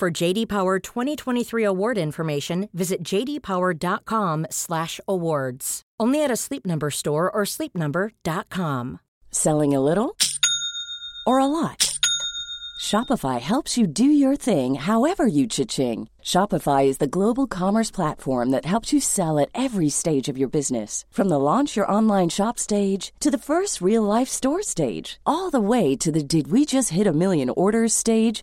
[0.00, 5.82] For JD Power 2023 award information, visit jdpower.com/awards.
[6.00, 9.00] Only at a Sleep Number store or sleepnumber.com.
[9.30, 10.16] Selling a little
[11.26, 11.98] or a lot?
[12.80, 16.08] Shopify helps you do your thing however you cha-ching.
[16.22, 20.48] Shopify is the global commerce platform that helps you sell at every stage of your
[20.48, 21.04] business.
[21.10, 25.50] From the launch your online shop stage to the first real life store stage, all
[25.50, 28.42] the way to the did we just hit a million orders stage.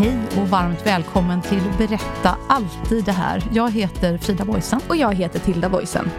[0.00, 3.42] Hej och varmt välkommen till Berätta alltid det här.
[3.52, 4.80] Jag heter Frida Boysen.
[4.88, 6.10] Och jag heter Tilda Boysen.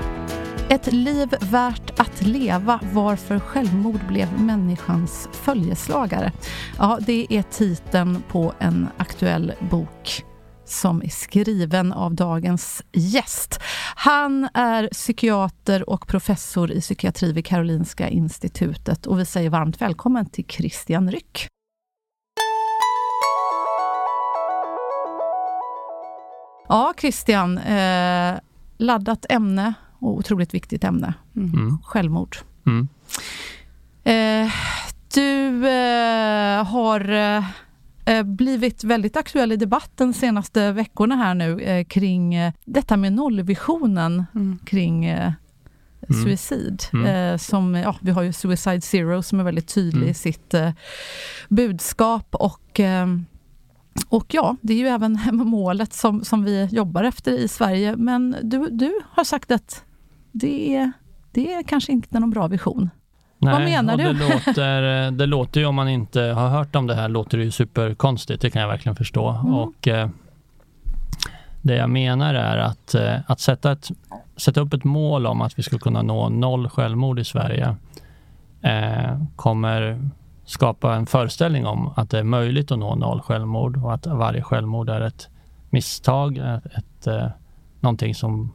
[0.69, 6.31] Ett liv värt att leva, varför självmord blev människans följeslagare.
[6.77, 10.23] Ja, det är titeln på en aktuell bok
[10.65, 13.59] som är skriven av dagens gäst.
[13.95, 20.29] Han är psykiater och professor i psykiatri vid Karolinska institutet och vi säger varmt välkommen
[20.29, 21.49] till Christian Ryck.
[26.69, 28.39] Ja, Christian, eh,
[28.77, 31.13] laddat ämne och otroligt viktigt ämne.
[31.35, 31.77] Mm.
[31.83, 32.37] Självmord.
[32.65, 32.87] Mm.
[34.03, 34.53] Eh,
[35.13, 37.09] du eh, har
[38.05, 42.97] eh, blivit väldigt aktuell i debatten de senaste veckorna här nu eh, kring eh, detta
[42.97, 44.59] med nollvisionen mm.
[44.65, 45.33] kring eh,
[46.09, 46.23] mm.
[46.23, 46.83] suicid.
[46.93, 47.39] Mm.
[47.39, 50.13] som, ja, vi har ju Suicide Zero som är väldigt tydlig i mm.
[50.13, 50.53] sitt
[51.49, 52.79] budskap och
[54.09, 57.95] och ja, det är ju även målet som, som vi jobbar efter i Sverige.
[57.95, 59.83] Men du, du har sagt att
[60.31, 60.91] det är,
[61.31, 62.89] det är kanske inte någon bra vision.
[63.41, 64.03] Nej, Vad menar du?
[64.03, 64.13] Det
[64.47, 67.51] låter, det låter ju, om man inte har hört om det här, låter det ju
[67.51, 68.41] superkonstigt.
[68.41, 69.29] Det kan jag verkligen förstå.
[69.29, 69.53] Mm.
[69.53, 70.09] Och eh,
[71.61, 73.89] Det jag menar är att, eh, att sätta, ett,
[74.37, 77.75] sätta upp ett mål om att vi ska kunna nå noll självmord i Sverige
[78.61, 80.09] eh, kommer
[80.49, 84.41] skapa en föreställning om att det är möjligt att nå noll självmord och att varje
[84.41, 85.29] självmord är ett
[85.69, 87.27] misstag, ett, ett, eh,
[87.79, 88.53] någonting som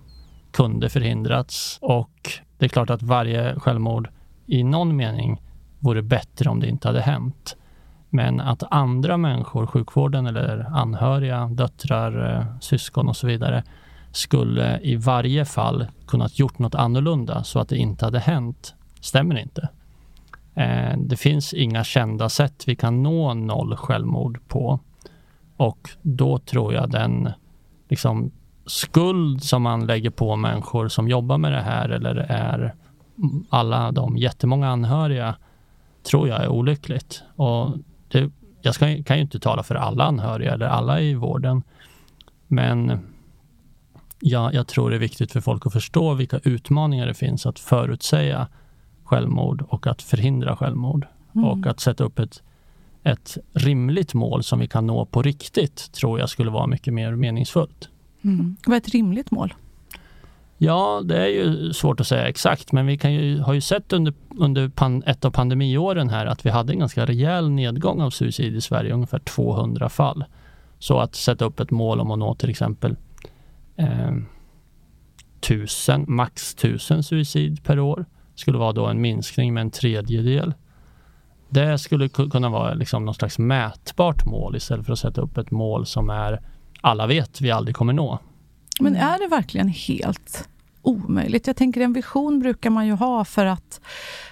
[0.53, 4.09] kunde förhindrats och det är klart att varje självmord
[4.47, 5.43] i någon mening
[5.79, 7.57] vore bättre om det inte hade hänt.
[8.11, 13.65] Men att andra människor, sjukvården eller anhöriga, döttrar, eh, syskon och så vidare
[14.13, 19.39] skulle i varje fall kunnat gjort något annorlunda så att det inte hade hänt, stämmer
[19.39, 19.69] inte.
[20.55, 24.81] Eh, det finns inga kända sätt vi kan nå noll självmord på.
[25.57, 27.29] Och då tror jag den
[27.89, 28.31] liksom,
[28.67, 32.75] skuld som man lägger på människor som jobbar med det här eller är
[33.49, 35.35] alla de jättemånga anhöriga
[36.03, 37.23] tror jag är olyckligt.
[37.37, 37.77] Och
[38.09, 38.31] det,
[38.63, 41.63] jag ska, kan ju inte tala för alla anhöriga eller alla i vården.
[42.47, 43.01] Men
[44.21, 47.59] ja, jag tror det är viktigt för folk att förstå vilka utmaningar det finns att
[47.59, 48.49] förutsäga
[49.05, 51.07] självmord och att förhindra självmord.
[51.35, 51.45] Mm.
[51.45, 52.43] Och att sätta upp ett,
[53.03, 57.13] ett rimligt mål som vi kan nå på riktigt tror jag skulle vara mycket mer
[57.15, 57.89] meningsfullt.
[58.25, 58.57] Mm.
[58.67, 59.55] Vad är ett rimligt mål?
[60.59, 63.93] Ja, det är ju svårt att säga exakt, men vi kan ju, har ju sett
[63.93, 68.11] under, under pan, ett av pandemiåren här att vi hade en ganska rejäl nedgång av
[68.11, 70.25] suicid i Sverige, ungefär 200 fall.
[70.79, 72.97] Så att sätta upp ett mål om att nå till exempel
[73.77, 74.13] eh,
[75.41, 78.05] tusen, max tusen suicid per år
[78.35, 80.55] skulle vara då en minskning med en tredjedel.
[81.49, 85.51] Det skulle kunna vara liksom någon slags mätbart mål istället för att sätta upp ett
[85.51, 86.41] mål som är
[86.81, 88.19] alla vet vi aldrig kommer nå.
[88.81, 90.49] Men är det verkligen helt
[90.83, 91.47] omöjligt?
[91.47, 93.81] Jag tänker en vision brukar man ju ha för att,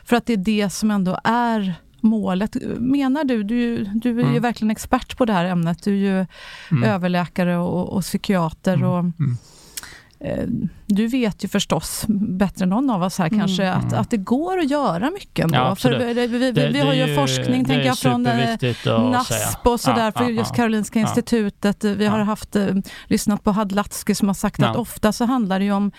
[0.05, 2.57] för att det är det som ändå är målet.
[2.79, 4.35] Menar du, du, du är mm.
[4.35, 6.27] ju verkligen expert på det här ämnet, du är ju
[6.71, 6.85] mm.
[6.85, 8.75] överläkare och, och psykiater.
[8.75, 8.89] Mm.
[8.89, 9.37] Och, mm.
[10.19, 13.41] Eh, du vet ju förstås bättre än någon av oss här mm.
[13.41, 14.00] kanske att, mm.
[14.00, 15.59] att det går att göra mycket ändå.
[15.59, 19.67] Ja, för vi, vi, vi, vi har ju, ju forskning, tänker jag, från eh, NASP
[19.67, 21.85] och sådär ja, för just ja, Karolinska institutet.
[21.85, 22.67] Vi har haft, eh,
[23.06, 25.93] lyssnat på Hadlatsky som har sagt att ofta så handlar det ju om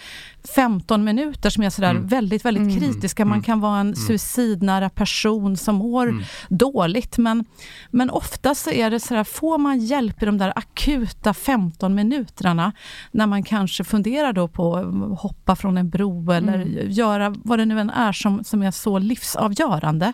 [0.56, 2.08] 15 minuter som är sådär mm.
[2.08, 2.80] väldigt, väldigt mm.
[2.80, 3.26] kritiska.
[3.26, 3.44] Man mm.
[3.44, 7.46] kan vara en suicidnära person som mår dåligt men,
[7.90, 12.72] men ofta så är det sådär, får man hjälp i de där akuta 15 minuterna
[13.12, 14.83] när man kanske funderar då på
[15.18, 16.92] hoppa från en bro eller mm.
[16.92, 20.14] göra vad det nu än är som, som är så livsavgörande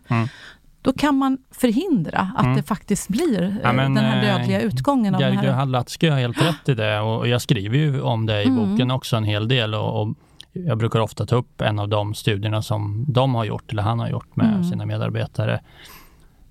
[0.81, 2.57] då kan man förhindra att mm.
[2.57, 5.16] det faktiskt blir ja, men, den här dödliga utgången.
[5.16, 8.48] Av Gergő Hallatsky har helt rätt i det och jag skriver ju om det i
[8.48, 8.69] mm.
[8.69, 10.16] boken också en hel del och, och,
[10.51, 14.00] jag brukar ofta ta upp en av de studierna som de har gjort, eller han
[14.00, 14.63] har gjort med mm.
[14.63, 15.60] sina medarbetare,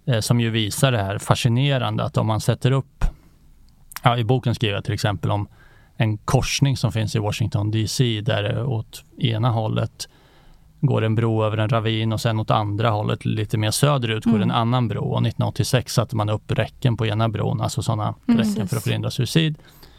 [0.07, 3.05] eh, som ju visar det här fascinerande att om man sätter upp,
[4.03, 5.49] ja, i boken skriver jag till exempel om
[6.01, 10.09] en korsning som finns i Washington DC där det åt ena hållet
[10.81, 14.37] går en bro över en ravin och sen åt andra hållet lite mer söderut går
[14.37, 14.43] mm.
[14.43, 15.01] en annan bro.
[15.01, 18.83] Och 1986 satte man upp räcken på ena bron, alltså sådana mm, räcken för att
[18.83, 19.59] förhindra suicid.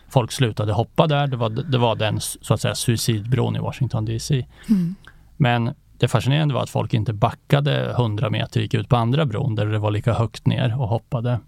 [0.10, 1.28] Folk slutade hoppa där.
[1.28, 4.46] Det var, det var den så att säga suicidbron i Washington DC.
[4.70, 4.96] Mm.
[5.38, 9.56] Men det fascinerande var att folk inte backade 100 meter, gick ut på andra bron
[9.56, 11.40] där det var lika högt ner och hoppade.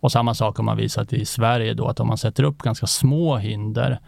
[0.00, 2.86] Och samma sak har man visat i Sverige då, att om man sätter upp ganska
[2.86, 4.00] små hinder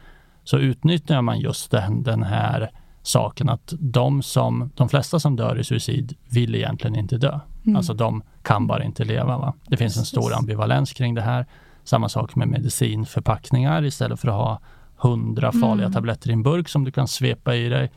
[0.45, 2.71] så utnyttjar man just den, den här
[3.03, 7.41] saken att de, som, de flesta som dör i suicid vill egentligen inte dö.
[7.65, 7.77] Mm.
[7.77, 9.39] Alltså de kan bara inte leva.
[9.39, 9.55] Va?
[9.67, 11.47] Det finns en stor ambivalens kring det här.
[11.85, 13.85] Samma sak med medicinförpackningar.
[13.85, 14.61] Istället för att ha
[14.97, 15.93] hundra farliga mm.
[15.93, 17.91] tabletter i en burk som du kan svepa i dig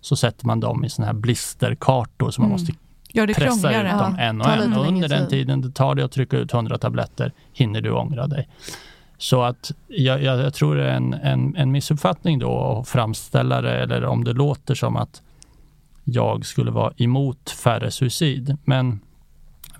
[0.00, 2.50] så sätter man dem i såna här blisterkartor som mm.
[2.50, 2.72] man måste
[3.12, 4.24] Gör det pressa ut dem ja.
[4.24, 4.72] en och en.
[4.72, 8.26] Och under den tiden det tar det att trycka ut hundra tabletter hinner du ångra
[8.26, 8.48] dig.
[9.18, 13.60] Så att jag, jag, jag, tror det är en, en, en missuppfattning då att framställa
[13.62, 15.22] det, eller om det låter som att
[16.04, 18.56] jag skulle vara emot färre suicid.
[18.64, 19.00] Men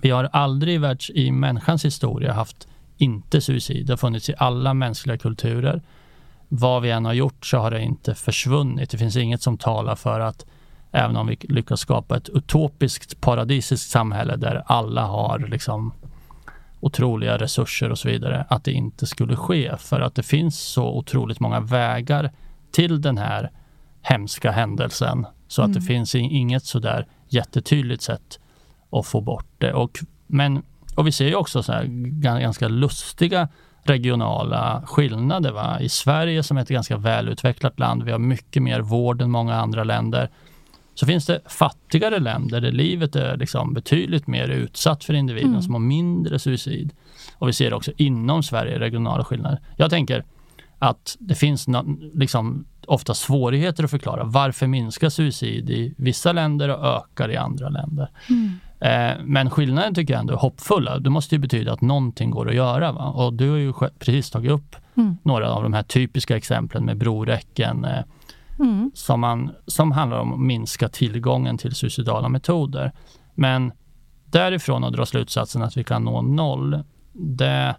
[0.01, 2.67] vi har aldrig världs, i människans historia haft
[2.97, 3.85] inte suicid.
[3.85, 5.81] Det har funnits i alla mänskliga kulturer.
[6.47, 8.89] Vad vi än har gjort så har det inte försvunnit.
[8.89, 10.45] Det finns inget som talar för att
[10.91, 15.93] även om vi lyckas skapa ett utopiskt paradisiskt samhälle där alla har liksom
[16.79, 19.77] otroliga resurser och så vidare, att det inte skulle ske.
[19.77, 22.31] För att det finns så otroligt många vägar
[22.71, 23.51] till den här
[24.01, 25.27] hemska händelsen.
[25.47, 25.71] Så mm.
[25.71, 25.87] att det mm.
[25.87, 28.39] finns inget sådär jättetydligt sätt
[28.91, 29.73] att få bort det.
[29.73, 30.63] Och, men,
[30.95, 31.73] och vi ser ju också så
[32.21, 33.47] ganska lustiga
[33.83, 35.51] regionala skillnader.
[35.51, 35.79] Va?
[35.79, 39.55] I Sverige som är ett ganska välutvecklat land, vi har mycket mer vård än många
[39.55, 40.29] andra länder.
[40.93, 45.61] Så finns det fattigare länder där livet är liksom betydligt mer utsatt för individen mm.
[45.61, 46.93] som har mindre suicid.
[47.37, 49.59] Och vi ser också inom Sverige regionala skillnader.
[49.77, 50.23] Jag tänker
[50.79, 51.67] att det finns
[52.13, 57.69] liksom ofta svårigheter att förklara varför minskar suicid i vissa länder och ökar i andra
[57.69, 58.09] länder.
[58.29, 58.59] Mm.
[58.79, 60.99] Eh, men skillnaden tycker jag ändå är hoppfulla.
[60.99, 62.91] Det måste ju betyda att någonting går att göra.
[62.91, 63.05] Va?
[63.05, 65.17] Och du har ju precis tagit upp mm.
[65.23, 68.03] några av de här typiska exemplen med broräcken, eh,
[68.59, 68.91] mm.
[68.93, 72.91] som, man, som handlar om att minska tillgången till suicidala metoder.
[73.35, 73.71] Men
[74.25, 76.83] därifrån att dra slutsatsen att vi kan nå noll,
[77.13, 77.75] det,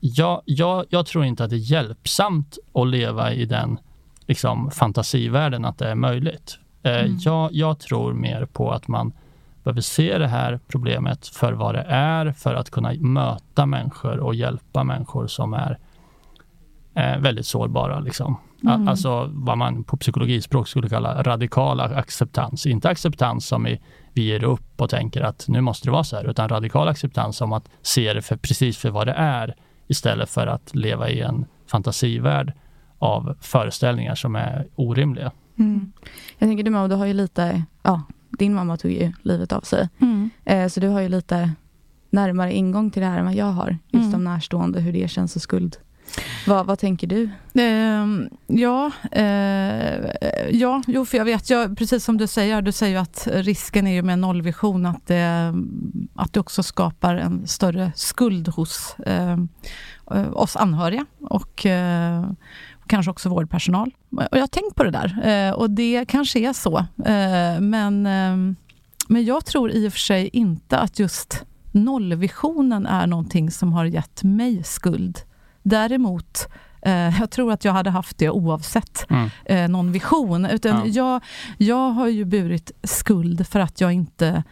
[0.00, 3.78] jag, jag, jag tror inte att det är hjälpsamt att leva i den
[4.26, 6.58] liksom, fantasivärlden att det är möjligt.
[6.82, 7.16] Eh, mm.
[7.20, 9.12] jag, jag tror mer på att man
[9.62, 14.34] behöver se det här problemet för vad det är för att kunna möta människor och
[14.34, 15.78] hjälpa människor som är
[16.94, 18.00] eh, väldigt sårbara.
[18.00, 18.36] Liksom.
[18.66, 18.88] Mm.
[18.88, 22.66] Alltså vad man på psykologispråk skulle kalla radikal acceptans.
[22.66, 23.80] Inte acceptans som i,
[24.12, 27.36] vi ger upp och tänker att nu måste det vara så här, utan radikal acceptans
[27.36, 29.54] som att se det för, precis för vad det är
[29.86, 32.52] istället för att leva i en fantasivärld
[32.98, 35.32] av föreställningar som är orimliga.
[35.58, 35.92] Mm.
[36.38, 38.02] Jag tänker du mamma, du har ju lite, ja,
[38.38, 39.88] din mamma tog ju livet av sig.
[39.98, 40.30] Mm.
[40.44, 41.50] Eh, så du har ju lite
[42.10, 43.78] närmare ingång till det här än vad jag har.
[43.88, 44.14] Just mm.
[44.14, 45.76] om närstående, hur det känns och skuld.
[46.46, 47.30] Vad, vad tänker du?
[47.54, 48.06] Eh,
[48.46, 50.10] ja, eh,
[50.50, 53.92] ja, jo, för jag vet, jag, precis som du säger, du säger att risken är
[53.92, 55.54] ju med nollvision att det,
[56.14, 59.38] att det också skapar en större skuld hos eh,
[60.10, 62.24] eh, oss anhöriga och eh,
[62.86, 63.94] kanske också vårdpersonal.
[64.10, 66.78] Och jag har tänkt på det där eh, och det kanske är så.
[66.78, 68.56] Eh, men, ehm,
[69.08, 73.84] men jag tror i och för sig inte att just nollvisionen är någonting som har
[73.84, 75.18] gett mig skuld.
[75.64, 76.48] Däremot
[76.82, 79.30] eh, jag tror att jag hade haft det oavsett mm.
[79.44, 80.46] eh, någon vision.
[80.46, 80.86] Utan ja.
[80.86, 81.22] jag,
[81.58, 84.44] jag har ju burit skuld för att jag inte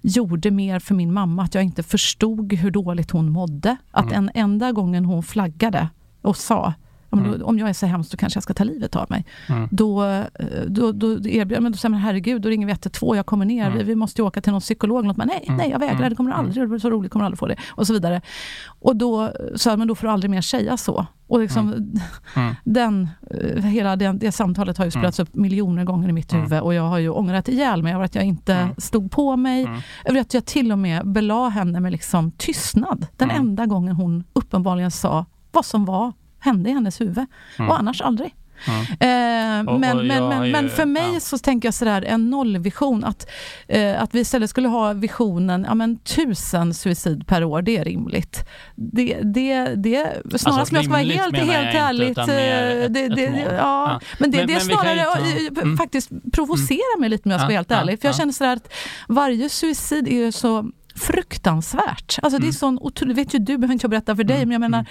[0.00, 1.42] gjorde mer för min mamma.
[1.42, 3.76] Att jag inte förstod hur dåligt hon mådde.
[3.90, 4.14] Att mm.
[4.14, 5.88] en enda gången hon flaggade
[6.22, 6.74] och sa
[7.12, 7.42] Mm.
[7.42, 9.24] Om jag är så hemskt, då kanske jag ska ta livet av mig.
[9.48, 9.68] Mm.
[9.70, 10.24] Då, eh,
[10.66, 13.66] då, då erbjuder men då säger man herregud, då ringer vi 112, jag kommer ner,
[13.66, 13.78] mm.
[13.78, 15.04] vi, vi, måste åka till någon psykolog.
[15.04, 15.56] Något, men, nej, mm.
[15.56, 16.10] nej, jag vägrar, mm.
[16.10, 17.56] det kommer aldrig, det är så roligt, kommer aldrig få det.
[17.68, 18.20] Och så vidare.
[18.66, 21.06] Och då sa men då får du aldrig mer säga så.
[21.30, 22.00] Och liksom, mm.
[22.36, 22.54] mm.
[22.64, 25.28] den, eh, hela det, det samtalet har ju spelats mm.
[25.28, 28.14] upp miljoner gånger i mitt huvud och jag har ju ångrat ihjäl mig över att
[28.14, 29.68] jag inte stod på mig.
[30.04, 33.06] Över att jag till och med belade henne med liksom tystnad.
[33.16, 37.26] Den enda gången hon uppenbarligen sa vad som var hände i hennes huvud.
[37.58, 38.34] Och annars aldrig.
[38.66, 38.82] Mm.
[38.82, 41.20] Eh, men, och, och men, men, ju, men, för mig ja.
[41.20, 43.30] så tänker jag sådär, en nollvision, att,
[43.68, 47.84] eh, att vi istället skulle ha visionen, ja men tusen suicid per år, det är
[47.84, 48.48] rimligt.
[48.74, 54.00] Det, det, det snarast alltså, jag ska vara helt, helt ärligt, eh, ja.
[54.18, 55.76] Men det, men, det snarare ta, eh, mm.
[55.76, 58.00] faktiskt provocerar mig lite om jag ska vara helt ärlig.
[58.00, 58.72] För jag känner sådär att
[59.08, 62.18] varje suicid är så fruktansvärt.
[62.22, 62.40] Alltså mm.
[62.40, 62.52] det är mm.
[62.52, 64.48] sån otroligt, vet ju du, behöver inte jag berätta för dig, mm.
[64.48, 64.90] men jag menar, mm.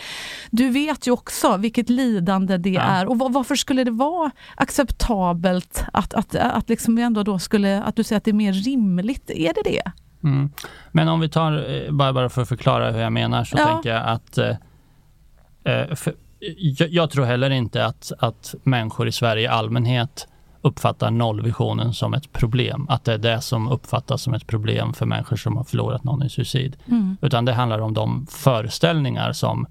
[0.51, 2.81] du vet ju också vilket lidande det ja.
[2.81, 3.05] är.
[3.05, 8.03] Och varför skulle det vara acceptabelt att, att, att liksom ändå då skulle, att du
[8.03, 9.29] säger att det är mer rimligt?
[9.29, 9.91] Är det det?
[10.23, 10.51] Mm.
[10.91, 13.65] Men om vi tar, eh, bara, bara för att förklara hur jag menar, så ja.
[13.65, 14.55] tänker jag att eh,
[15.63, 16.13] eh, för,
[16.59, 20.27] jag, jag, tror heller inte att, att människor i Sverige i allmänhet
[20.61, 22.85] uppfattar nollvisionen som ett problem.
[22.89, 26.23] Att det är det som uppfattas som ett problem för människor som har förlorat någon
[26.23, 26.77] i suicid.
[26.87, 27.17] Mm.
[27.21, 29.65] Utan det handlar om de föreställningar som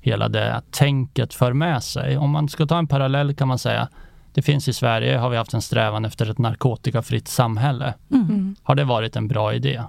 [0.00, 2.18] hela det tänket för med sig.
[2.18, 3.88] Om man ska ta en parallell kan man säga
[4.32, 7.94] det finns i Sverige, har vi haft en strävan efter ett narkotikafritt samhälle.
[8.10, 8.56] Mm.
[8.62, 9.82] Har det varit en bra idé?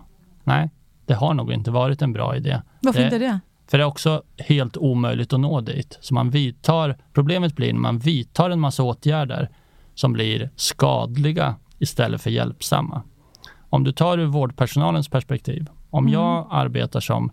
[0.43, 0.69] Nej,
[1.05, 2.61] det har nog inte varit en bra idé.
[2.81, 3.39] Varför det, inte det?
[3.67, 5.97] För det är också helt omöjligt att nå dit.
[6.01, 9.49] Så man vidtar, problemet blir när man vidtar en massa åtgärder
[9.97, 13.01] som blir skadliga istället för hjälpsamma.
[13.69, 15.67] Om du tar ur vårdpersonalens perspektiv.
[15.89, 16.13] Om mm.
[16.13, 17.31] jag arbetar som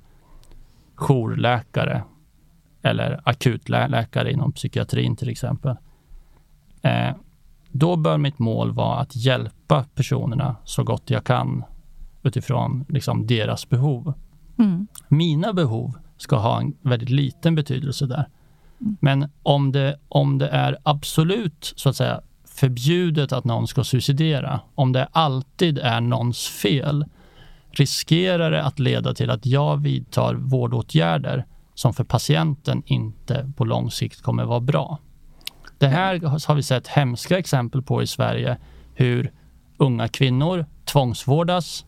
[0.94, 2.02] jourläkare
[2.82, 5.76] eller akutläkare inom psykiatrin till exempel.
[6.82, 7.14] Eh,
[7.68, 11.64] då bör mitt mål vara att hjälpa personerna så gott jag kan
[12.22, 14.14] utifrån liksom, deras behov.
[14.58, 14.86] Mm.
[15.08, 18.28] Mina behov ska ha en väldigt liten betydelse där.
[18.80, 18.96] Mm.
[19.00, 22.20] Men om det, om det är absolut så att säga
[22.54, 27.04] förbjudet att någon ska suicidera, om det alltid är någons fel,
[27.70, 33.90] riskerar det att leda till att jag vidtar vårdåtgärder som för patienten inte på lång
[33.90, 34.98] sikt kommer vara bra.
[35.78, 38.56] Det här har vi sett hemska exempel på i Sverige,
[38.94, 39.32] hur
[39.76, 41.84] unga kvinnor tvångsvårdas.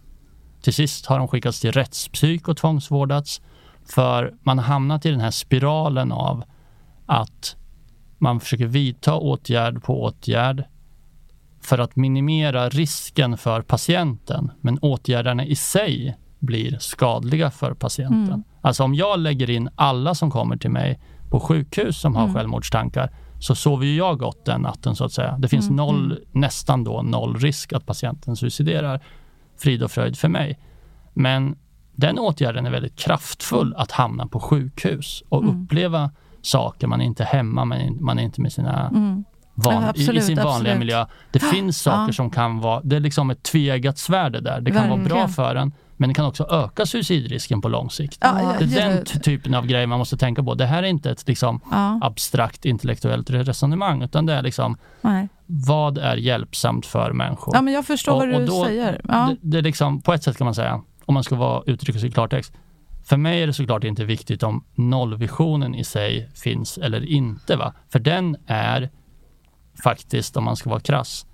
[0.62, 3.40] Till sist har de skickats till rättspsyk och tvångsvårdats
[3.94, 6.44] för man har hamnat i den här spiralen av
[7.06, 7.56] att
[8.18, 10.64] man försöker vidta åtgärd på åtgärd
[11.60, 14.50] för att minimera risken för patienten.
[14.60, 18.32] Men åtgärderna i sig blir skadliga för patienten.
[18.32, 18.44] Mm.
[18.60, 22.34] Alltså om jag lägger in alla som kommer till mig på sjukhus som har mm.
[22.34, 25.36] självmordstankar så sover ju jag gott den natten så att säga.
[25.38, 25.76] Det finns mm.
[25.76, 26.24] noll, mm.
[26.32, 29.00] nästan då noll risk att patienten suiciderar.
[29.58, 30.58] Frid och fröjd för mig.
[31.14, 31.56] Men
[31.92, 35.64] den åtgärden är väldigt kraftfull att hamna på sjukhus och mm.
[35.64, 36.10] uppleva
[36.46, 36.86] saker.
[36.86, 39.24] Man är inte hemma, man är, man är inte med sina mm.
[39.54, 40.78] van, ja, absolut, i, i, sin vanliga absolut.
[40.78, 41.06] miljö.
[41.30, 42.12] Det finns saker ja.
[42.12, 44.60] som kan vara, det är liksom ett tveeggat svärd det där.
[44.60, 45.08] Det kan Verkligen.
[45.08, 48.18] vara bra för en, men det kan också öka suicidrisken på lång sikt.
[48.20, 50.54] Ja, det är den typen av grejer man måste tänka på.
[50.54, 51.60] Det här är inte ett liksom,
[52.02, 55.28] abstrakt intellektuellt resonemang, utan det är liksom Nej.
[55.46, 57.54] vad är hjälpsamt för människor?
[57.56, 59.00] Ja, men jag förstår och, vad du då, säger.
[59.02, 61.98] Det, det är liksom, på ett sätt kan man säga, om man ska vara, uttrycka
[61.98, 62.52] sig i klartext,
[63.08, 67.56] för mig är det såklart inte viktigt om nollvisionen i sig finns eller inte.
[67.56, 67.74] Va?
[67.88, 68.90] För den är
[69.82, 71.26] faktiskt, om man ska vara krass,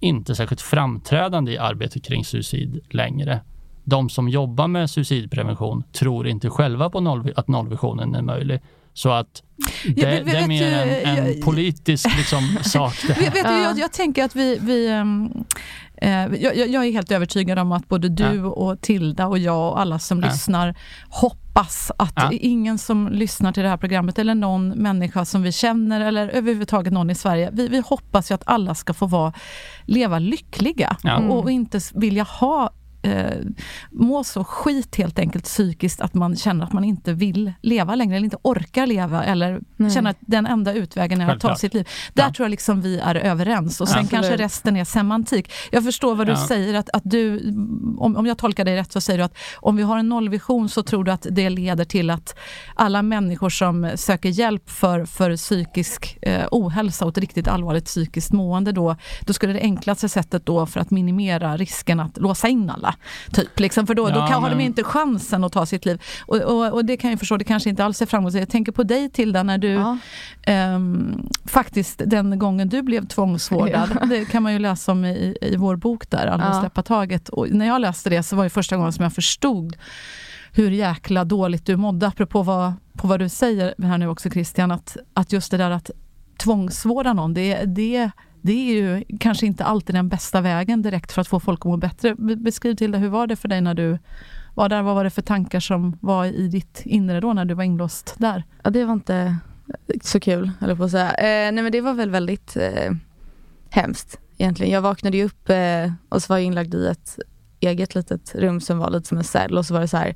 [0.00, 3.40] inte särskilt framträdande i arbetet kring suicid längre.
[3.84, 8.60] De som jobbar med suicidprevention tror inte själva på noll, att nollvisionen är möjlig.
[8.94, 9.42] Så att
[9.84, 12.94] det, ja, vet, det är mer en, en politisk liksom, sak.
[13.06, 15.44] Det vet, vet jag, jag, tänker att vi, vi um,
[15.91, 18.46] Eh, jag, jag, är helt övertygad om att både du ja.
[18.46, 20.26] och Tilda och jag och alla som ja.
[20.26, 20.74] lyssnar
[21.08, 22.30] hoppas att ja.
[22.32, 26.92] ingen som lyssnar till det här programmet eller någon människa som vi känner eller överhuvudtaget
[26.92, 29.32] någon i Sverige, vi, vi hoppas ju att alla ska få vara,
[29.84, 30.96] leva lyckliga
[31.28, 32.70] och, och inte vilja ha
[33.02, 33.36] eh,
[33.90, 38.16] må så skit helt enkelt psykiskt att man känner att man inte vill leva längre
[38.16, 39.90] eller inte orkar leva eller Nej.
[39.90, 41.88] känner att den enda utvägen är att ta sitt liv.
[42.14, 42.32] Där ja.
[42.32, 44.10] tror jag liksom vi är överens och sen Absolut.
[44.10, 45.52] kanske resten är semantik.
[45.70, 46.46] Jag förstår vad du ja.
[46.48, 47.48] säger, att, att du,
[47.98, 50.68] om, om jag tolkar dig rätt så säger du att om vi har en nollvision
[50.68, 52.38] så tror du att det leder till att
[52.74, 58.32] alla människor som söker hjälp för, för psykisk eh, ohälsa och ett riktigt allvarligt psykiskt
[58.32, 62.70] mående då, då skulle det enklaste sättet då för att minimera risken att låsa in
[62.70, 62.91] alla
[63.32, 65.84] Typ, liksom, för då, Ja, då kan, har de men- inte chansen att ta sitt
[65.86, 66.02] liv.
[66.26, 68.40] Och, och, och det kan jag förstå, det kanske inte alls är framgångsrikt.
[68.42, 69.98] Jag tänker på dig Tilda, när du Ja.
[70.42, 73.98] ehm, faktiskt den gången du blev tvångsvårdad.
[74.08, 76.60] Det kan man ju läsa om i, i vår bok där, Aldrig Ja.
[76.60, 77.28] släppa taget.
[77.28, 79.76] Och när jag läste det så var det första gången som jag förstod
[80.52, 84.70] hur jäkla dåligt du mådde, apropå vad, på vad du säger här nu också Christian,
[84.70, 85.90] att, att just det där att
[86.38, 88.10] tvångsvårda någon, det, det,
[88.42, 91.64] det är ju kanske inte alltid den bästa vägen direkt för att få folk att
[91.64, 92.14] må bättre.
[92.14, 93.98] Beskriv till det, hur var det för dig när du
[94.54, 94.82] var där?
[94.82, 98.14] Vad var det för tankar som var i ditt inre då när du var inlåst
[98.18, 98.44] där?
[98.62, 99.36] Ja, det var inte
[100.02, 101.10] så kul, eller på att säga.
[101.10, 102.92] Eh, nej men det var väl väldigt eh,
[103.70, 104.72] hemskt egentligen.
[104.72, 107.18] Jag vaknade ju upp eh, och så var jag inlagd i ett
[107.60, 110.14] eget litet rum som var lite som en cell och så var det så här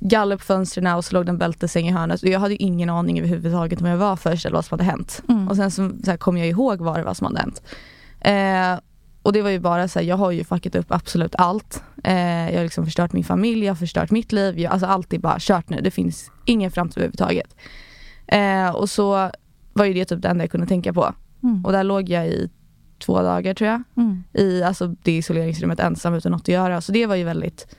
[0.00, 2.90] galler på fönstren och så låg det en bältesäng i hörnet och jag hade ingen
[2.90, 5.22] aning överhuvudtaget om jag var först eller vad som hade hänt.
[5.28, 5.48] Mm.
[5.48, 7.62] Och sen så, så här, kom jag ihåg vad det var som hade hänt.
[8.20, 8.80] Eh,
[9.22, 11.82] och det var ju bara så här, jag har ju fuckat upp absolut allt.
[12.04, 14.58] Eh, jag har liksom förstört min familj, jag har förstört mitt liv.
[14.58, 15.80] Jag, alltså allt är bara kört nu.
[15.80, 17.56] Det finns ingen framtid överhuvudtaget.
[18.26, 19.30] Eh, och så
[19.72, 21.14] var ju det typ det enda jag kunde tänka på.
[21.42, 21.64] Mm.
[21.64, 22.50] Och där låg jag i
[22.98, 23.82] två dagar tror jag.
[23.96, 24.24] Mm.
[24.32, 26.80] I alltså, det isoleringsrummet ensam utan något att göra.
[26.80, 27.76] Så det var ju väldigt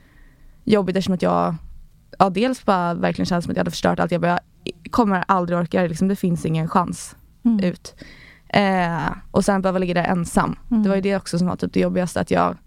[0.63, 1.55] jobbigt eftersom att jag
[2.19, 4.11] ja, dels bara verkligen kändes som att jag hade förstört allt.
[4.11, 5.87] Jag bara, jag kommer aldrig orka det.
[5.87, 7.59] Liksom, det finns ingen chans Mm.
[7.65, 7.95] ut.
[8.49, 10.55] Eh, och sen behöva ligga där ensam.
[10.71, 10.83] Mm.
[10.83, 12.19] Det var ju det också som var typ det jobbigaste.
[12.19, 12.57] Att jag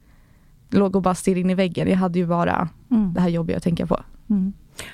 [0.70, 1.88] låg och bara stirrade in i väggen.
[1.88, 3.14] Jag hade ju bara Mm.
[3.14, 4.00] det här jobbiga att tänka på.
[4.30, 4.52] Mm.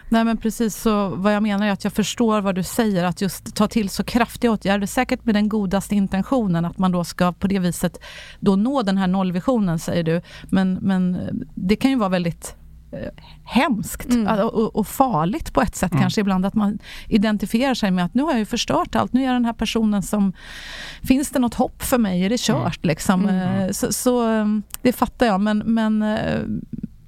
[0.09, 3.21] Nej men precis så vad jag menar är att jag förstår vad du säger, att
[3.21, 7.33] just ta till så kraftiga åtgärder, säkert med den godaste intentionen att man då ska
[7.33, 8.01] på det viset
[8.41, 10.21] då nå den här nollvisionen säger du.
[10.51, 11.19] Men, men
[11.55, 12.57] det kan ju vara väldigt
[13.45, 14.39] hemskt Mm.
[14.47, 16.03] och, och- farligt på ett sätt Mm.
[16.03, 19.21] kanske ibland att man identifierar sig med att nu har jag ju förstört allt, nu
[19.21, 20.33] är jag den här personen som
[21.03, 22.25] Finns det något hopp för mig?
[22.25, 22.85] Är det kört?
[22.85, 23.29] Liksom?
[23.29, 23.61] Mm.
[23.63, 24.47] Eh, Så, så eh,
[24.83, 26.41] det fattar jag men, men eh,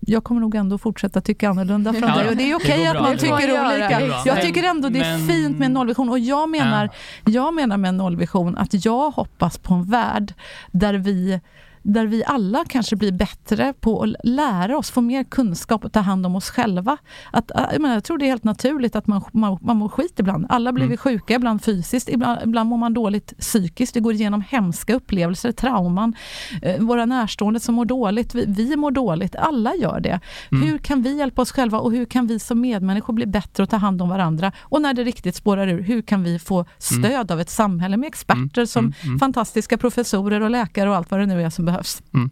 [0.00, 2.28] jag kommer nog ändå fortsätta tycka annorlunda från Ja, dig.
[2.28, 4.00] Och det är okej att man tycker olika.
[4.24, 6.08] Jag tycker ändå det är men- fint med en nollvision.
[6.08, 6.90] Och jag menar,
[7.24, 10.34] jag menar med en nollvision att jag hoppas på en värld
[10.72, 11.40] där vi
[11.86, 16.00] där vi alla kanske blir bättre på att lära oss, få mer kunskap och ta
[16.00, 16.96] hand om oss själva.
[17.32, 19.88] Att, äh, jag, menar, jag tror det är helt naturligt att man, man, man mår
[19.88, 20.46] skit ibland.
[20.48, 20.90] Alla blir Mm.
[20.90, 23.96] vi sjuka, ibland fysiskt, ibland, ibland mår man dåligt psykiskt.
[23.96, 26.14] Vi går igenom hemska upplevelser, trauman.
[26.62, 29.36] Eh, våra närstående som mår dåligt, vi, vi mår dåligt.
[29.36, 30.20] Alla gör det.
[30.52, 30.68] Mm.
[30.68, 33.68] Hur kan vi hjälpa oss själva och hur kan vi som medmänniskor bli bättre och
[33.70, 34.52] ta hand om varandra?
[34.62, 38.06] Och när det riktigt spårar ur, hur kan vi få stöd av ett samhälle med
[38.06, 38.94] experter som Mm.
[39.04, 39.18] Mm.
[39.18, 41.75] fantastiska professorer och läkare och allt vad det nu är som behövs.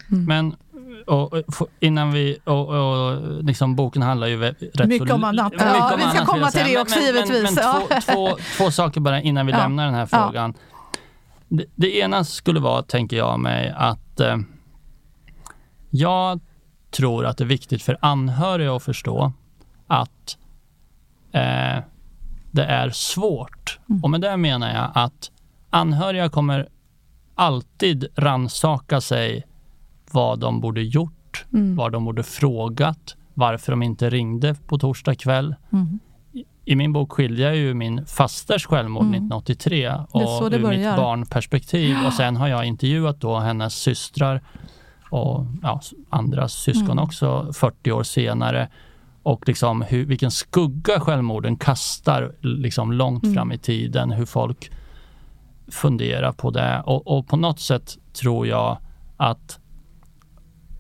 [0.08, 0.56] Men
[1.06, 5.52] och, och, få- innan vi, och, och, liksom boken handlar ju rätt Mycket om annat.
[5.52, 7.42] mycket Ja, om vi ska annat, komma till det också, men, givetvis.
[7.42, 7.82] Men, Ja.
[7.90, 9.58] men två, två, två saker bara innan vi Ja.
[9.58, 10.24] lämnar den här Ja.
[10.26, 10.54] frågan.
[11.48, 14.36] Det, det ena skulle vara, tänker jag mig, att eh,
[15.90, 16.40] jag
[16.90, 19.32] tror att det är viktigt för anhöriga att förstå
[19.86, 20.36] att
[21.32, 21.82] eh,
[22.50, 23.78] det är svårt.
[23.90, 24.04] Mm.
[24.04, 25.30] Och med det menar jag att
[25.70, 26.68] anhöriga kommer
[27.34, 29.44] alltid ransaka sig
[30.12, 31.76] vad de borde gjort, Mm.
[31.76, 35.54] vad de borde frågat, varför de inte ringde på torsdag kväll.
[35.72, 35.98] Mm.
[36.64, 39.12] I min bok skiljer jag ju min fasters självmord Mm.
[39.14, 40.96] 1983 Det är så och ur mitt börjar.
[40.96, 44.42] barnperspektiv och sen har jag intervjuat då hennes systrar
[45.10, 47.04] och ja, andra syskon Mm.
[47.04, 48.68] också 40 år senare
[49.22, 53.34] och liksom hur, vilken skugga självmorden kastar liksom långt Mm.
[53.34, 54.70] fram i tiden, hur folk
[55.68, 58.78] funderar på det och, och på något sätt tror jag
[59.16, 59.58] att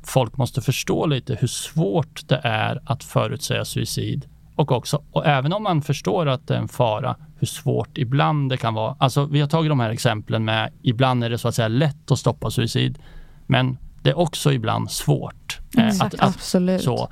[0.02, 4.26] folk måste förstå lite hur svårt det är att förutsäga suicid.
[4.56, 8.50] Och också, och även om man förstår att det är en fara, hur svårt ibland
[8.50, 8.96] det kan vara.
[8.98, 12.10] Alltså vi har tagit de här exemplen med, ibland är det så att säga lätt
[12.10, 12.98] att stoppa suicid,
[13.46, 15.60] men det är också ibland svårt.
[15.78, 16.14] eh, Exakt.
[16.14, 16.82] att, att, Absolut.
[16.82, 17.08] så.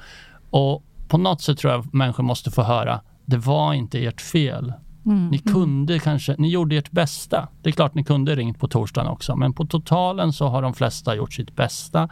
[0.50, 4.72] Och på något sätt tror jag människor måste få höra, det var inte ert fel.
[5.06, 5.28] Mm.
[5.28, 7.48] Ni kunde kanske, ni gjorde ert bästa.
[7.62, 10.74] Det är klart ni kunde ringt på torsdagen också, men på totalen så har de
[10.74, 12.08] flesta gjort sitt bästa.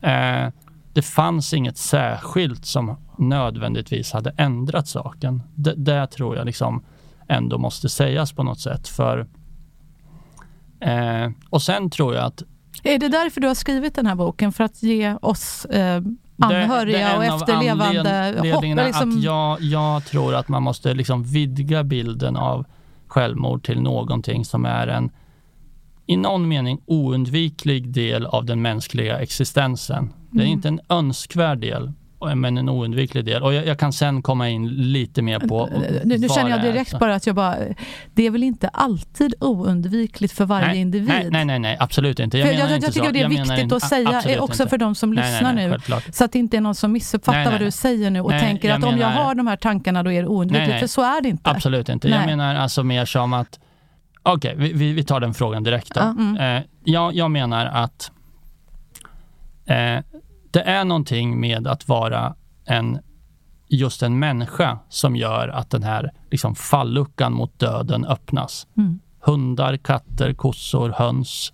[0.00, 0.48] Eh,
[0.92, 5.42] det fanns inget särskilt som nödvändigtvis hade ändrat saken.
[5.54, 6.84] Det, det tror jag liksom
[7.28, 8.88] ändå måste sägas på något sätt.
[8.88, 9.26] För,
[10.80, 12.42] eh, och sen tror jag att
[12.82, 14.52] Är det därför du har skrivit den här boken?
[14.52, 16.02] För att ge oss eh,
[16.36, 18.86] det- det anhöriga är och efterlevande anledningarna hopp?
[18.86, 22.64] Liksom, att jag, jag tror att man måste liksom vidga bilden av
[23.06, 25.10] självmord till någonting som är en
[26.06, 30.12] i någon mening oundviklig del av den mänskliga existensen.
[30.30, 30.52] Det är Mm.
[30.52, 31.92] inte en önskvärd del,
[32.34, 33.42] men en oundviklig del.
[33.42, 35.68] Och jag, jag, kan sen komma in lite mer på
[36.04, 37.56] Nu, nu känner jag direkt bara att jag bara,
[38.14, 41.08] det är väl inte alltid oundvikligt för varje nej, individ?
[41.08, 42.38] Nej, nej, nej, nej, absolut inte.
[42.38, 43.12] Jag, jag, jag, jag tycker så.
[43.12, 44.70] det är viktigt menar, att säga också inte.
[44.70, 45.78] för de som nej, lyssnar nej, nu,
[46.12, 48.84] så att det inte är någon som missuppfattar vad du säger nu och tänker att
[48.84, 51.50] om jag har de här tankarna då är det oundvikligt, för så är det inte.
[51.50, 52.08] Absolut inte.
[52.08, 53.60] Jag menar alltså mer som att,
[54.22, 56.00] okej, okay, vi, vi, tar den frågan direkt då.
[56.00, 56.36] Mm.
[56.36, 58.10] Eh, jag, jag menar att
[59.66, 59.98] eh,
[60.54, 62.98] det är någonting med att vara en,
[63.68, 68.66] just en människa som gör att den här liksom, falluckan mot döden öppnas.
[68.76, 69.00] Mm.
[69.20, 71.52] Hundar, katter, kossor, höns,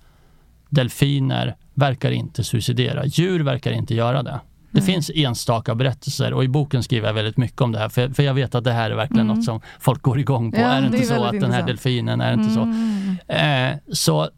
[0.69, 3.07] delfiner verkar inte suicidera.
[3.07, 4.41] Djur verkar inte göra det.
[4.71, 4.87] Det mm.
[4.87, 8.23] finns enstaka berättelser och i boken skriver jag väldigt mycket om det här för, för
[8.23, 9.37] jag vet att det här är verkligen mm.
[9.37, 10.61] något som folk går igång på.
[10.61, 12.63] Ja, är det inte så att den här delfinen, är det inte så?
[12.63, 13.17] Mm.
[13.29, 14.29] Eh, så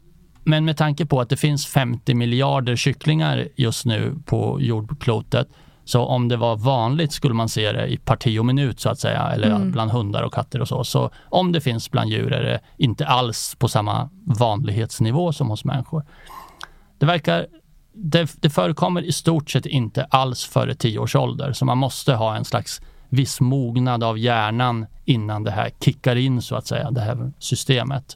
[0.43, 5.47] men med tanke på att det finns 50 miljarder kycklingar just nu på jordklotet
[5.85, 8.99] så om det var vanligt skulle man se det i parti och minut så att
[8.99, 9.71] säga, eller mm.
[9.71, 10.83] bland hundar och katter och så.
[10.83, 15.65] Så om det finns bland djur är det inte alls på samma vanlighetsnivå som hos
[15.65, 16.05] människor.
[16.97, 17.47] Det verkar
[17.93, 22.13] det, det förekommer i stort sett inte alls före tio års ålder, så man måste
[22.13, 22.81] ha en slags
[23.13, 28.15] viss mognad av hjärnan innan det här kickar in så att säga, det här systemet.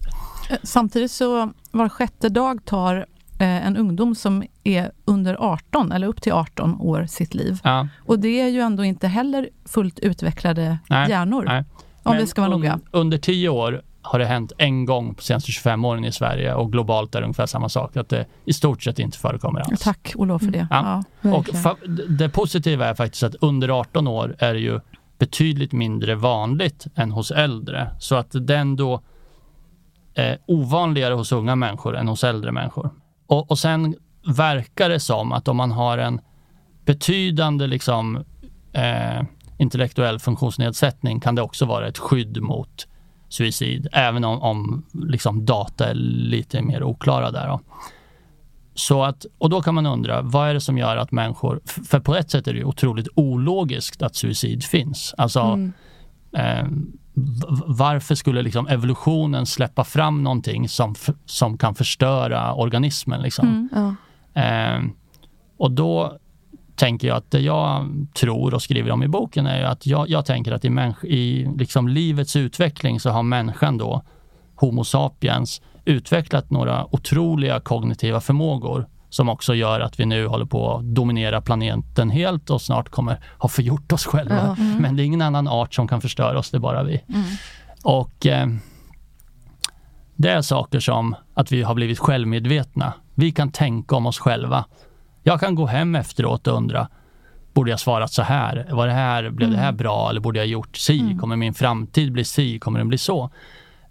[0.49, 2.95] Eh, samtidigt så var sjätte dag tar
[3.39, 7.59] eh, en ungdom som är under 18 eller upp till 18 år sitt liv.
[7.63, 7.87] Ja.
[7.99, 11.43] Och det är ju ändå inte heller fullt utvecklade nej, hjärnor.
[11.45, 11.63] Nej.
[12.03, 12.79] Om Men vi ska vara un, noga.
[12.91, 16.71] Under 10 år har det hänt en gång på senaste 25 åren i Sverige och
[16.71, 17.97] globalt är det ungefär samma sak.
[17.97, 19.81] Att det i stort sett inte förekommer alls.
[19.81, 20.67] Tack Olof för det.
[20.69, 21.03] Ja.
[21.21, 21.49] ja och
[22.09, 24.79] det positiva är faktiskt att under 18 år är det ju
[25.19, 27.89] betydligt mindre vanligt än hos äldre.
[27.99, 29.01] Så att den då
[30.15, 32.89] är ovanligare hos unga människor än hos äldre människor.
[33.27, 33.95] Och, och sen
[34.27, 36.21] verkar det som att om man har en
[36.85, 38.23] betydande liksom,
[38.73, 39.23] eh,
[39.57, 42.87] intellektuell funktionsnedsättning kan det också vara ett skydd mot
[43.29, 47.47] suicid, även om, om liksom data är lite mer oklara där.
[47.47, 47.61] Då.
[48.73, 51.61] Så att, och då kan man undra, vad är det som gör att människor...
[51.65, 55.15] För på ett sätt är det otroligt ologiskt att suicid finns.
[55.17, 55.73] Alltså, mm.
[56.33, 56.67] eh,
[57.65, 63.21] varför skulle liksom evolutionen släppa fram någonting som, som kan förstöra organismen?
[63.21, 63.47] Liksom?
[63.47, 63.95] Mm,
[64.33, 64.41] ja.
[64.41, 64.81] eh,
[65.57, 66.17] och då
[66.77, 67.85] tänker jag att det jag
[68.19, 71.87] tror och skriver om i boken är att jag, jag tänker att i, i liksom
[71.87, 74.03] livets utveckling så har människan då,
[74.55, 80.75] Homo sapiens, utvecklat några otroliga kognitiva förmågor som också gör att vi nu håller på
[80.75, 84.55] att dominera planeten helt och snart kommer ha förgjort oss själva.
[84.59, 84.81] Mm.
[84.81, 87.03] Men det är ingen annan art som kan förstöra oss, det är bara vi.
[87.09, 87.23] Mm.
[87.83, 88.47] Och eh,
[90.15, 92.93] det är saker som att vi har blivit självmedvetna.
[93.15, 94.65] Vi kan tänka om oss själva.
[95.27, 96.87] Jag kan gå hem efteråt och undra,
[97.53, 98.67] borde jag svarat så här?
[98.71, 99.77] Var det här blev det här mm.
[99.77, 100.99] bra eller borde jag gjort si?
[100.99, 101.19] Mm.
[101.19, 102.59] Kommer min framtid bli si?
[102.59, 103.29] Kommer den bli så?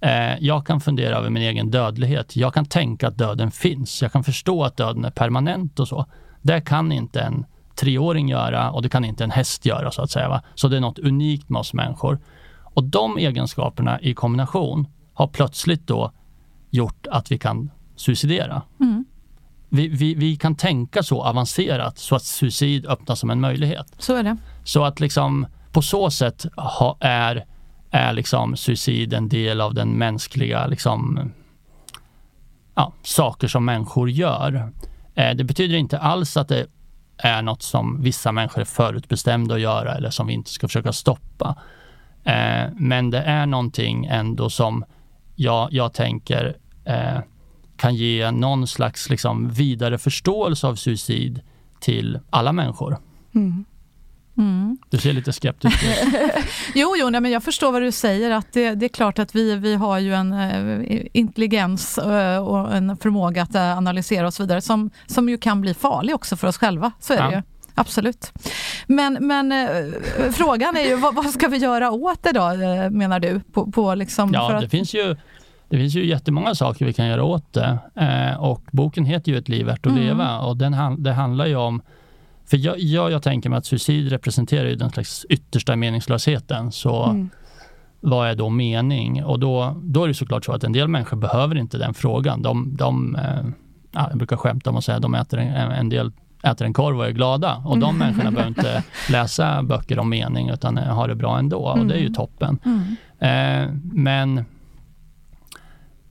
[0.01, 2.37] Eh, jag kan fundera över min egen dödlighet.
[2.37, 4.03] Jag kan tänka att döden finns.
[4.03, 6.07] Jag kan förstå att döden är permanent och så.
[6.43, 7.45] Det kan inte en
[7.75, 10.29] treåring göra och det kan inte en häst göra så att säga.
[10.29, 10.43] Va?
[10.55, 12.19] Så det är något unikt med oss människor.
[12.63, 16.13] Och de egenskaperna i kombination har plötsligt då
[16.71, 18.63] gjort att vi kan suicidera.
[18.81, 19.05] Mm.
[19.77, 23.87] Vi, vi, vi, kan tänka så avancerat så att suicid öppnas som en möjlighet.
[23.99, 24.37] Så är det.
[24.65, 27.45] Så att liksom på så sätt ha, är
[27.91, 31.31] är liksom suicid en del av den mänskliga liksom,
[32.75, 34.73] ja, saker som människor gör.
[35.15, 36.67] Eh, det betyder inte alls att det
[37.19, 40.93] är något som vissa människor är förutbestämda att göra eller som vi inte ska försöka
[40.93, 41.57] stoppa.
[42.25, 44.85] Eh, men det är någonting ändå som
[45.35, 47.19] jag, jag tänker eh,
[47.77, 51.41] kan ge någon slags liksom, vidare förståelse av suicid
[51.81, 52.99] till alla människor.
[53.35, 53.65] Mm.
[54.39, 54.79] Mm.
[54.91, 56.13] Du ser lite skeptisk ut.
[56.75, 58.31] jo, jo nej, men jag förstår vad du säger.
[58.31, 62.75] att Det, det är klart att vi, vi har ju en uh, intelligens uh, och
[62.77, 66.37] en förmåga att uh, analysera och så vidare som, som ju kan bli farlig också
[66.37, 66.93] för oss själva.
[67.01, 67.29] Så är ja.
[67.29, 67.43] det ju.
[67.75, 68.33] Absolut.
[68.87, 69.55] Men, men
[70.33, 72.41] frågan är ju vad, vad, ska vi göra åt det då,
[72.91, 73.41] menar du?
[73.41, 74.71] På, på liksom, ja, det att...
[74.71, 75.17] finns ju
[75.69, 77.79] det finns ju jättemånga saker vi kan göra åt det.
[78.39, 80.05] och boken heter ju Ett liv värt att mm.
[80.05, 81.83] leva och den, det handlar ju om
[82.47, 86.73] för jag, jag, jag tänker mig att suicid representerar ju den slags yttersta meningslösheten.
[86.73, 87.31] Så mm.
[88.01, 89.25] vad är då mening?
[89.25, 92.43] Och då, då är det såklart så att en del människor behöver inte den frågan.
[92.43, 93.45] De, de eh,
[93.93, 96.73] ja, jag brukar skämta om att säga att de äter en, en del äter en
[96.73, 97.63] korv och är glada.
[97.65, 97.99] Och de mm.
[97.99, 101.59] människorna behöver inte läsa böcker om mening utan har det bra ändå.
[101.59, 102.15] Och det är ju mm.
[102.15, 102.59] toppen.
[102.65, 102.97] Mm.
[103.19, 104.45] Eh, men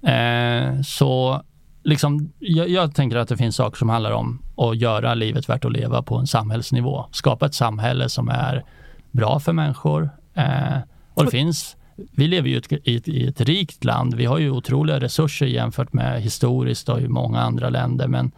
[0.06, 1.42] eh, så
[1.84, 5.66] liksom, jag, jag, tänker att det finns saker som handlar om att göra livet värt
[5.66, 7.06] att leva på en samhällsnivå.
[7.12, 8.64] Skapa ett samhälle som är
[9.12, 10.10] bra för människor.
[10.34, 10.78] Eh,
[11.14, 14.14] och det finns, vi lever ju i ett, i ett rikt land.
[14.14, 18.08] Vi har ju otroliga resurser jämfört med historiskt och i många andra länder.
[18.08, 18.32] Men,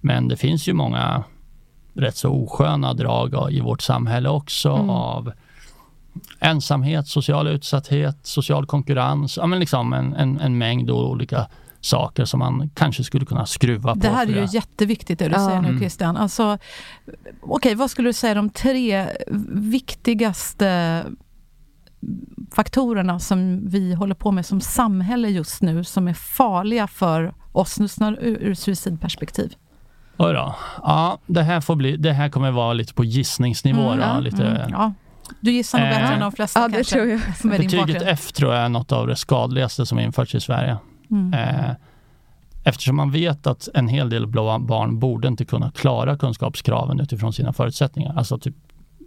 [0.00, 1.24] men det finns ju många
[1.94, 4.90] rätt så osköna drag i vårt samhälle också mm.
[4.90, 5.32] av
[6.40, 11.46] ensamhet, social utsatthet, social konkurrens, ja, men liksom en, en, en mängd olika
[11.80, 14.00] saker som man kanske skulle kunna skruva på.
[14.00, 15.78] Det här är ju jätteviktigt det du säger nu mm.
[15.78, 16.16] Christian.
[16.16, 16.58] Alltså,
[17.40, 19.06] Okej, okay, vad skulle du säga de tre
[19.48, 21.04] viktigaste
[22.54, 27.80] faktorerna som vi håller på med som samhälle just nu som är farliga för oss
[27.80, 29.54] ur, ur suicidperspektiv?
[30.16, 30.54] Oj då.
[30.82, 33.90] Ja, det här, får bli, det här kommer vara lite på gissningsnivå.
[33.90, 34.92] Mm, då, lite, mm, ja.
[35.40, 36.94] Du gissar nog bättre än de flesta ja, det kanske.
[36.94, 37.60] Tror jag.
[37.60, 40.76] Betyget F tror jag är något av det skadligaste som införts i Sverige.
[41.10, 41.34] Mm.
[41.34, 41.70] Eh,
[42.64, 47.52] eftersom man vet att en hel del barn borde inte kunna klara kunskapskraven utifrån sina
[47.52, 48.14] förutsättningar.
[48.16, 48.54] Alltså typ,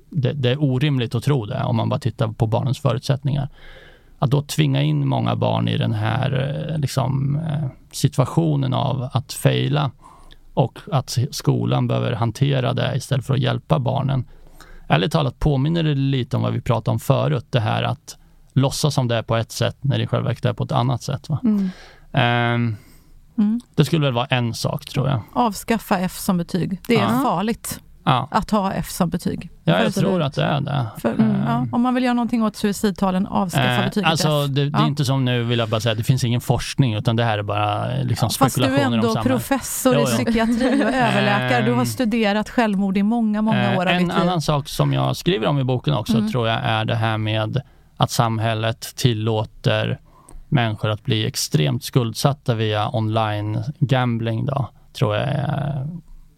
[0.10, 3.50] det, det, är orimligt att tro det om man bara tittar på barnens förutsättningar.
[4.20, 9.34] Att då tvinga in många barn i den här eh, liksom, eh, situationen av att
[9.34, 9.92] fejla
[10.54, 14.26] och att skolan behöver hantera det istället för att hjälpa barnen.
[14.88, 18.18] Ärligt talat påminner det lite om vad vi pratade om förut, det här att
[18.54, 20.72] låtsas som det är på ett sätt när det i själva verket är på ett
[20.72, 21.30] annat sätt.
[21.30, 21.40] Va?
[21.44, 21.70] Mm.
[22.12, 22.76] Um,
[23.38, 23.62] mm.
[23.76, 25.22] Det skulle väl vara en sak tror jag.
[25.34, 26.82] Avskaffa F som betyg.
[26.88, 27.22] Det är ja.
[27.24, 28.28] farligt ja.
[28.32, 29.50] att ha F som betyg.
[29.64, 30.86] Ja, jag tror att det är det.
[30.98, 31.74] För, mm, ja, ehm.
[31.74, 34.52] om man vill göra någonting åt suicidtalen, avskaffa eh, betyget alltså, F.
[34.52, 37.16] Det, det är inte som nu, vill jag bara säga, det finns ingen forskning utan
[37.16, 39.02] det här är bara liksom, spekulationer om.
[39.02, 41.66] Fast du är ändå professor i psykiatri och överläkare.
[41.66, 41.86] Du har ehm.
[41.86, 45.64] studerat självmord i många, många eh, år En annan sak som jag skriver om i
[45.64, 46.32] boken också mm.
[46.32, 47.62] tror jag är det här med
[47.98, 50.00] att samhället tillåter
[50.50, 55.88] människor att bli extremt skuldsatta via online gambling då, tror jag är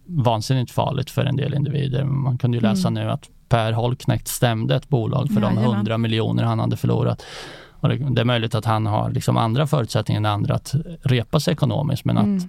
[0.08, 2.04] vansinnigt farligt för en del individer.
[2.04, 3.04] Man kunde ju läsa mm.
[3.04, 6.02] nu att Per Holknekt stämde ett bolag för ja, de 100 jajamän.
[6.02, 7.24] miljoner han hade förlorat.
[7.80, 11.40] Och det, det, är möjligt att han har liksom andra förutsättningar än andra att repa
[11.40, 12.38] sig ekonomiskt, men mm.
[12.38, 12.44] att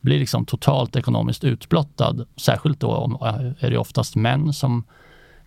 [0.00, 3.18] bli liksom totalt ekonomiskt utblottad, särskilt då
[3.60, 4.84] är det oftast män som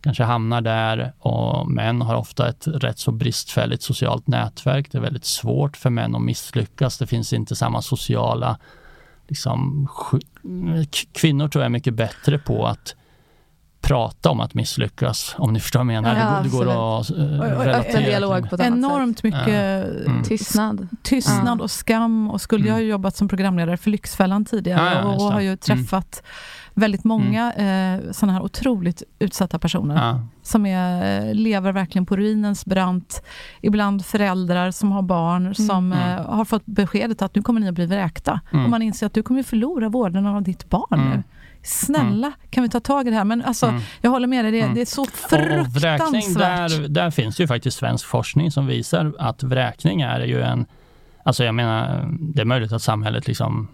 [0.02, 4.92] kanske hamnar där och män har ofta ett rätt så bristfälligt socialt nätverk.
[4.92, 6.98] Det är väldigt svårt för män att misslyckas.
[6.98, 8.58] Det finns inte samma sociala
[9.28, 9.88] liksom,
[11.14, 12.96] kvinnor tror jag är mycket bättre på att
[13.82, 16.20] prata om att misslyckas, om ni förstår vad jag menar.
[16.20, 20.24] Ja, det, går, det går att uh, relatera dialog på ett Enormt mycket mm.
[20.24, 22.66] tystnad, tystnad och skam och skuld.
[22.66, 25.58] Jag har ju jobbat som programledare för Lyxfällan tidigare och, och har ju mm.
[25.58, 28.00] träffat mm väldigt många mm.
[28.00, 29.96] eh, sådana här otroligt utsatta personer.
[29.96, 30.22] Ja.
[30.44, 33.24] Som är, lever verkligen på ruinens brant.
[33.62, 35.54] Ibland föräldrar som har barn mm.
[35.54, 36.18] som mm.
[36.18, 38.42] eh, har fått beskedet att nu kommer ni att bli vräkta.
[38.54, 38.66] Mm.
[38.66, 41.06] Och man inser att du kommer förlora vården av ditt barn nu.
[41.06, 41.24] Mm.
[41.64, 42.40] Snälla, mm.
[42.50, 43.24] kan vi ta tag i det här?
[43.24, 43.82] Men alltså, mm.
[44.02, 45.68] jag håller med dig, det, det är så fruktansvärt.
[45.68, 50.42] Och, vräkning, där, där finns ju faktiskt svensk forskning som visar att vräkning är ju
[50.42, 50.66] en...
[51.24, 53.68] Alltså jag menar, det är möjligt att samhället liksom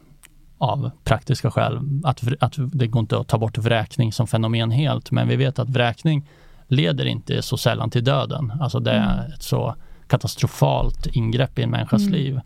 [0.61, 1.79] av praktiska skäl.
[2.03, 5.59] Att, att det går inte att ta bort vräkning som fenomen helt, men vi vet
[5.59, 6.29] att vräkning
[6.67, 8.53] leder inte så sällan till döden.
[8.61, 9.31] Alltså det är mm.
[9.31, 9.75] ett så
[10.07, 12.13] katastrofalt ingrepp i en människas mm.
[12.13, 12.39] liv.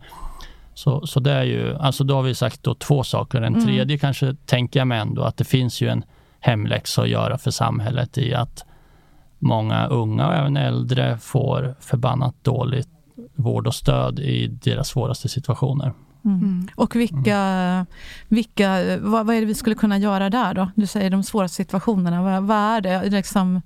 [0.74, 3.42] Så, så det är ju, alltså då har vi sagt då två saker.
[3.42, 3.66] En mm.
[3.66, 6.04] tredje kanske tänker jag mig ändå att det finns ju en
[6.40, 8.64] hemläxa att göra för samhället i att
[9.38, 12.88] många unga och även äldre får förbannat dåligt
[13.34, 15.92] vård och stöd i deras svåraste situationer.
[16.26, 16.38] Mm.
[16.38, 16.68] mm.
[16.74, 17.86] Och vilka,
[18.28, 20.70] vilka vad, vad, är det vi skulle kunna göra där då?
[20.74, 22.22] Du säger de svåra situationerna.
[22.22, 23.10] Vad, vad är det?
[23.10, 23.62] Liksom,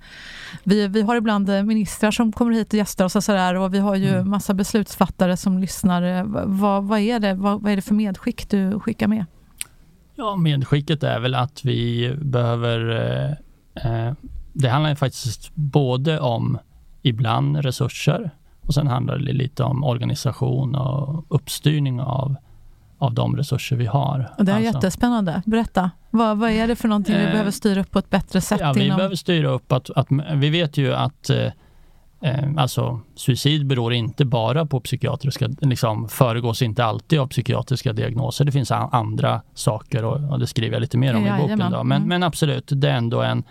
[0.64, 3.78] vi, vi har ibland ministrar som kommer hit och gästar oss och sådär och vi
[3.78, 4.30] har ju mm.
[4.30, 6.24] massa beslutsfattare som lyssnar.
[6.46, 9.24] Vad, vad, är det, vad, vad är det för medskick du skickar med?
[10.14, 12.90] Ja, medskicket är väl att vi behöver...
[13.74, 14.14] Eh, eh
[14.52, 16.58] det handlar faktiskt både om
[17.02, 18.30] ibland resurser
[18.70, 22.36] och sen handlar det lite om organisation och uppstyrning av
[23.00, 24.34] av de resurser vi har.
[24.38, 24.74] Och det är alltså.
[24.74, 25.42] jättespännande.
[25.46, 28.40] Berätta, vad, vad är det för någonting vi eh, behöver styra upp på ett bättre
[28.40, 28.60] sätt?
[28.60, 28.96] Ja, vi inom...
[28.96, 31.46] behöver styra upp att, att vi vet ju att eh,
[32.22, 38.44] eh, alltså suicid beror inte bara på psykiatriska, liksom föregås inte alltid av psykiatriska diagnoser.
[38.44, 41.58] Det finns andra saker och, och det skriver jag lite mer om ja, i boken.
[41.70, 41.84] Då.
[41.84, 42.08] Men, mm.
[42.08, 43.44] men absolut, det är ändå en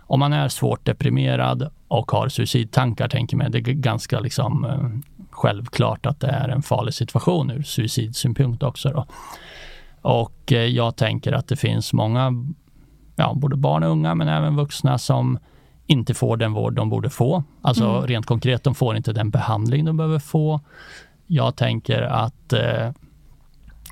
[0.00, 5.02] om man är svårt deprimerad och har suicidtankar, tänker man, det är ganska liksom
[5.38, 8.88] självklart att det är en farlig situation ur suicidsynpunkt också.
[8.88, 9.06] Då.
[10.02, 12.32] Och eh, jag tänker att det finns många,
[13.16, 15.38] ja, både barn och unga, men även vuxna som
[15.86, 17.44] inte får den vård de borde få.
[17.62, 18.06] Alltså mm.
[18.06, 20.60] rent konkret, de får inte den behandling de behöver få.
[21.26, 22.90] Jag tänker att eh,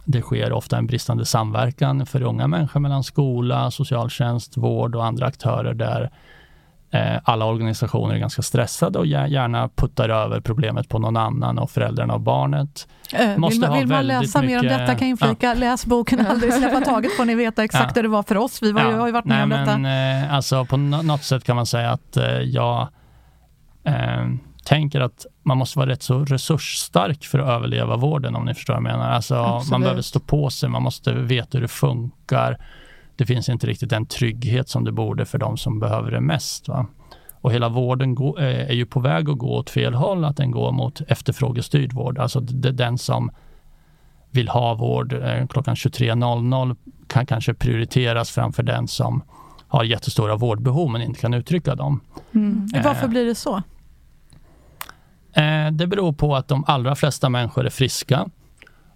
[0.05, 5.27] det sker ofta en bristande samverkan för unga människor mellan skola, socialtjänst, vård och andra
[5.27, 6.11] aktörer där
[7.23, 12.15] alla organisationer är ganska stressade och gärna puttar över problemet på någon annan och föräldrarna
[12.15, 12.89] och barnet.
[13.13, 15.55] Äh, vill man, vill man läsa mycket, mer om detta kan jag inflika, ja.
[15.55, 17.93] läs boken Aldrig släppa taget får ni veta exakt ja.
[17.95, 18.63] hur det var för oss.
[18.63, 18.97] Vi var, ja.
[18.97, 19.79] har ju varit med Nej, om detta.
[19.79, 22.89] Men, eh, alltså, på något sätt kan man säga att eh, jag
[23.85, 24.27] eh,
[24.65, 28.75] tänker att man måste vara rätt så resursstark för att överleva vården om ni förstår
[28.75, 29.11] vad jag menar.
[29.11, 32.59] Alltså, man behöver stå på sig, man måste veta hur det funkar.
[33.17, 36.69] Det finns inte riktigt den trygghet som det borde för de som behöver det mest.
[36.69, 36.87] Va?
[37.41, 40.51] Och hela vården eh, är ju på väg att gå åt fel håll, att den
[40.51, 42.19] går mot efterfrågestyrd vård.
[42.19, 43.31] Alltså det, den som
[44.31, 46.77] vill ha vård eh, klockan 23.00
[47.07, 49.23] kan kanske prioriteras framför den som
[49.69, 52.01] har jättestora vårdbehov men inte kan uttrycka dem.
[52.35, 52.69] Mm.
[52.85, 53.63] Varför blir det så?
[55.33, 58.29] Eh, det beror på att de allra flesta människor är friska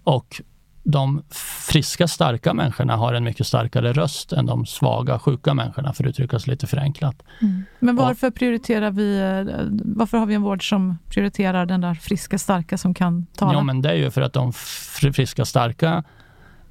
[0.03, 0.41] och
[0.83, 1.23] de
[1.67, 6.09] friska, starka människorna har en mycket starkare röst än de svaga, sjuka människorna, för att
[6.09, 7.23] uttrycka sig lite förenklat.
[7.41, 7.63] Mm.
[7.79, 9.65] Men varför och, prioriterar vi, eh,
[9.95, 13.53] varför har vi en vård som prioriterar den där friska, starka som kan tala?
[13.53, 16.03] Ja, men det är ju för att de friska, starka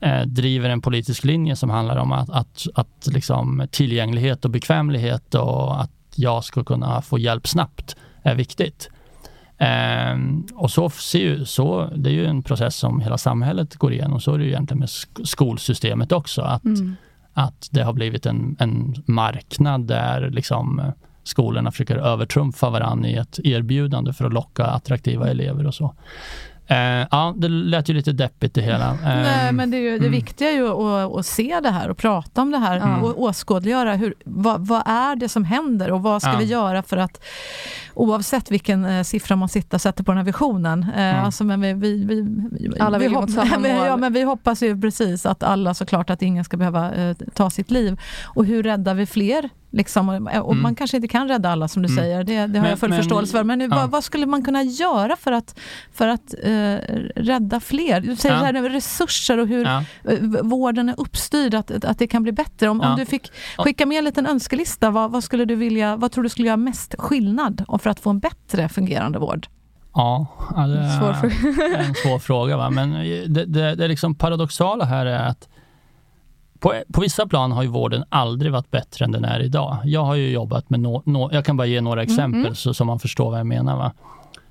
[0.01, 5.35] eh, driver en politisk linje som handlar om att, att, att liksom tillgänglighet och bekvämlighet
[5.35, 8.91] och att jag ska kunna få hjälp snabbt är viktigt.
[9.61, 13.93] Um, och så ser ju, så, det är ju en process som hela samhället går
[13.93, 14.21] igenom.
[14.21, 14.91] Så är det ju egentligen med
[15.25, 16.43] skolsystemet också.
[16.43, 16.97] Att, mm.
[17.33, 20.87] att det har blivit en, en marknad där liksom eh,
[21.25, 25.95] skolorna försöker övertrumfa varandra i ett erbjudande för att locka attraktiva elever och så.
[26.71, 28.99] Uh, ja, det lät ju lite deppigt det hela.
[29.05, 30.11] Nej, men det, är ju, det mm.
[30.11, 33.05] viktiga är ju att, att, se det här och prata om det här mm.
[33.05, 36.39] och åskådliggöra hur, vad, vad, är det som händer och vad ska ja.
[36.39, 37.25] vi göra för att
[38.01, 40.83] oavsett vilken eh, siffra man sitter, sätter på den här visionen.
[40.83, 41.25] Eh, mm.
[41.25, 43.87] Alltså, men vi, vi, vi, alla vill vi, mot samma mål.
[43.87, 47.51] Ja, men vi hoppas ju precis att alla såklart att ingen ska behöva eh, ta
[47.51, 48.01] sitt liv.
[48.25, 50.63] Och hur räddar vi fler Liksom, och mm.
[50.63, 52.03] Man kanske inte kan rädda alla som du mm.
[52.03, 53.45] säger, det, det har men, jag full men, förståelse för.
[53.45, 53.69] Men ja.
[53.69, 55.59] vad, vad, skulle man kunna göra för att,
[55.93, 56.75] för att eh,
[57.17, 58.01] rädda fler?
[58.01, 58.45] Du säger ja.
[58.45, 59.85] här, resurser och hur ja.
[60.43, 62.69] vården är uppstyrd, att, att det kan bli bättre.
[62.69, 66.13] Om, om du fick skicka med en liten önskelista, vad, vad, skulle du vilja, vad
[66.13, 69.47] tror du skulle göra mest skillnad för att få en bättre fungerande vård?
[69.95, 70.27] Ja,
[70.57, 71.31] det är svår
[71.89, 72.57] en svår fråga.
[72.57, 72.71] Va?
[72.71, 72.93] Men
[73.35, 75.49] det, det, det liksom paradoxala här är att
[76.61, 79.79] på, på, vissa plan har ju vården aldrig varit bättre än den är idag.
[79.85, 82.55] Jag har ju jobbat med, no, no jag kan bara ge några exempel mm.
[82.55, 83.77] så, så man förstår vad jag menar.
[83.77, 83.93] Va?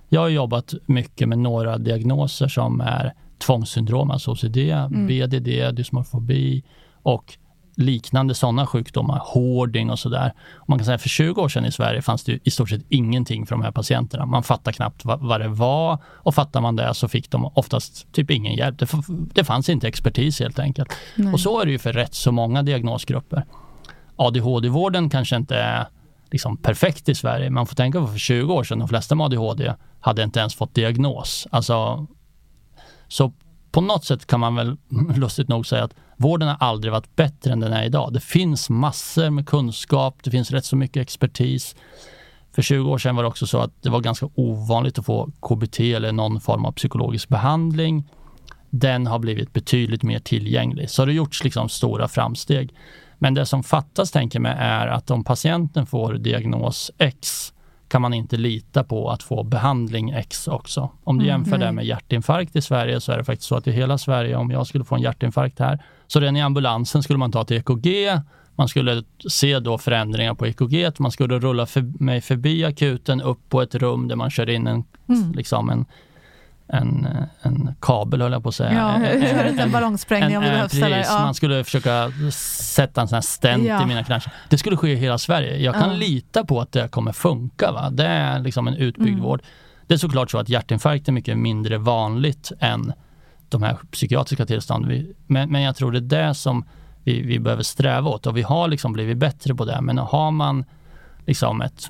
[0.09, 5.07] Jag har jobbat mycket med några diagnoser som är tvångssyndrom, alltså OCD, mm.
[5.07, 6.63] BDD, dysmorfobi
[7.03, 7.37] och
[7.79, 10.33] liknande sådana sjukdomar, hoarding och sådär.
[10.67, 13.45] Man kan säga för 20 år sedan i Sverige fanns det i stort sett ingenting
[13.45, 14.25] för de här patienterna.
[14.25, 18.11] Man fattade knappt vad, vad det var och fattar man det så fick de oftast
[18.11, 18.79] typ ingen hjälp.
[18.79, 18.87] Det,
[19.33, 20.93] det fanns inte expertis helt enkelt.
[21.15, 21.33] Nej.
[21.33, 23.45] Och så är det ju för rätt så många diagnosgrupper.
[24.15, 25.87] ADHD-vården kanske inte är
[26.31, 27.49] liksom perfekt i Sverige.
[27.49, 30.55] Man får tänka på för 20 år sedan, de flesta med ADHD hade inte ens
[30.55, 31.47] fått diagnos.
[31.51, 32.07] Alltså,
[33.07, 33.33] så
[33.71, 34.77] på något sätt kan man väl
[35.15, 38.13] lustigt nog säga att vården har aldrig varit bättre än den är idag.
[38.13, 41.75] Det finns massor med kunskap, det finns rätt så mycket expertis.
[42.51, 45.31] För 20 år sedan var det också så att det var ganska ovanligt att få
[45.41, 48.11] KBT eller någon form av psykologisk behandling.
[48.69, 50.89] Den har blivit betydligt mer tillgänglig.
[50.89, 52.73] Så det har gjorts liksom stora framsteg.
[53.17, 57.53] Men det som fattas, tänker mig, är att om patienten får diagnos X
[57.87, 60.89] kan man inte lita på att få behandling X också.
[61.03, 61.65] Om du jämför mm.
[61.65, 64.51] det med hjärtinfarkt i Sverige så är det faktiskt så att i hela Sverige, om
[64.51, 65.79] jag skulle få en hjärtinfarkt här,
[66.09, 67.87] så redan i ambulansen skulle man ta till EKG,
[68.55, 73.49] man skulle se då förändringar på EKG, man skulle rulla för, mig förbi akuten upp
[73.49, 75.31] på ett rum där man kör in en, mm.
[75.31, 75.85] liksom en
[76.71, 77.07] en,
[77.41, 78.73] en kabel höll jag på att säga.
[78.73, 80.71] Ja, en, en, en ballongsprängning om det behövs.
[80.71, 81.19] Precis, ja.
[81.19, 83.83] Man skulle försöka sätta en sån här stent ja.
[83.83, 84.33] i mina knackar.
[84.49, 85.57] Det skulle ske i hela Sverige.
[85.57, 85.95] Jag kan ja.
[85.95, 87.71] lita på att det kommer funka.
[87.71, 87.89] Va?
[87.89, 89.23] Det är liksom en utbyggd mm.
[89.23, 89.41] vård.
[89.87, 92.93] Det är såklart så att hjärtinfarkt är mycket mindre vanligt än
[93.51, 95.13] de här psykiatriska tillstånden.
[95.27, 96.65] Men, men jag tror det är det som
[97.03, 99.81] vi, vi behöver sträva åt och vi har liksom blivit bättre på det.
[99.81, 100.65] Men har man
[101.25, 101.89] liksom ett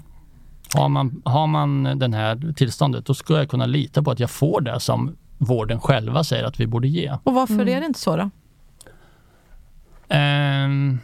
[0.74, 4.30] har man, har man den här tillståndet, då ska jag kunna lita på att jag
[4.30, 7.18] får det som vården själva säger att vi borde ge.
[7.24, 7.68] Och varför mm.
[7.68, 8.30] är det inte så då?
[10.16, 11.00] Um,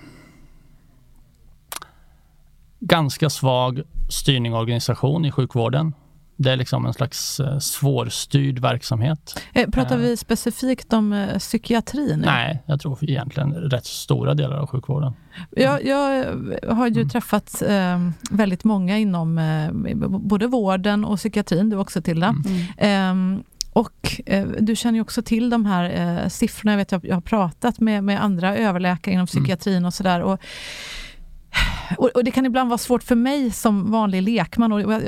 [2.80, 5.94] ganska svag styrning och organisation i sjukvården.
[6.38, 9.42] Det är liksom en slags eh, svårstyrd verksamhet.
[9.54, 12.24] Eh, pratar vi specifikt om eh, psykiatrin?
[12.26, 15.14] Nej, jag tror egentligen rätt stora delar av sjukvården.
[15.52, 16.26] Jag, jag
[16.70, 17.10] har ju mm.
[17.10, 17.64] träffat
[18.32, 19.42] väldigt många inom
[20.10, 22.36] både vården och psykiatrin, du också Tilda.
[22.78, 23.44] Mm.
[23.74, 25.84] och eh, du känner ju också till de här
[26.24, 26.72] eh, siffrorna.
[26.72, 29.28] Jag vet jag, jag har pratat med, med andra överläkare inom mm.
[29.28, 29.86] psykiatrin mm.
[29.86, 30.38] och sådär.
[31.98, 34.72] Och, och, det kan ibland vara svårt för mig som vanlig lekman.
[34.72, 35.02] Och jag,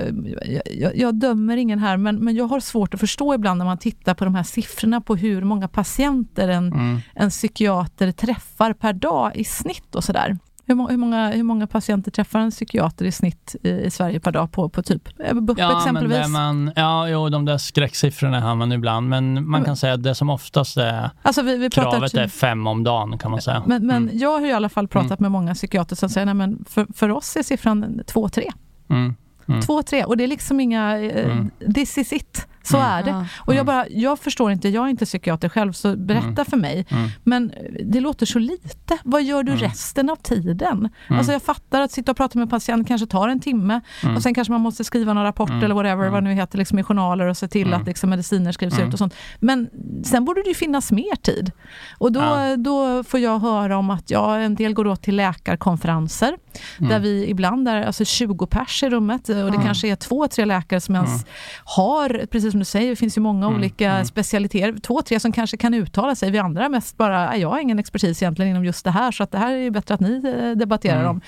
[0.66, 3.78] jag, jag, dömer ingen här, men, men jag har svårt att förstå ibland när man
[3.78, 7.00] tittar på de här siffrorna på hur många patienter en, mm.
[7.16, 10.38] en psykiater träffar per dag i snitt och sådär.
[10.70, 14.32] Hur, hur, många, hur många patienter träffar en psykiater i snitt i, i Sverige per
[14.32, 16.18] dag på, på typ BUP ja, exempelvis?
[16.18, 20.03] Men man, ja, jo, de där skräcksiffrorna har man ibland, men man kan säga att
[20.03, 23.63] det som oftast är alltså vi, vi kravet är fem om dagen kan man säga.
[23.65, 24.18] Men, men mm.
[24.18, 25.32] jag har i alla fall pratat mm.
[25.32, 28.51] med många psykiater som säger att för, för oss är siffran två, tre.
[28.89, 29.15] Mm.
[29.48, 29.62] Mm.
[29.62, 30.04] Två, tre.
[30.04, 31.00] Och det är liksom inga...
[31.00, 31.52] Eh, mm.
[31.74, 32.48] This is it.
[32.68, 32.89] Så mm.
[32.89, 33.26] är det.
[33.38, 36.45] Och jag, bara, jag förstår inte, jag är inte psykiater själv, så berätta mm.
[36.45, 36.86] för mig.
[36.89, 37.10] Mm.
[37.24, 37.52] Men
[37.86, 38.98] det låter så lite.
[39.04, 39.64] Vad gör du mm.
[39.64, 40.78] resten av tiden?
[41.08, 41.18] Mm.
[41.18, 43.82] Alltså jag fattar att sitta och prata med en patient kanske tar en timme
[44.16, 46.84] och sen kanske man måste skriva någon rapport eller whatever, vad nu heter, liksom i
[46.84, 49.14] journaler och se till att liksom mediciner skrivs ut och sånt.
[49.39, 49.70] Men
[50.04, 51.52] sen borde det ju finnas mer tid.
[51.98, 52.58] Och då, ja.
[52.58, 56.38] då får jag höra om att ja, en del går åt till läkarkonferenser,
[56.78, 60.45] där vi ibland är alltså 20 pers i rummet och det kanske är två, tre
[60.45, 61.26] läkare som ens
[61.64, 64.05] har, precis som du säger, det finns ju många mm, olika mm.
[64.05, 64.80] specialiteter.
[64.80, 66.32] Två, tre som kanske kan uttala sig.
[66.32, 69.32] Vi andra mest bara, jag har ingen expertis egentligen inom just det här, så att
[69.32, 71.10] det här är bättre att ni eh, debatterar mm.
[71.10, 71.22] om.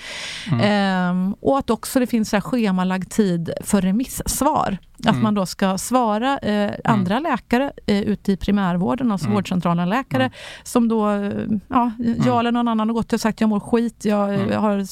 [0.62, 4.78] Ehm, och att också det finns så här schemalagd tid för remissvar.
[5.00, 5.24] Att mm.
[5.24, 7.32] man då ska svara eh, andra mm.
[7.32, 9.36] läkare eh, ute i primärvården, alltså mm.
[9.36, 10.34] vårdcentralen läkare, mm.
[10.64, 11.32] som då, eh,
[11.68, 12.39] ja, jag mm.
[12.39, 14.62] eller någon annan har gått och sagt jag mår skit, jag, jag mm.
[14.62, 14.86] har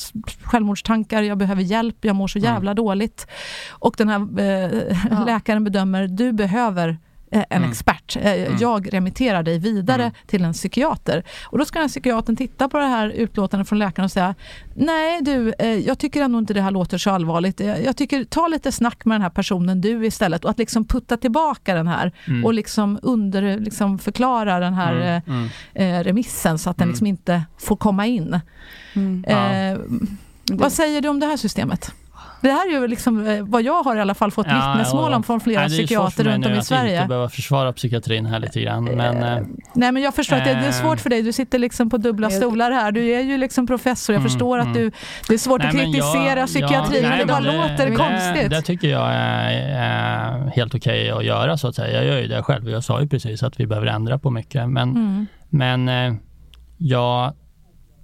[0.47, 3.27] självmordstankar, jag behöver hjälp, jag mår så jävla dåligt.
[3.69, 5.23] Och den här eh, ja.
[5.25, 6.97] läkaren bedömer, du behöver Eh,
[7.31, 7.69] en mm.
[7.69, 8.15] expert.
[8.15, 8.57] Eh, mm.
[8.59, 10.13] Jag remitterar dig vidare mm.
[10.27, 11.23] till en psykiater.
[11.45, 14.35] Och då ska den psykiatern titta på det här utlåtandet från läkaren och säga
[14.75, 17.59] Nej du, eh, jag tycker ändå inte det här låter så allvarligt.
[17.59, 21.17] Jag tycker, ta lite snack med den här personen du istället och att liksom putta
[21.17, 22.45] tillbaka den här mm.
[22.45, 25.49] och liksom under, liksom förklara den här mm.
[25.73, 26.03] Mm.
[26.03, 28.39] remissen så att den liksom inte får komma in.
[29.27, 29.77] Eh,
[30.51, 31.93] vad säger du om det här systemet?
[32.41, 35.13] Det här är ju liksom eh, vad jag har i alla fall fått ja, vittnesmål
[35.13, 36.93] om från flera psykiater runt om i Sverige.
[36.93, 38.83] Jag inte behöva försvara psykiatrin här lite grann.
[38.83, 41.21] Men, eh, nej men jag förstår att det, det, är svårt för dig.
[41.21, 42.91] Du sitter liksom på dubbla stolar här.
[42.91, 44.13] Du är ju liksom professor.
[44.13, 44.77] Jag mm, förstår att mm.
[44.77, 44.91] du,
[45.27, 47.95] det är svårt nej, att kritisera jag, psykiatrin, ja, men det bara det, låter det,
[47.95, 48.49] konstigt.
[48.49, 52.03] Det tycker jag är, är helt okej okay att göra så att säga.
[52.03, 52.69] Jag gör ju det själv.
[52.69, 54.69] Jag sa ju precis att vi behöver ändra på mycket.
[54.69, 55.25] Men, mm.
[55.49, 56.13] men eh,
[56.77, 57.33] jag,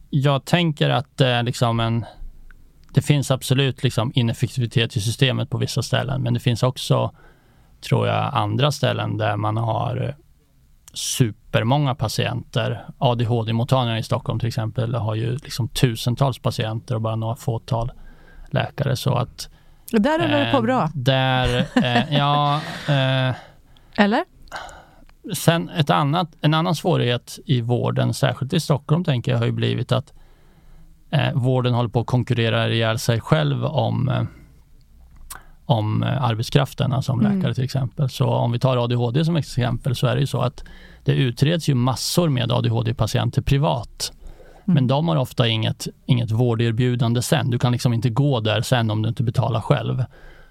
[0.10, 2.06] jag tänker att det är liksom en
[2.94, 7.12] det finns absolut liksom ineffektivitet i systemet på vissa ställen, men det finns också,
[7.90, 10.16] tror jag, andra ställen där man har
[10.94, 12.86] supermånga patienter.
[12.98, 17.92] ADHD-mottagningar i Stockholm till exempel har ju liksom tusentals patienter och bara några fåtal
[18.52, 18.96] läkare.
[18.96, 19.50] Så att...
[19.92, 20.90] Där rullar det på bra.
[20.94, 22.62] Där, eh, ja...
[22.88, 23.36] Eh,
[23.98, 24.24] Eller?
[25.34, 29.52] Sen ett annat, en annan svårighet i vården, särskilt i Stockholm, tänker jag, har ju
[29.52, 30.14] blivit att
[31.14, 34.24] eh, vården håller på att konkurrera ihjäl sig själv om, eh,
[35.66, 37.36] om eh, arbetskraften, alltså om mm.
[37.36, 38.10] läkare till exempel.
[38.10, 40.64] Så om vi tar ADHD som exempel så är det ju så att
[41.04, 44.12] det utreds ju massor med ADHD-patienter privat.
[44.66, 44.74] Mm.
[44.76, 47.50] Men de har ofta inget, inget vårderbjudande sen.
[47.50, 50.04] Du kan liksom inte gå där sen om du inte betalar själv.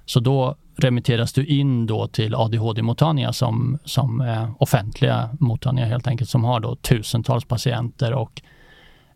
[0.05, 6.31] Så då remitteras du in då till ADHD-mottagningar som, som är offentliga mottagningar helt enkelt,
[6.31, 8.43] som har då tusentals patienter och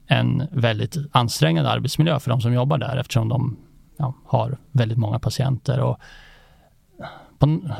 [0.07, 3.57] en väldigt ansträngande arbetsmiljö för de som jobbar där eftersom de
[3.97, 5.81] ja, har väldigt många patienter.
[5.81, 5.99] Och,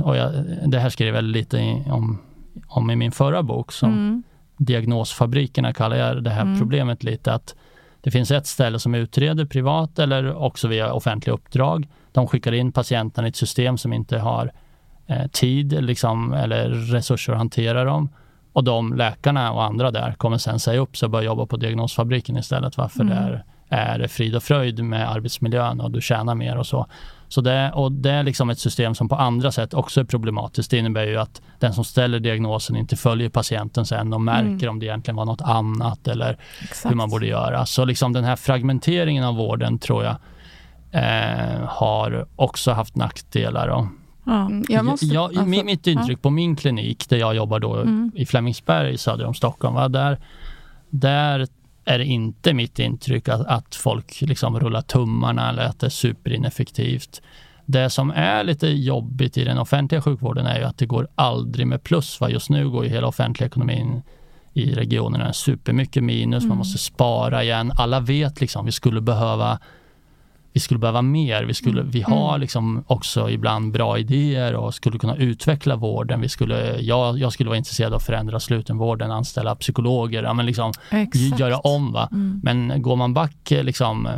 [0.05, 0.33] och jag,
[0.67, 2.19] det här skrev jag lite om,
[2.67, 4.23] om i min förra bok som mm.
[4.59, 6.59] Diagnosfabrikerna kallar jag det här mm.
[6.59, 7.55] problemet lite att
[8.01, 11.89] det finns ett ställe som utreder privat eller också via offentliga uppdrag.
[12.13, 14.53] De skickar in patienterna i ett system som inte har
[15.07, 18.09] eh, tid liksom, eller resurser att hantera dem.
[18.57, 21.57] Och de läkarna och andra där kommer sen säga upp sig och börja jobba på
[21.57, 22.77] diagnosfabriken istället.
[22.77, 23.17] Varför mm.
[23.17, 26.87] det är, är frid och fröjd med arbetsmiljön och du tjänar mer och så.
[27.29, 30.71] Så det, och det är liksom ett system som på andra sätt också är problematiskt.
[30.71, 34.71] Det innebär ju att den som ställer diagnosen inte följer patienten sen och märker mm.
[34.71, 36.91] om det egentligen var något annat eller Exakt.
[36.91, 37.67] hur man borde göra.
[37.67, 40.17] Så liksom den här fragmenteringen av vården tror jag
[40.91, 43.69] eh, har också haft nackdelar.
[43.69, 43.87] Och,
[44.27, 44.47] Ja.
[44.47, 46.23] Mm, jag måste, jag, jag, alltså, mitt intryck ja.
[46.23, 48.13] på min klinik där jag jobbar då mm.
[48.15, 50.19] i Flemingsberg söder om Stockholm, va, där,
[50.91, 51.47] där
[51.85, 55.91] är det inte mitt intryck att, att folk liksom rullar tummarna eller att det är
[55.91, 57.23] superineffektivt.
[57.67, 61.67] Det som är lite jobbigt i den offentliga sjukvården är ju att det går aldrig
[61.67, 62.21] med plus.
[62.21, 62.31] Va?
[62.31, 64.03] Just nu går ju hela offentliga ekonomin
[64.53, 66.49] i regionerna supermycket minus, mm.
[66.49, 67.73] man måste spara igen.
[67.77, 69.59] Alla vet liksom vi skulle behöva
[70.57, 71.43] vi skulle behöva mer.
[71.45, 71.91] Vi, skulle, mm.
[71.91, 72.41] vi har mm.
[72.41, 76.21] liksom också ibland bra idéer och skulle kunna utveckla vården.
[76.21, 80.47] Vi skulle, jag, jag skulle vara intresserad av att förändra slutenvården, anställa psykologer, ja, men
[80.47, 80.73] liksom
[81.39, 81.93] göra om.
[81.93, 82.09] Va?
[82.13, 82.41] Mm.
[82.43, 84.09] Men går man back liksom,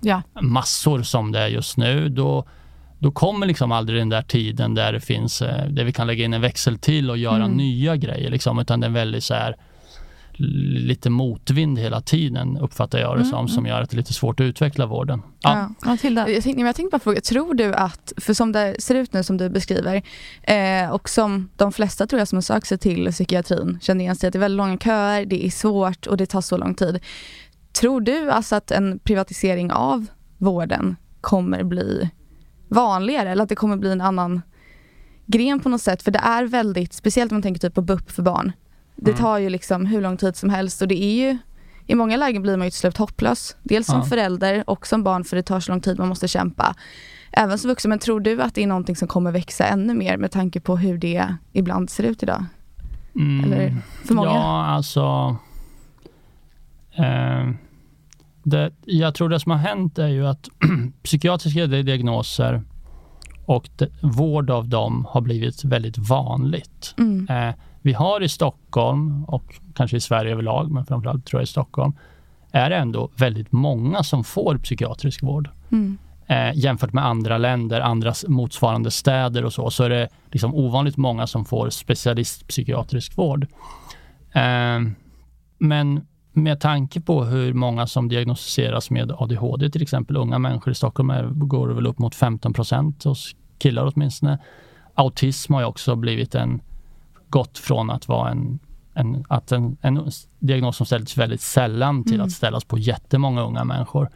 [0.00, 0.22] ja.
[0.40, 2.44] massor som det är just nu, då,
[2.98, 6.24] då kommer liksom aldrig den där tiden där det finns, eh, där vi kan lägga
[6.24, 7.56] in en växel till och göra mm.
[7.56, 8.30] nya grejer.
[8.30, 9.56] Liksom, utan det är väldigt så här,
[10.38, 13.70] lite motvind hela tiden uppfattar jag det mm, som, som mm.
[13.70, 15.22] gör att det är lite svårt att utveckla vården.
[15.40, 15.70] Ja.
[15.84, 15.96] Ja.
[15.96, 16.28] Tilda.
[16.28, 19.22] Jag tänkte, jag tänkte bara fråga, tror du att, för som det ser ut nu
[19.22, 20.02] som du beskriver
[20.42, 24.16] eh, och som de flesta tror jag som har sökt sig till psykiatrin känner igen
[24.16, 26.74] sig att det är väldigt långa köer, det är svårt och det tar så lång
[26.74, 27.00] tid.
[27.72, 30.06] Tror du alltså att en privatisering av
[30.38, 32.10] vården kommer bli
[32.68, 34.42] vanligare eller att det kommer bli en annan
[35.26, 36.02] gren på något sätt?
[36.02, 38.52] För det är väldigt, speciellt om man tänker typ på BUP för barn.
[39.00, 39.22] Det mm.
[39.22, 41.38] tar ju liksom hur lång tid som helst och det är ju
[41.86, 43.56] i många lägen blir man ju till slut hopplös.
[43.62, 44.04] Dels som ja.
[44.04, 46.74] förälder och som barn för det tar så lång tid, man måste kämpa.
[47.32, 50.16] Även som vuxen, men tror du att det är någonting som kommer växa ännu mer
[50.16, 52.44] med tanke på hur det ibland ser ut idag?
[53.14, 53.44] Mm.
[53.44, 54.28] Eller för många?
[54.28, 55.36] Ja, alltså
[56.96, 57.50] eh,
[58.42, 60.48] det, Jag tror det som har hänt är ju att
[61.02, 62.62] psykiatriska diagnoser
[63.46, 66.94] och det, vård av dem har blivit väldigt vanligt.
[66.98, 67.28] Mm.
[67.30, 67.54] Eh,
[67.88, 71.92] vi har i Stockholm och kanske i Sverige överlag, men framförallt tror jag i Stockholm,
[72.52, 75.50] är det ändå väldigt många som får psykiatrisk vård.
[75.72, 75.98] Mm.
[76.26, 80.96] Eh, jämfört med andra länder, andra motsvarande städer och så, så är det liksom ovanligt
[80.96, 83.46] många som får specialistpsykiatrisk vård.
[84.32, 84.80] Eh,
[85.58, 90.74] men med tanke på hur många som diagnostiseras med ADHD, till exempel unga människor i
[90.74, 94.38] Stockholm, är, går det väl upp mot 15 procent hos killar åtminstone.
[94.94, 96.60] Autism har ju också blivit en
[97.30, 98.58] gått från att vara en,
[98.94, 102.26] en, att en, en diagnos som ställts väldigt sällan till mm.
[102.26, 104.08] att ställas på jättemånga unga människor.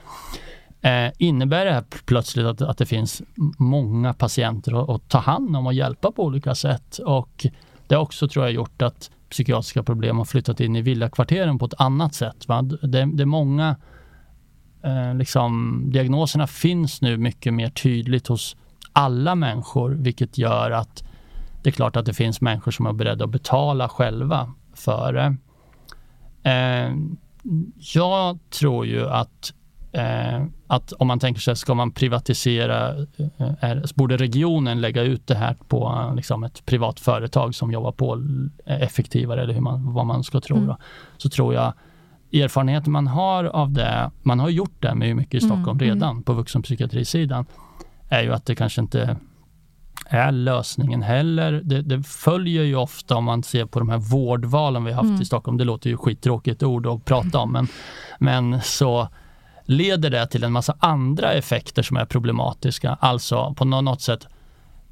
[0.80, 3.22] Eh, innebär det här plötsligt att, att det finns
[3.58, 6.98] många patienter att, att, ta hand om och hjälpa på olika sätt?
[6.98, 7.46] Och
[7.86, 11.64] det har också tror jag gjort att psykiatriska problem har flyttat in i villakvarteren på
[11.64, 12.48] ett annat sätt.
[12.48, 12.62] Va?
[12.62, 13.76] Det, det är många
[14.82, 18.56] eh, liksom, diagnoserna finns nu mycket mer tydligt hos
[18.92, 21.04] alla människor, vilket gör att
[21.62, 25.36] det är klart att det finns människor som är beredda att betala själva för det.
[26.50, 26.94] Eh,
[27.94, 29.52] jag tror ju att,
[29.92, 35.26] eh, att om man tänker sig, ska man privatisera, eh, är, borde regionen lägga ut
[35.26, 38.22] det här på liksom ett privat företag som jobbar på
[38.64, 40.56] effektivare, eller hur man, vad man ska tro.
[40.56, 40.76] Mm.
[41.16, 41.72] Så tror jag
[42.32, 45.80] erfarenheten man har av det, man har gjort det med mycket i Stockholm mm.
[45.80, 46.22] redan mm.
[46.22, 47.46] på vuxenpsykiatrisidan,
[48.08, 49.16] är ju att det kanske inte
[50.06, 51.60] är lösningen heller.
[51.64, 55.22] Det, det, följer ju ofta om man ser på de här vårdvalen vi haft mm.
[55.22, 55.58] i Stockholm.
[55.58, 57.68] Det låter ju skittråkigt ord att prata om, men,
[58.18, 59.08] men så
[59.64, 62.96] leder det till en massa andra effekter som är problematiska.
[63.00, 64.26] Alltså på något sätt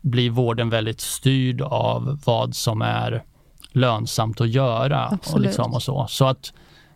[0.01, 3.25] blir vården väldigt styrd av vad som är
[3.73, 5.19] lönsamt att göra.
[5.33, 6.07] Och, liksom och så.
[6.09, 6.53] så att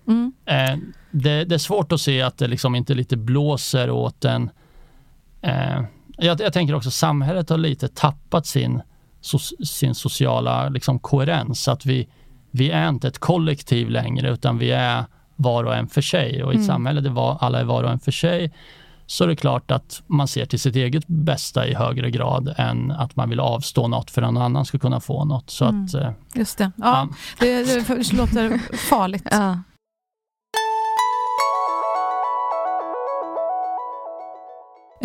[0.06, 0.32] mm.
[0.44, 0.76] eh,
[1.10, 4.50] det, det, är svårt att se att det liksom inte lite blåser åt en
[5.40, 5.82] eh,
[6.16, 8.82] jag, jag tänker också samhället har lite tappat sin,
[9.20, 11.68] so, sin sociala liksom, koherens.
[11.68, 12.08] Att vi,
[12.50, 15.04] vi är inte ett kollektiv längre utan vi är
[15.36, 16.44] var och en för sig.
[16.44, 16.66] Och i ett mm.
[16.66, 18.52] samhälle där var, alla är var och en för sig
[19.06, 22.90] så är det klart att man ser till sitt eget bästa i högre grad än
[22.90, 25.50] att man vill avstå något för att någon annan ska kunna få något.
[25.50, 25.84] Så mm.
[25.84, 26.72] att, eh, Just det.
[26.76, 27.08] Ja, ja.
[27.38, 29.28] Det, det, låter farligt.
[29.30, 29.58] Ja.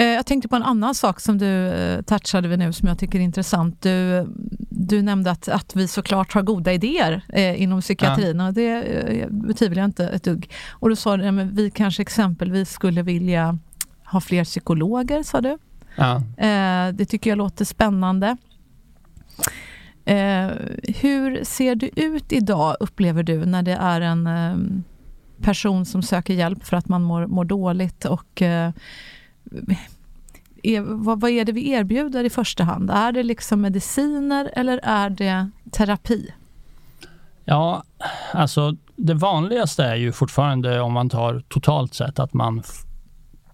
[0.04, 3.20] Jag tänkte på en annan sak som du eh, touchade vid nu som jag tycker
[3.20, 3.82] är intressant.
[3.82, 4.28] Du,
[4.70, 8.48] du nämnde att, att vi såklart har goda idéer eh, inom psykiatrin ja.
[8.48, 10.52] och det eh, betvivlar jag inte ett dugg.
[10.70, 13.58] Och du sa att vi kanske exempelvis skulle vilja
[14.06, 15.58] ha fler psykologer, sa du.
[15.96, 16.16] Ja.
[16.38, 18.38] Eh, det tycker jag låter spännande.
[20.06, 20.50] Eh,
[21.02, 24.58] hur ser det ut idag, upplever du, när det är en eh,
[25.42, 28.42] person som söker hjälp för att man mår, mår dåligt och
[30.64, 32.90] är, vad, vad, är det vi erbjuder i första hand?
[32.90, 36.34] Är det liksom mediciner eller är det terapi?
[37.46, 37.84] Ja,
[38.34, 42.64] alltså det vanligaste är ju fortfarande om man tar totalt sett att man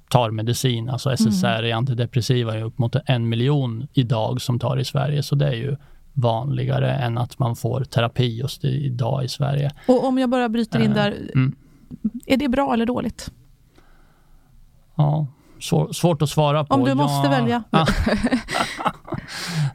[0.09, 0.89] tar medicin.
[0.89, 1.77] Alltså SSRI, mm.
[1.77, 5.23] antidepressiva, är upp mot en miljon idag som tar i Sverige.
[5.23, 5.77] Så det är ju
[6.13, 9.71] vanligare än att man får terapi just idag i Sverige.
[9.87, 11.55] Och om jag bara bryter in eh, där, mm.
[12.25, 13.31] är det bra eller dåligt?
[14.95, 15.27] Ja,
[15.65, 16.73] svår, svårt att svara på.
[16.75, 17.63] Om du måste välja.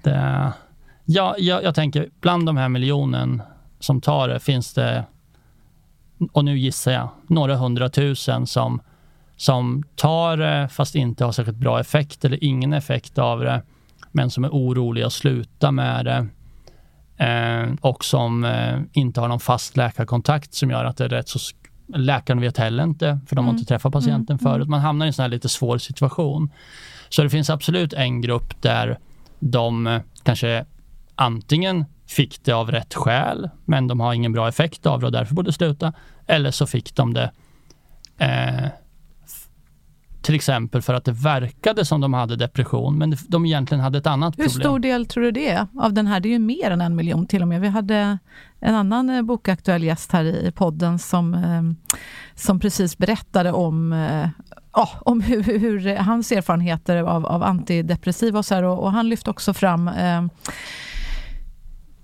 [0.02, 0.52] det,
[1.04, 3.42] ja, jag, jag tänker, bland de här miljonen
[3.78, 5.04] som tar det finns det,
[6.32, 8.80] och nu gissar jag, några hundratusen som,
[9.36, 13.62] som tar det fast inte har särskilt bra effekt eller ingen effekt av det,
[14.12, 16.26] men som är oroliga att sluta med det
[17.24, 21.28] eh, och som eh, inte har någon fast läkarkontakt som gör att det är rätt
[21.28, 21.38] så
[21.94, 23.66] Läkaren vet heller inte, för de har inte mm.
[23.66, 24.38] träffat patienten mm.
[24.38, 24.68] förut.
[24.68, 26.50] Man hamnar i en sån här lite svår situation.
[27.08, 28.98] Så det finns absolut en grupp där
[29.38, 30.64] de eh, kanske
[31.14, 35.12] antingen fick det av rätt skäl, men de har ingen bra effekt av det och
[35.12, 35.92] därför borde sluta.
[36.26, 37.30] Eller så fick de det
[38.18, 38.68] eh,
[40.22, 44.06] till exempel för att det verkade som de hade depression, men de egentligen hade ett
[44.06, 44.50] annat problem.
[44.54, 46.20] Hur stor del tror du det är av den här?
[46.20, 47.60] Det är ju mer än en miljon till och med.
[47.60, 48.18] Vi hade
[48.60, 51.90] en annan eh, bokaktuell gäst här i podden som, eh,
[52.34, 53.92] som precis berättade om
[54.72, 59.08] ja, om hur, hur, hans erfarenheter av, av antidepressiva och så här, och, och, han
[59.08, 60.22] lyfte också fram eh,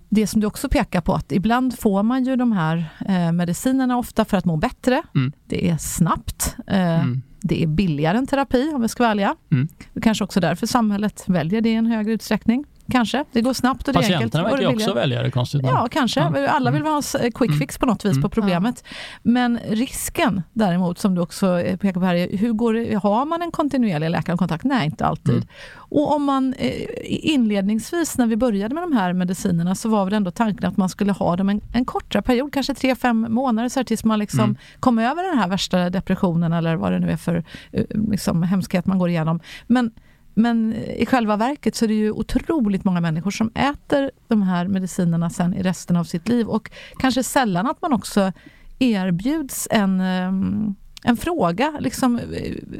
[0.09, 3.99] det som du också pekar på, att ibland får man ju de här eh, medicinerna
[3.99, 5.03] ofta för att må bättre.
[5.14, 5.33] Mm.
[5.47, 6.57] Det är snabbt.
[6.67, 7.23] Eh, mm.
[7.47, 9.36] Det är billigare än terapi om vi ska vara ärliga.
[9.53, 9.68] Mm.
[9.92, 12.64] Det kanske också därför samhället väljer det i en högre utsträckning.
[12.91, 13.24] Kanske.
[13.32, 14.32] Det går snabbt och det är enkelt.
[14.32, 16.20] Patienterna verkar också välja det konstigt Ja, kanske.
[16.20, 16.49] Ja.
[16.49, 16.93] Alla vill mm.
[16.93, 17.59] ha en quick mm.
[17.59, 18.22] fix på något vis mm.
[18.22, 18.84] på problemet.
[19.22, 23.43] Men risken däremot, som du också eh, pekar på här, hur går det, har man
[23.43, 24.64] en kontinuerlig läkarkontakt?
[24.64, 25.34] Nej, inte alltid.
[25.34, 25.49] Mm.
[25.74, 26.72] Och om man eh,
[27.07, 30.89] inledningsvis, när vi började med de här medicinerna, så var väl ändå tanken att man
[30.89, 34.18] skulle ha dem en, en kortare period, kanske tre fem månader, så här, tills man
[34.18, 34.57] liksom mm.
[34.80, 38.87] kom över den här värsta depressionen eller vad det nu är för eh, liksom, hemskhet
[38.87, 39.41] man går igenom.
[39.66, 39.91] Men
[40.39, 44.68] men i själva verket så är det ju otroligt många människor som äter de här
[44.68, 48.32] medicinerna sen i resten av sitt liv och kanske sällan att man också
[48.78, 50.74] erbjuds en, ehm,
[51.05, 51.76] en fråga.
[51.80, 52.20] Liksom,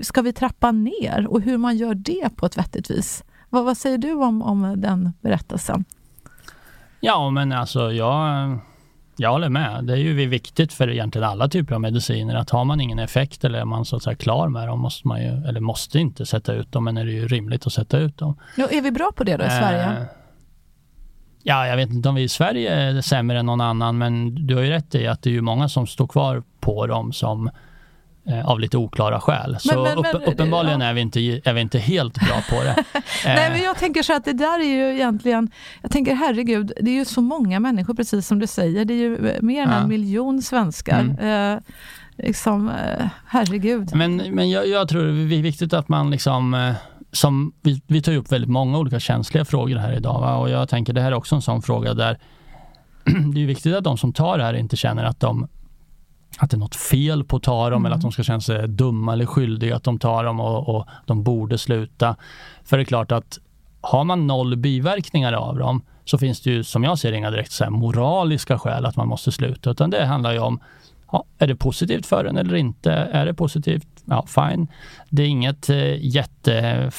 [0.01, 1.27] ska vi trappa ner?
[1.31, 3.25] Och hur man gör det på ett vettigt vis.
[3.51, 5.85] Vad, vad säger du om, om den berättelsen?
[7.01, 8.59] Ja, men alltså jag
[9.17, 9.85] jag håller med.
[9.85, 13.45] Det är ju viktigt för egentligen alla typer av mediciner att har man ingen effekt
[13.45, 16.27] eller är man så att säga klar med dem måste man ju, eller måste inte
[16.27, 18.39] sätta ut dem, men är det ju rimligt att sätta ut dem.
[18.57, 20.07] Ja, är vi bra på det då i eh, Sverige?
[21.43, 24.55] Ja, jag vet inte om vi i Sverige är sämre än någon annan, men du
[24.55, 27.51] har ju rätt i att det är ju många som står kvar på dem som
[28.45, 29.57] av lite oklara skäl.
[29.61, 30.87] Så men, men, upp, uppenbarligen ja.
[30.87, 32.85] är, vi inte, är vi inte helt bra på det.
[33.25, 35.51] Nej, men jag tänker så att det där är ju egentligen,
[35.83, 38.99] jag tänker herregud, det är ju så många människor precis som du säger, det är
[38.99, 39.77] ju mer än ja.
[39.77, 41.01] en miljon svenskar.
[41.01, 41.55] Mm.
[41.55, 41.61] Eh,
[42.17, 43.95] liksom, eh, herregud.
[43.95, 46.75] Men, men jag, jag, tror det är viktigt att man liksom eh,
[47.13, 50.37] som, vi, vi tar upp väldigt många olika känsliga frågor här idag va?
[50.37, 52.19] och jag tänker det här är också en sån fråga där
[53.35, 55.49] det är viktigt att de som tar det här inte känner att de
[56.39, 57.87] att det är något fel på att ta dem mm.
[57.87, 60.87] eller att de ska känna sig dumma eller skyldiga att de tar dem och, och
[61.07, 62.17] de borde sluta.
[62.65, 63.39] För det är klart att
[63.81, 67.53] har man noll biverkningar av dem så finns det ju som jag ser inga direkt
[67.53, 70.61] så moraliska skäl att man måste sluta utan det handlar ju om
[71.13, 72.93] ja, är det positivt för en eller inte?
[72.93, 73.87] Är det positivt?
[74.05, 74.69] Ja, fine.
[75.11, 76.91] Det är inget eh, jätte,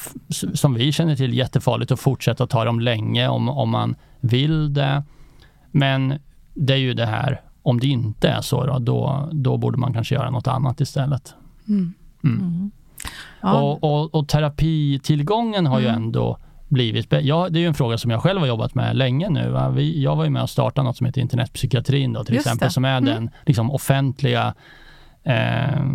[0.53, 5.03] som vi känner till, jättefarligt att fortsätta ta dem länge om, om man vill det.
[5.71, 6.19] Men
[6.53, 9.93] det är ju det här om det inte är så, då, då, då borde man
[9.93, 11.33] kanske göra något annat istället.
[11.67, 11.93] Mm.
[12.23, 12.39] Mm.
[12.39, 12.71] mm.
[13.41, 13.61] Ja.
[13.61, 16.03] Och, och, och, terapitillgången har ju mm.
[16.03, 16.37] ändå
[16.67, 19.49] blivit ja, Det är ju en fråga som jag själv har jobbat med länge nu.
[19.49, 19.69] Va?
[19.69, 22.67] Vi, jag var ju med och startade något som heter internetpsykiatrin då, till Just exempel,
[22.67, 22.73] det.
[22.73, 23.05] som är mm.
[23.05, 24.53] den liksom, offentliga
[25.23, 25.85] eh,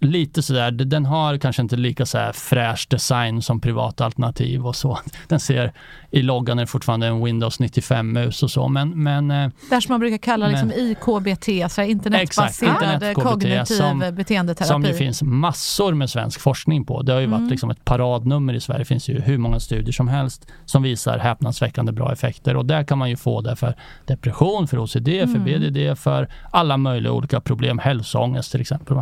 [0.00, 4.76] lite sådär, den har kanske inte lika så här fräsch design som privata alternativ och
[4.76, 4.98] så.
[5.28, 5.72] Den ser,
[6.10, 9.02] i loggan är fortfarande en Windows 95-mus och så, men...
[9.02, 13.98] men eh, det som man brukar kalla men, liksom IKBT, så internetbaserad exakt, kognitiv som,
[13.98, 14.68] beteendeterapi.
[14.68, 17.02] Som det finns massor med svensk forskning på.
[17.02, 17.40] Det har ju mm.
[17.40, 18.78] varit liksom ett paradnummer i Sverige.
[18.78, 22.84] Det finns ju hur många studier som helst som visar häpnadsväckande bra effekter och där
[22.84, 23.74] kan man ju få det för
[24.06, 25.32] depression, för OCD, mm.
[25.32, 28.96] för BDD, för alla möjliga olika problem, hälsoångest till exempel.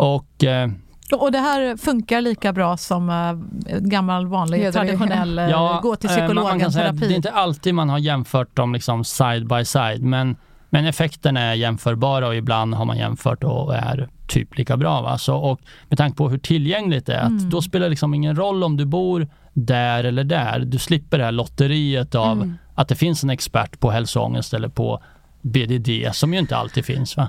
[0.00, 0.70] Och, eh,
[1.12, 6.08] och det här funkar lika bra som äh, gammal vanlig traditionell eh, ja, gå till
[6.08, 6.98] psykologen terapi?
[6.98, 10.36] det är inte alltid man har jämfört dem liksom side by side men,
[10.70, 15.02] men effekterna är jämförbara och ibland har man jämfört och är typ lika bra.
[15.02, 15.18] Va?
[15.18, 17.36] Så, och med tanke på hur tillgängligt det är, mm.
[17.36, 20.60] att då spelar det liksom ingen roll om du bor där eller där.
[20.60, 22.58] Du slipper det här lotteriet av mm.
[22.74, 25.02] att det finns en expert på hälsoångest eller på
[25.42, 27.16] BDD som ju inte alltid finns.
[27.16, 27.28] Va?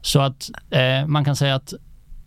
[0.00, 1.74] Så att eh, man kan säga att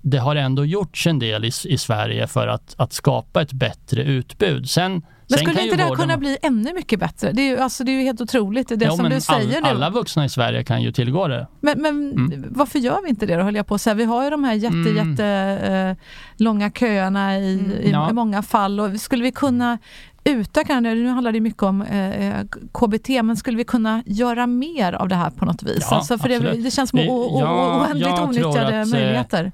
[0.07, 4.03] det har ändå gjorts en del i, i Sverige för att, att skapa ett bättre
[4.03, 4.69] utbud.
[4.69, 4.91] Sen,
[5.29, 7.31] men skulle inte det här kunna bli ännu mycket bättre?
[7.31, 9.63] Det är ju, alltså, det är ju helt otroligt, det jo, som du säger all,
[9.63, 9.69] nu.
[9.69, 11.47] Alla vuxna i Sverige kan ju tillgå det.
[11.61, 12.45] Men, men mm.
[12.49, 13.93] varför gör vi inte det då, höll jag på att säga.
[13.93, 15.09] Vi har ju de här jätte, mm.
[15.09, 16.05] jätte eh,
[16.43, 18.09] långa köerna i, mm, i, ja.
[18.09, 19.77] i, många fall och skulle vi kunna
[20.23, 24.93] utöka nu handlar det mycket om eh, eh KBT, men skulle vi kunna göra mer
[24.93, 25.87] av det här på något vis?
[25.91, 27.41] Ja, alltså, för det, det, känns som o, o,
[27.79, 29.51] oändligt onyttjade att, eh, möjligheter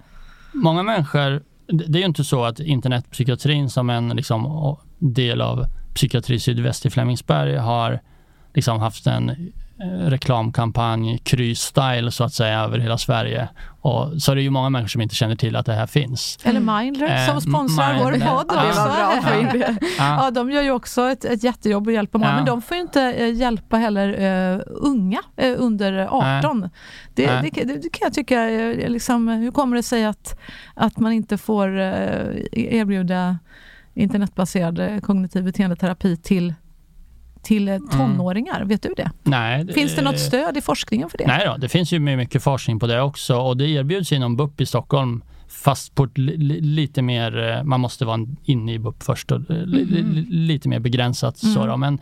[0.53, 6.39] många människor, det är ju inte så att internetpsykiatrin som en liksom, del av psykiatri
[6.39, 7.99] sydväst i Flemingsberg har
[8.53, 9.51] liksom haft en
[9.83, 13.49] reklamkampanj, Kry-style så att säga, över hela Sverige.
[13.81, 16.39] Och, så det är ju många människor som inte känner till att det här finns.
[16.43, 18.45] Eller Mindler som sponsrar vår podd.
[18.49, 19.77] Ja, det var bra för det.
[19.97, 20.25] Ja.
[20.25, 22.35] ja, de gör ju också ett, ett jättejobb och hjälper många, ja.
[22.35, 24.09] men de får ju inte uh, hjälpa heller
[24.55, 26.69] uh, unga uh, under 18.
[27.15, 28.45] Det, det, det, det, kan jag tycka,
[28.87, 30.39] liksom, hur kommer det sig att,
[30.73, 31.79] att man inte får
[32.51, 33.37] erbjuda
[33.93, 36.53] internetbaserad kognitiv beteendeterapi till
[37.41, 37.89] till eh, mm.
[37.89, 38.55] tonåringar?
[38.55, 38.67] Mm.
[38.67, 39.11] Vet du det?
[39.23, 39.73] Nej.
[39.73, 41.27] Finns det något stöd i forskningen för det?
[41.27, 44.61] Nej då, det finns ju mycket forskning på det också och det erbjuds inom BUP
[44.61, 49.49] i Stockholm fast på lite mer, eh, man måste vara inne i BUP först och
[49.49, 50.25] mm.
[50.29, 51.43] lite mer begränsat.
[51.43, 51.55] Mm.
[51.55, 51.77] Så då.
[51.77, 51.99] Men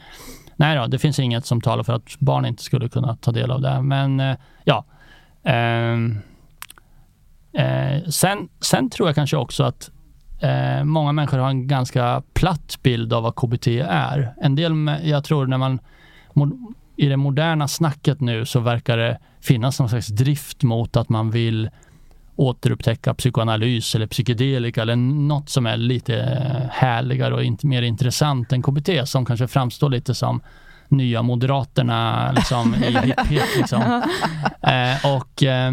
[0.56, 3.52] nej då, det finns inget som talar för att barn inte skulle kunna ta del
[3.52, 3.82] av det.
[3.82, 4.86] Men eh, ja.
[5.44, 5.94] Eh,
[7.64, 9.92] eh, sen, sen tror jag kanske också att
[10.40, 14.34] eh, många människor har en ganska platt bild av vad KBT är.
[14.42, 15.80] En del, jag tror när man
[16.96, 21.32] i det moderna snacket nu så verkar det finnas någon slags drift mot att man
[21.32, 21.70] vill
[22.36, 26.14] återupptäcka psykoanalys eller psykedelika eller något som är lite
[26.72, 30.42] härligare och inte mer intressant än KBT som kanske framstår lite som
[30.88, 33.58] nya moderaterna liksom, i hipphet.
[33.58, 34.04] Liksom.
[34.62, 35.72] Eh, och eh,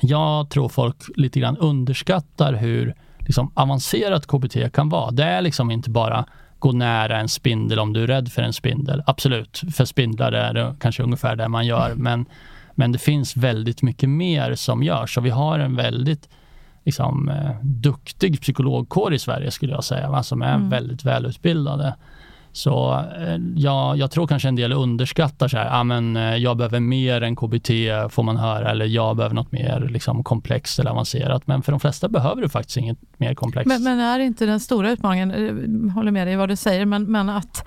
[0.00, 2.94] jag tror folk lite grann underskattar hur
[3.24, 5.10] liksom avancerat KBT kan vara.
[5.10, 6.24] Det är liksom inte bara
[6.58, 9.02] gå nära en spindel om du är rädd för en spindel.
[9.06, 12.26] Absolut, för spindlar är det kanske ungefär det man gör, men,
[12.74, 16.28] men det finns väldigt mycket mer som görs och vi har en väldigt
[16.84, 20.22] liksom, eh, duktig psykologkår i Sverige skulle jag säga, va?
[20.22, 20.70] som är mm.
[20.70, 21.94] väldigt välutbildade.
[22.56, 26.56] Så eh, ja, jag tror kanske en del underskattar så här, ah, men, eh, jag
[26.56, 27.70] behöver mer än KBT
[28.10, 31.46] får man höra eller jag behöver något mer liksom, komplext eller avancerat.
[31.46, 33.68] Men för de flesta behöver du faktiskt inget mer komplext.
[33.68, 35.30] Men, men är inte den stora utmaningen,
[35.86, 37.66] jag håller med dig i vad du säger, men, men att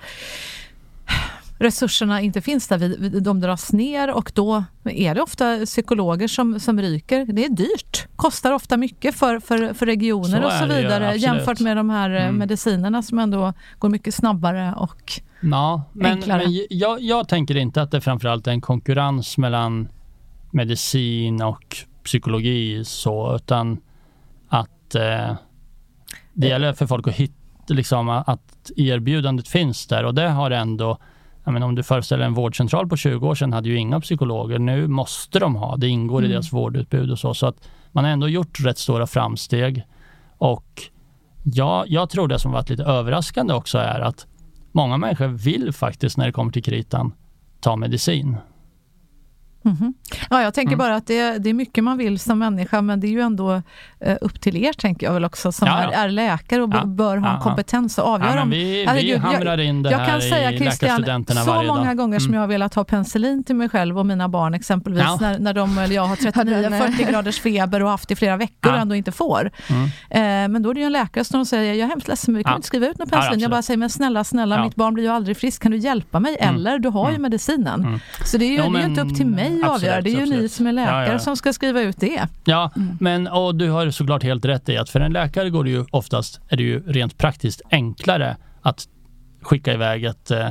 [1.58, 6.80] resurserna inte finns där, de dras ner och då är det ofta psykologer som, som
[6.80, 7.24] ryker.
[7.24, 11.20] Det är dyrt, kostar ofta mycket för, för, för regioner så och så vidare ju,
[11.20, 12.38] jämfört med de här eh, mm.
[12.38, 16.42] medicinerna som ändå går mycket snabbare och ja, men, enklare.
[16.44, 19.88] Men jag, jag tänker inte att det framförallt är en konkurrens mellan
[20.50, 23.80] medicin och psykologi så, utan
[24.48, 25.36] att eh,
[26.32, 27.34] det gäller för folk att hitta,
[27.68, 30.98] liksom, att erbjudandet finns där och det har ändå
[31.50, 34.58] men om du föreställer en vårdcentral på 20 år sedan hade ju inga psykologer.
[34.58, 36.30] Nu måste de ha, det ingår mm.
[36.30, 37.34] i deras vårdutbud och så.
[37.34, 39.82] Så att man har ändå gjort rätt stora framsteg.
[40.38, 40.82] Och
[41.42, 44.26] ja, jag tror det som varit lite överraskande också är att
[44.72, 47.12] många människor vill faktiskt när det kommer till kritan
[47.60, 48.36] ta medicin.
[49.64, 49.94] Mm.
[50.30, 50.78] Ja, jag tänker mm.
[50.78, 53.62] bara att det, det, är mycket man vill som människa, men det är ju ändå
[54.00, 55.90] eh, upp till er, tänker jag väl också, som ja, ja.
[55.90, 56.84] Är, är, läkare och ja.
[56.84, 58.42] bör ha en kompetens att avgöra.
[58.42, 62.16] om, vi, vi hamrar in det jag, jag kan säga, i Christian, så många gånger
[62.16, 62.20] mm.
[62.20, 65.54] som jag har velat ha penicillin till mig själv och mina barn exempelvis, när, när
[65.54, 69.12] de eller jag har 39-40 graders feber och haft i flera veckor och ändå inte
[69.12, 69.50] får.
[69.68, 69.84] Mm.
[70.10, 72.38] Eh, men då är det ju en läkare som säger, jag är hemskt ledsen, men
[72.38, 73.40] vi kan inte skriva ut någon penicillin.
[73.40, 76.20] jag bara säger, men snälla, snälla, mitt barn blir ju aldrig frisk, kan du hjälpa
[76.20, 76.36] mig?
[76.40, 76.54] Mm.
[76.54, 77.22] Eller, du har ju mm.
[77.22, 77.80] medicinen.
[77.80, 78.00] Mm.
[78.24, 80.12] Så det är ju, jo, det är inte upp till mig att avgöra, det är
[80.12, 80.42] ju absolut.
[80.42, 81.18] ni som är läkare ja, ja.
[81.18, 82.26] som ska skriva ut det.
[82.44, 82.96] Ja, mm.
[83.00, 85.84] men och du har såklart helt rätt i att för en läkare går det ju
[85.90, 88.88] oftast, är det ju rent praktiskt enklare att
[89.42, 90.48] skicka iväg ett eh,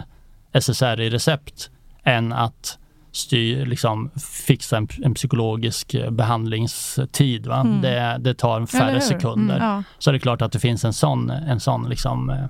[0.54, 1.70] SSRI-recept
[2.04, 2.78] än att
[3.18, 4.10] styr, liksom,
[4.46, 7.48] fixa en, en psykologisk eh, behandlingstid.
[7.48, 7.60] Va?
[7.60, 7.82] Mm.
[7.82, 9.56] Det, det tar färre sekunder.
[9.56, 9.84] Mm, ja.
[10.00, 12.46] Så det är klart att det finns en sån, en sån liksom, eh,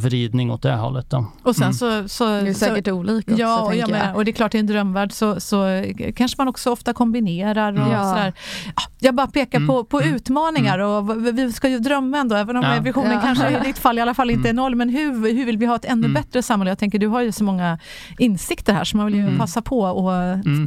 [0.00, 1.10] vridning åt det hållet.
[1.10, 1.26] Då.
[1.42, 1.74] Och sen mm.
[1.74, 4.32] så, så, det är säkert så, olika också, ja, och, jag med, och det är
[4.32, 5.84] klart i en drömvärld så, så
[6.16, 8.10] kanske man också ofta kombinerar och ja.
[8.10, 8.32] sådär.
[8.98, 9.68] Jag bara pekar mm.
[9.68, 10.14] på, på mm.
[10.14, 12.80] utmaningar och vi ska ju drömma ändå, även om ja.
[12.80, 13.20] visionen ja.
[13.20, 14.56] kanske i ditt fall i alla fall inte är mm.
[14.56, 16.14] noll, men hur, hur vill vi ha ett ännu mm.
[16.14, 16.70] bättre samhälle?
[16.70, 17.78] Jag tänker du har ju så många
[18.18, 19.38] insikter här så man vill ju mm.
[19.38, 20.12] passa på och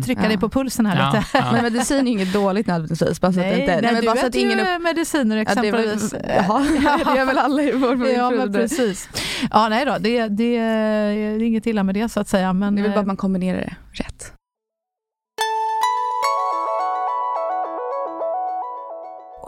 [0.05, 1.43] trycka dig på pulsen här lite.
[1.51, 3.21] Men medicin är inget dåligt nödvändigtvis.
[3.21, 6.13] Bara så nej, att inte, nej, men du bara äter ingen ju mediciner exempelvis.
[6.13, 9.09] Ja, det, är väl, det gör väl alla i vår ja, precis.
[9.51, 12.53] Ja, nej då, det, det, det är inget illa med det så att säga.
[12.53, 14.33] Men, det är väl bara att man kombinerar det rätt.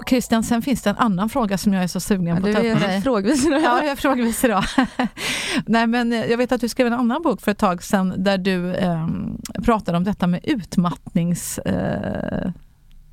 [0.09, 2.53] Christian, sen finns det en annan fråga som jag är så sugen ja, på att
[2.53, 3.01] ta upp med dig.
[3.03, 3.61] Frågvis idag.
[3.61, 4.63] Ja, jag är frågvis idag.
[5.65, 8.37] Nej, men jag vet att du skrev en annan bok för ett tag sedan där
[8.37, 9.07] du eh,
[9.63, 11.57] pratade om detta med utmattnings...
[11.57, 12.51] Eh,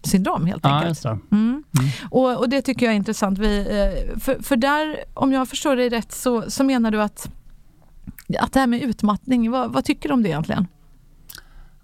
[0.02, 1.04] syndrom helt enkelt.
[1.04, 1.22] Ja, mm.
[1.32, 1.64] Mm.
[2.10, 3.38] Och, och, det tycker jag är intressant.
[3.38, 7.30] Vi, eh, för, för där, om jag förstår dig rätt, så, så menar du att,
[8.38, 10.66] att det här med utmattning, vad, vad tycker du om det egentligen?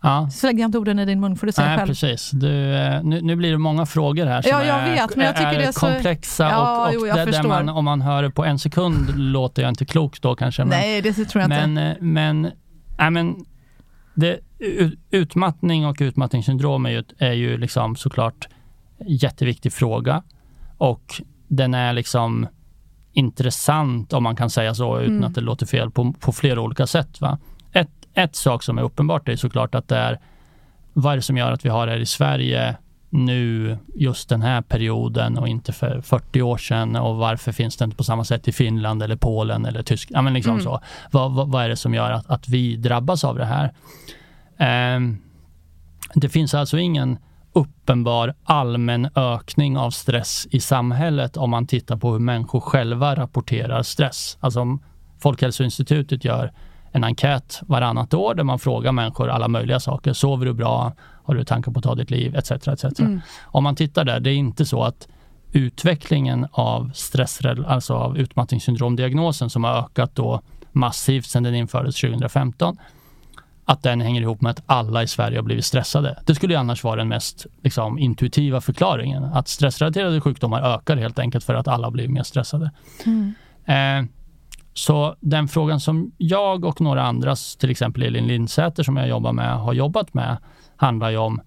[0.04, 0.28] Ja.
[0.42, 1.88] Jag inte orden i din mun, får du säga Nej, själv.
[1.88, 2.30] precis.
[2.30, 5.26] Du, eh, nu, nu, blir det många frågor här som ja, jag vet, är, men
[5.26, 5.80] jag tycker är det är så...
[5.80, 9.18] komplexa ja, och, och jo, där, där man, om man hör det på en sekund
[9.18, 10.62] låter jag inte klok då kanske.
[10.62, 11.96] Men, Nej, det tror jag men, inte.
[12.00, 12.44] Men,
[12.98, 13.44] äh, men
[14.14, 14.40] det,
[15.10, 18.48] utmattning och utmattningssyndrom är ju, är ju liksom såklart
[19.06, 20.22] jätteviktig fråga
[20.78, 22.46] och den är liksom
[23.12, 25.24] intressant om man kan säga så utan mm.
[25.24, 27.20] att det låter fel på, på flera olika sätt.
[27.20, 27.38] Va?
[27.72, 30.20] Ett, ett sak som är uppenbart är såklart att det är
[30.92, 32.76] vad är det som gör att vi har det här i Sverige
[33.14, 37.84] nu, just den här perioden och inte för 40 år sedan och varför finns det
[37.84, 40.18] inte på samma sätt i Finland eller Polen eller Tyskland?
[40.18, 40.64] Ja, men liksom mm.
[40.64, 40.80] så.
[41.10, 43.72] Vad, vad, vad, är det som gör att, att vi drabbas av det här?
[44.96, 45.18] Um,
[46.14, 47.18] det finns alltså ingen
[47.52, 53.82] uppenbar allmän ökning av stress i samhället om man tittar på hur människor själva rapporterar
[53.82, 54.38] stress.
[54.40, 54.82] Alltså om
[55.18, 56.52] Folkhälsoinstitutet gör
[56.92, 60.12] en enkät varannat år där man frågar människor alla möjliga saker.
[60.12, 60.92] Sover du bra?
[61.24, 62.36] Har du tankar på att ta ditt liv?
[62.36, 62.50] Etc.
[62.50, 62.84] etc.
[63.00, 63.20] Mm.
[63.42, 65.08] Om man tittar där, det är inte så att
[65.52, 70.40] utvecklingen av stress, alltså av utmattningssyndromdiagnosen som har ökat då
[70.72, 72.76] massivt sedan den infördes 2015
[73.64, 76.18] att den hänger ihop med att alla i Sverige har blivit stressade.
[76.26, 79.24] Det skulle annars vara den mest liksom, intuitiva förklaringen.
[79.24, 82.70] Att stressrelaterade sjukdomar ökar helt enkelt för att alla blir mer stressade.
[83.06, 83.34] Mm.
[83.66, 84.10] Eh,
[84.74, 89.32] så den frågan som jag och några andra, till exempel Elin Lindsäter som jag jobbar
[89.32, 90.36] med, har jobbat med
[90.76, 91.40] handlar ju om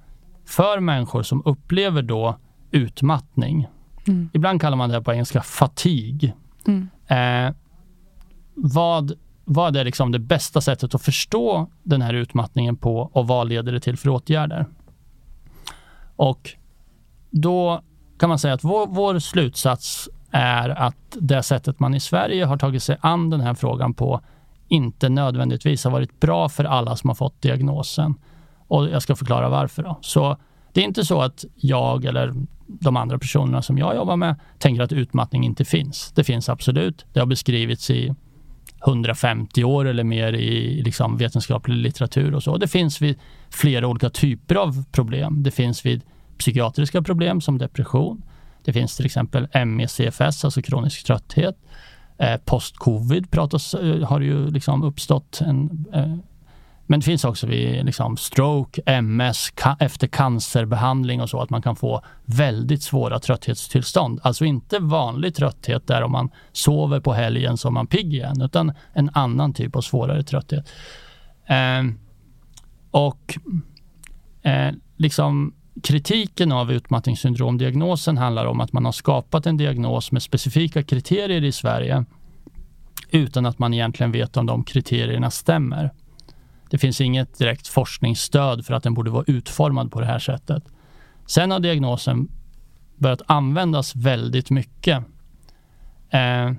[0.45, 2.37] för människor som upplever då
[2.71, 3.67] utmattning.
[4.07, 4.29] Mm.
[4.33, 6.33] Ibland kallar man det på engelska fatig.
[6.67, 6.89] Mm.
[7.07, 7.55] Eh,
[8.55, 9.13] vad
[9.49, 13.71] vad är liksom det bästa sättet att förstå den här utmattningen på och vad leder
[13.71, 14.65] det till för åtgärder?
[16.15, 16.49] Och
[17.29, 17.81] då
[18.19, 22.57] kan man säga att vår, vår slutsats är att det sättet man i Sverige har
[22.57, 24.21] tagit sig an den här frågan på
[24.67, 28.15] inte nödvändigtvis har varit bra för alla som har fått diagnosen.
[28.67, 29.83] Och jag ska förklara varför.
[29.83, 29.99] Då.
[30.01, 30.37] Så
[30.73, 32.33] det är inte så att jag eller
[32.67, 36.11] de andra personerna som jag jobbar med tänker att utmattning inte finns.
[36.15, 37.05] Det finns absolut.
[37.13, 38.15] Det har beskrivits i
[38.87, 42.57] 150 år eller mer i liksom vetenskaplig litteratur och så.
[42.57, 43.15] Det finns vid
[43.49, 45.43] flera olika typer av problem.
[45.43, 46.01] Det finns vid
[46.37, 48.23] psykiatriska problem som depression.
[48.63, 51.55] Det finns till exempel ME-CFS, alltså kronisk trötthet.
[52.17, 56.15] Eh, Post-covid pratas, eh, har ju liksom uppstått en eh,
[56.87, 61.61] men det finns också vid liksom stroke, MS, ka efter cancerbehandling och så att man
[61.61, 64.19] kan få väldigt svåra trötthetstillstånd.
[64.23, 68.41] Alltså inte vanlig trötthet där om man sover på helgen så är man pigg igen,
[68.41, 70.69] utan en annan typ av svårare trötthet.
[71.45, 71.83] Eh,
[72.91, 73.37] och
[74.41, 80.83] eh, liksom kritiken av utmattningssyndromdiagnosen handlar om att man har skapat en diagnos med specifika
[80.83, 82.05] kriterier i Sverige
[83.11, 85.91] utan att man egentligen vet om de kriterierna stämmer.
[86.69, 90.63] Det finns inget direkt forskningsstöd för att den borde vara utformad på det här sättet.
[91.25, 92.27] Sen har diagnosen
[92.97, 95.03] börjat användas väldigt mycket.
[96.09, 96.51] Eh,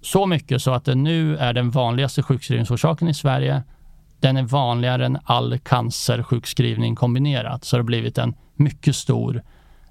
[0.00, 3.62] så mycket så att den nu är den vanligaste sjukskrivningsorsaken i Sverige.
[4.20, 7.64] Den är vanligare än all cancersjukskrivning kombinerat.
[7.64, 9.42] Så det har blivit en mycket stor,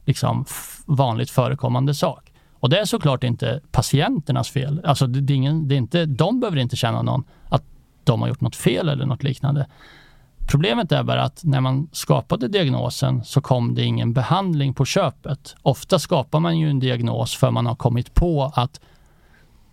[0.05, 0.45] liksom,
[0.85, 2.31] vanligt förekommande sak.
[2.59, 4.81] Och det är såklart inte patienternas fel.
[4.85, 7.63] Alltså det, det är ingen, det är inte, de behöver inte känna någon att
[8.09, 9.67] de har gjort något fel eller något liknande.
[10.47, 15.55] Problemet är bara att när man skapade diagnosen så kom det ingen behandling på köpet.
[15.61, 18.79] Ofta skapar man ju en diagnos för man har kommit på att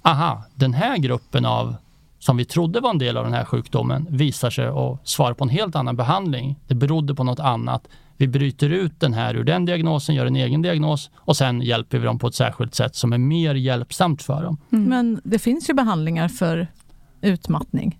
[0.02, 1.76] aha, den här gruppen av
[2.18, 5.44] som vi trodde var en del av den här sjukdomen visar sig att svara på
[5.44, 6.56] en helt annan behandling.
[6.66, 7.88] Det berodde på något annat.
[8.16, 11.98] Vi bryter ut den här ur den diagnosen, gör en egen diagnos och sen hjälper
[11.98, 14.58] vi dem på ett särskilt sätt som är mer hjälpsamt för dem.
[14.72, 14.84] Mm.
[14.84, 16.68] Men det finns ju behandlingar för
[17.20, 17.98] utmattning.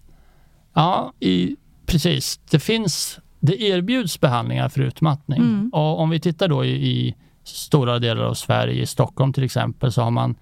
[0.77, 1.57] Ja, i,
[1.87, 2.41] precis.
[2.51, 5.39] Det finns, det erbjuds behandlingar för utmattning.
[5.39, 5.71] Mm.
[5.73, 7.15] Och om vi tittar då i, i,
[7.45, 10.35] stora delar av Sverige, i Stockholm till exempel, så har man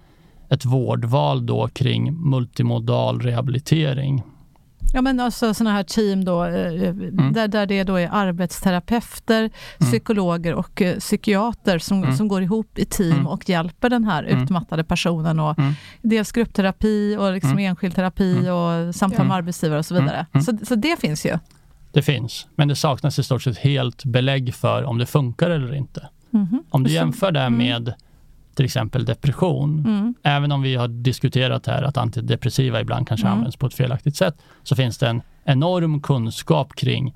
[0.49, 4.23] ett vårdval då kring multimodal rehabilitering.
[4.95, 7.33] Ja men alltså sådana här team då, eh, eh, mm.
[7.33, 9.51] där, där det då är arbetsterapeuter, mm.
[9.91, 12.15] psykologer och uh, psykiater som, mm.
[12.15, 13.27] som går ihop i team mm.
[13.27, 14.43] och hjälper den här mm.
[14.43, 15.39] utmattade personen.
[15.39, 15.73] Och mm.
[16.01, 20.25] Dels gruppterapi och liksom enskild terapi och samtal med arbetsgivare och så vidare.
[20.45, 21.37] Så, så det finns ju.
[21.91, 25.73] Det finns, men det saknas i stort sett helt belägg för om det funkar eller
[25.73, 26.09] inte.
[26.31, 26.59] Mm-hmm.
[26.69, 27.93] Om du jämför det med
[28.55, 29.79] till exempel depression.
[29.79, 30.15] Mm.
[30.23, 33.37] Även om vi har diskuterat här att antidepressiva ibland kanske mm.
[33.37, 37.15] används på ett felaktigt sätt, så finns det en enorm kunskap kring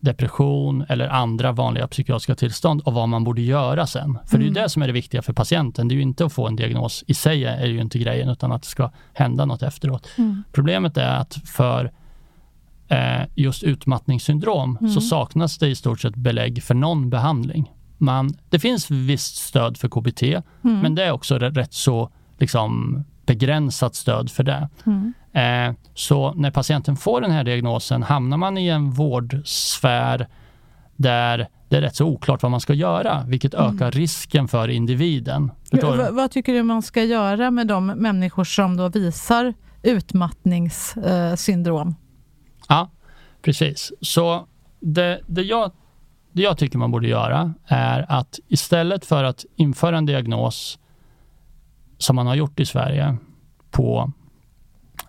[0.00, 4.18] depression eller andra vanliga psykiatriska tillstånd och vad man borde göra sen.
[4.26, 4.40] För mm.
[4.40, 4.62] det är mm.
[4.62, 5.88] det som är det viktiga för patienten.
[5.88, 8.52] Det är ju inte att få en diagnos i sig, är ju inte grejen, utan
[8.52, 10.08] att det ska hända något efteråt.
[10.18, 10.44] Mm.
[10.52, 11.92] Problemet är att för
[12.88, 14.92] eh, just utmattningssyndrom mm.
[14.92, 17.72] så saknas det i stort sett belägg för någon behandling.
[17.98, 20.80] Man, det finns visst stöd för KBT, mm.
[20.80, 24.68] men det är också rätt så liksom, begränsat stöd för det.
[24.86, 25.12] Mm.
[25.32, 30.28] Eh, så när patienten får den här diagnosen hamnar man i en vårdsfär
[30.96, 33.76] där det är rätt så oklart vad man ska göra, vilket mm.
[33.76, 35.50] ökar risken för individen.
[36.10, 41.94] Vad tycker du man ska göra med de människor som då visar utmattningssyndrom?
[42.68, 42.90] Ja,
[43.42, 43.92] precis.
[44.00, 44.46] Så
[44.80, 45.72] det, det, jag,
[46.34, 50.78] det jag tycker man borde göra är att istället för att införa en diagnos
[51.98, 53.16] som man har gjort i Sverige
[53.70, 54.12] på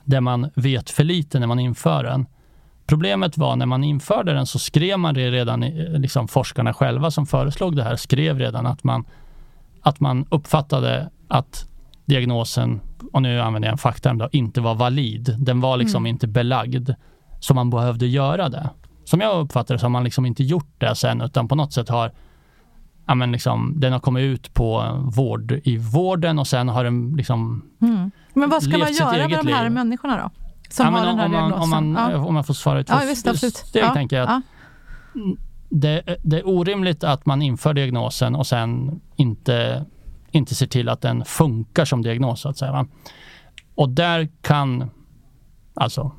[0.03, 2.25] där man vet för lite när man inför den.
[2.87, 5.59] Problemet var när man införde den så skrev man det redan,
[6.01, 9.05] liksom forskarna själva som föreslog det här skrev redan att man,
[9.81, 11.67] att man uppfattade att
[12.05, 12.81] diagnosen,
[13.13, 15.35] och nu använder jag en fackterm då, inte var valid.
[15.39, 16.09] Den var liksom mm.
[16.09, 16.89] inte belagd.
[17.39, 18.69] Så man behövde göra det.
[19.05, 21.73] Som jag uppfattar det så har man liksom inte gjort det sen utan på något
[21.73, 22.11] sätt har
[23.07, 27.13] ja, men liksom, den har kommit ut på vård i vården och sen har den
[27.17, 28.11] liksom mm.
[28.33, 29.71] Men vad ska man göra med de här liv.
[29.71, 30.29] människorna då?
[30.69, 31.53] Som ja, har den här om man?
[31.53, 32.17] Om, man, ja.
[32.17, 33.69] om man får svara ut ja, visst, absolut.
[33.73, 33.93] Det ja.
[33.93, 34.43] tänker jag att
[35.69, 39.85] det, det, är orimligt att man inför diagnosen och sen inte,
[40.31, 42.71] inte ser till att den funkar som diagnos så att säga.
[42.71, 42.87] Va?
[43.75, 44.89] Och där kan
[45.73, 46.11] alltså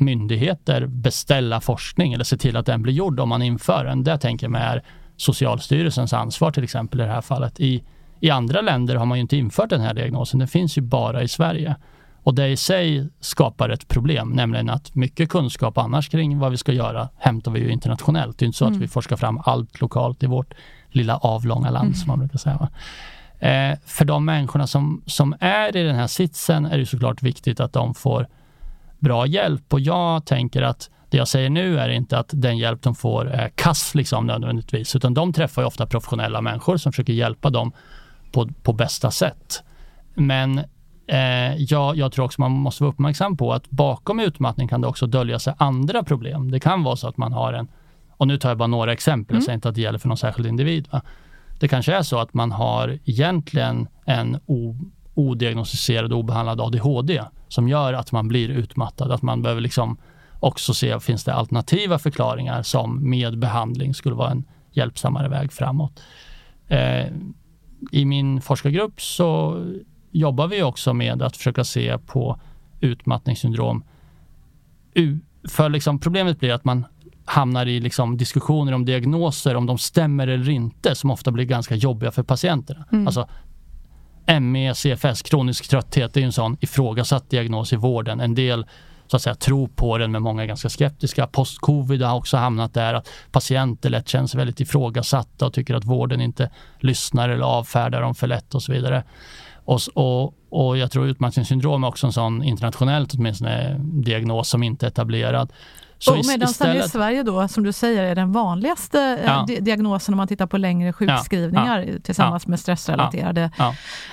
[0.00, 4.04] myndigheter beställa forskning eller se till att den blir gjord om man inför den.
[4.04, 4.82] Det tänker jag mig är
[5.16, 7.60] Socialstyrelsens ansvar till exempel i det här fallet.
[7.60, 7.84] I,
[8.20, 10.38] I andra länder har man ju inte infört den här diagnosen.
[10.38, 11.76] Den finns ju bara i Sverige.
[12.22, 16.56] Och det i sig skapar ett problem, nämligen att mycket kunskap annars kring vad vi
[16.56, 18.38] ska göra hämtar vi ju internationellt.
[18.38, 18.76] Det är inte så mm.
[18.76, 20.54] att vi forskar fram allt lokalt i vårt
[20.88, 21.94] lilla avlånga land mm.
[21.94, 22.68] som man brukar säga.
[23.38, 27.60] Eh, för de människorna som, som är i den här sitsen är det såklart viktigt
[27.60, 28.26] att de får
[29.00, 32.82] bra hjälp och jag tänker att det jag säger nu är inte att den hjälp
[32.82, 37.12] de får är kass liksom nödvändigtvis, utan de träffar ju ofta professionella människor som försöker
[37.12, 37.72] hjälpa dem
[38.32, 39.62] på, på bästa sätt.
[40.14, 40.58] Men
[41.06, 44.86] eh, jag, jag tror också man måste vara uppmärksam på att bakom utmattning kan det
[44.86, 46.50] också dölja sig andra problem.
[46.50, 47.68] Det kan vara så att man har en,
[48.16, 49.44] och nu tar jag bara några exempel, jag mm.
[49.44, 50.88] säger inte att det gäller för någon särskild individ.
[50.90, 51.02] Va?
[51.60, 54.76] Det kanske är så att man har egentligen en o,
[55.14, 59.96] odiagnostiserad obehandlad ADHD som gör att man blir utmattad, att man behöver liksom
[60.40, 66.02] också se, finns det alternativa förklaringar som med behandling skulle vara en hjälpsammare väg framåt.
[66.68, 67.06] Eh,
[67.92, 69.60] I min forskargrupp så
[70.10, 72.40] jobbar vi också med att försöka se på
[72.80, 73.84] utmattningssyndrom.
[75.48, 76.84] För liksom problemet blir att man
[77.24, 81.74] hamnar i liksom diskussioner om diagnoser, om de stämmer eller inte, som ofta blir ganska
[81.74, 82.84] jobbiga för patienterna.
[82.92, 83.06] Mm.
[83.06, 83.28] Alltså,
[84.38, 88.20] ME, CFS, kronisk trötthet, det är en sån ifrågasatt diagnos i vården.
[88.20, 88.66] En del
[89.06, 91.26] så att säga tro på den, men många är ganska skeptiska.
[91.26, 96.20] Post-covid har också hamnat där att patienter lätt känns väldigt ifrågasatta och tycker att vården
[96.20, 99.04] inte lyssnar eller avfärdar dem för lätt och så vidare.
[99.64, 104.86] Och, och, och jag tror utmattningssyndrom är också en sån internationellt åtminstone diagnos som inte
[104.86, 105.52] är etablerad.
[106.02, 106.86] Så och medan istället...
[106.86, 109.46] i Sverige då, som du säger, är den vanligaste eh, ja.
[109.60, 111.92] diagnosen om man tittar på längre sjukskrivningar ja.
[111.92, 111.98] Ja.
[112.02, 113.50] tillsammans med stressrelaterade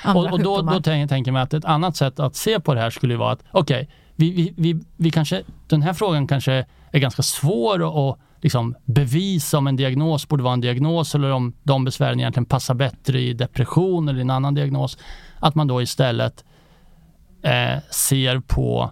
[0.04, 0.74] andra och, och då, sjukdomar.
[0.74, 3.32] Då tänker jag mig att ett annat sätt att se på det här skulle vara
[3.32, 8.10] att okej, okay, vi, vi, vi, vi kanske, den här frågan kanske är ganska svår
[8.10, 12.46] att liksom bevisa om en diagnos borde vara en diagnos eller om de besvären egentligen
[12.46, 14.98] passar bättre i depression eller en annan diagnos.
[15.40, 16.46] Att man då istället
[17.44, 18.92] eh, ser på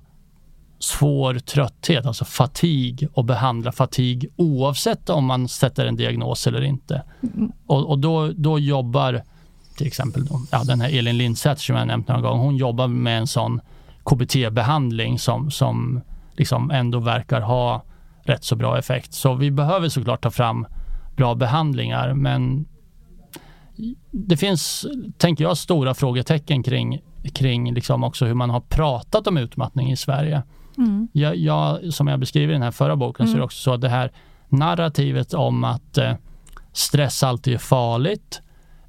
[0.86, 7.04] svår trötthet, alltså fatig och behandla fatig oavsett om man sätter en diagnos eller inte.
[7.24, 7.52] Mm.
[7.66, 9.24] Och, och, då, då jobbar
[9.78, 13.18] till exempel ja, den här Elin Lindsäter som jag nämnt några gånger, hon jobbar med
[13.18, 13.62] en sån
[14.04, 16.02] KBT-behandling som, som
[16.38, 17.84] liksom ändå verkar ha
[18.24, 19.14] rätt så bra effekt.
[19.14, 20.66] Så vi behöver såklart ta fram
[21.16, 22.66] bra behandlingar men
[24.12, 24.86] det finns,
[25.18, 27.02] tänker jag, stora frågetecken kring,
[27.34, 30.44] kring liksom också hur man har pratat om utmattning i Sverige.
[30.78, 31.08] Mm.
[31.12, 33.32] Jag, jag, som jag beskriver i den här förra boken mm.
[33.32, 33.46] så är det mm.
[33.46, 34.12] också så att det här
[34.50, 36.14] narrativet om att eh,
[36.74, 38.42] stress alltid är farligt,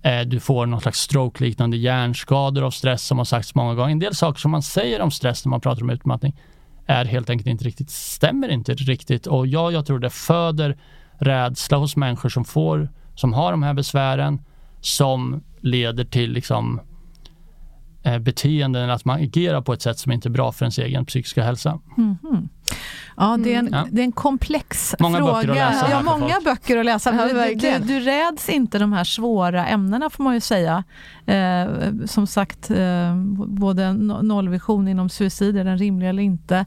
[0.06, 3.92] Eh, du får någon slags stroke-liknande hjärnskador av stress som har sagts många gånger.
[3.92, 6.36] En del saker som man säger om stress när man pratar om utmattning
[6.86, 9.26] är helt enkelt inte riktigt, stämmer inte riktigt.
[9.26, 10.76] Och ja, jag tror det föder
[11.18, 14.40] rädsla hos människor som får, som har de här besvären,
[14.80, 16.80] som leder till liksom
[18.20, 21.06] beteenden eller att man agerar på ett sätt som inte är bra för ens egen
[21.06, 21.78] psykiska hälsa.
[21.98, 22.48] Mm -hmm.
[23.16, 23.88] Ja, det är en, mm.
[23.90, 25.32] det är en komplex många fråga.
[25.32, 27.12] Böcker att läsa ja, många böcker att läsa.
[27.12, 30.84] Du, du, du, räds inte de här svåra ämnena får man ju säga.
[31.26, 31.66] Eh,
[32.06, 36.66] som sagt, eh, både nollvision inom suicid, är den rimlig eller inte?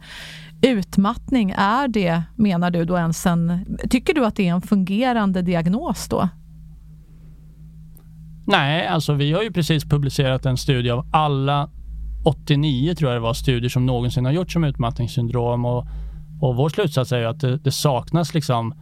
[0.61, 3.65] utmattning, är det, menar du då ens en...
[3.89, 6.29] Tycker du att det är en fungerande diagnos då?
[8.49, 11.69] Nej, alltså vi har ju precis publicerat en studie av alla
[12.25, 15.87] 89 tror jag det var studier som någonsin har gjorts om utmattningssyndrom och,
[16.41, 18.73] och vår slutsats är ju att det, det saknas liksom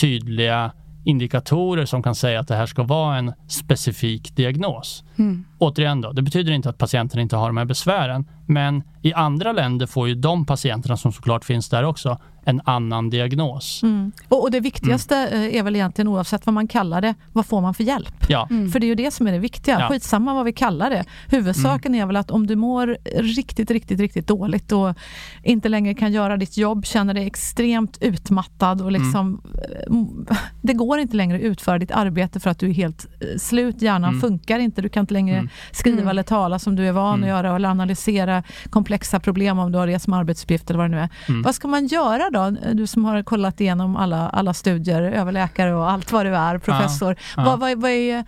[0.00, 0.72] tydliga
[1.04, 5.04] indikatorer som kan säga att det här ska vara en specifik diagnos.
[5.16, 5.44] Mm.
[5.58, 9.52] Återigen då, det betyder inte att patienten inte har de här besvären, men i andra
[9.52, 13.82] länder får ju de patienterna som såklart finns där också en annan diagnos.
[13.82, 14.12] Mm.
[14.28, 15.56] Och, och, det viktigaste mm.
[15.56, 18.24] är väl egentligen oavsett vad man kallar det, vad får man för hjälp?
[18.28, 18.48] Ja.
[18.50, 18.70] Mm.
[18.70, 19.80] För det är ju det som är det viktiga.
[19.80, 19.88] Ja.
[19.88, 21.04] Skitsamma vad vi kallar det.
[21.28, 22.02] Huvudsaken mm.
[22.02, 24.94] är väl att om du mår riktigt, riktigt, riktigt dåligt och
[25.42, 29.40] inte längre kan göra ditt jobb, känner dig extremt utmattad och liksom
[29.86, 30.26] mm.
[30.62, 33.82] det går inte längre att utföra ditt arbete för att du är helt eh, slut.
[33.82, 34.20] Hjärnan mm.
[34.20, 34.82] funkar inte.
[34.82, 38.42] Du kan inte längre skriva eller tala som du är van att göra eller analysera
[38.70, 41.42] komplexa problem om du har det som arbetsuppgift eller vad det nu är.
[41.42, 42.50] Vad ska man göra då?
[42.72, 47.16] Du som har kollat igenom alla, alla studier, överläkare och allt vad du är, professor.
[47.36, 47.44] Ja.
[47.44, 48.24] Vad, vad, vad, är,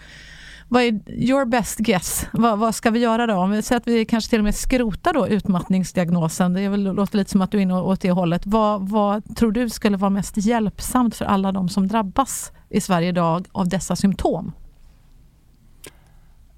[0.69, 2.29] vad är your best guess?
[2.33, 3.35] Vad, vad, ska vi göra då?
[3.35, 6.53] Om vi säger att vi kanske till och med skrotar då utmattningsdiagnosen.
[6.53, 8.43] Det är väl, låter lite som att du är inne åt det hållet.
[8.47, 13.09] Vad, vad tror du skulle vara mest hjälpsamt för alla de som drabbas i Sverige
[13.09, 14.53] idag av dessa symptom?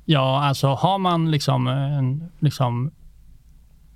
[0.04, 2.90] Ja, alltså har man liksom, liksom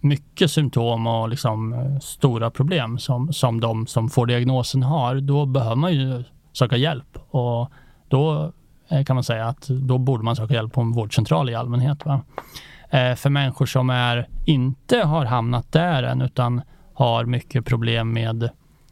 [0.02, 5.46] mycket symptom och liksom eh, stora problem som, som de som får diagnosen har, då
[5.46, 7.18] behöver man ju söka hjälp.
[7.30, 7.70] Och
[8.08, 8.52] då
[8.88, 12.06] eh, kan man säga att då borde man söka hjälp på en vårdcentral i allmänhet.
[12.06, 12.20] Va?
[12.90, 16.62] Eh, för människor som är, inte har hamnat där än utan
[16.94, 18.50] har mycket problem med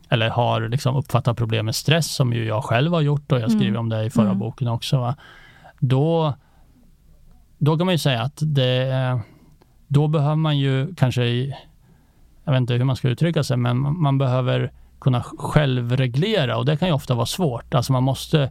[0.09, 3.51] eller har liksom uppfattat problem med stress som ju jag själv har gjort och jag
[3.51, 3.81] skriver mm.
[3.81, 4.39] om det i förra mm.
[4.39, 5.01] boken också.
[5.01, 5.17] Va?
[5.79, 6.35] Då,
[7.59, 9.21] då kan man ju säga att det
[9.91, 11.25] då behöver man ju kanske,
[12.45, 16.77] jag vet inte hur man ska uttrycka sig, men man behöver kunna självreglera och det
[16.77, 17.75] kan ju ofta vara svårt.
[17.75, 18.51] Alltså man måste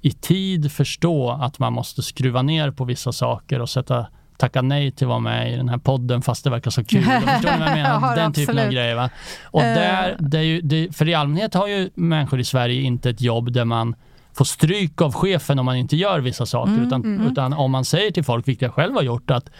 [0.00, 4.06] i tid förstå att man måste skruva ner på vissa saker och sätta
[4.36, 7.02] tacka nej till att vara med i den här podden fast det verkar så kul.
[7.04, 8.16] Förstår ni vad jag menar?
[8.16, 8.94] den typen av grejer.
[8.94, 9.10] Va?
[9.44, 9.66] Och uh.
[9.66, 13.20] där, det är ju, det, för i allmänhet har ju människor i Sverige inte ett
[13.20, 13.94] jobb där man
[14.34, 16.72] får stryk av chefen om man inte gör vissa saker.
[16.72, 17.26] Mm, utan, mm.
[17.26, 19.50] utan om man säger till folk, vilket jag själv har gjort, att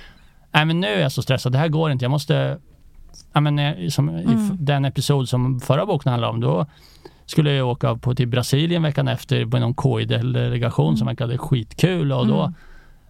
[0.53, 2.59] nej men nu är jag så stressad, det här går inte, jag måste,
[3.33, 4.49] ja men eh, som mm.
[4.51, 6.67] den episod som förra boken handlade om, då
[7.27, 10.97] skulle jag åka på till Brasilien veckan efter på någon KI-delegation mm.
[10.97, 12.55] som verkade skitkul och då mm.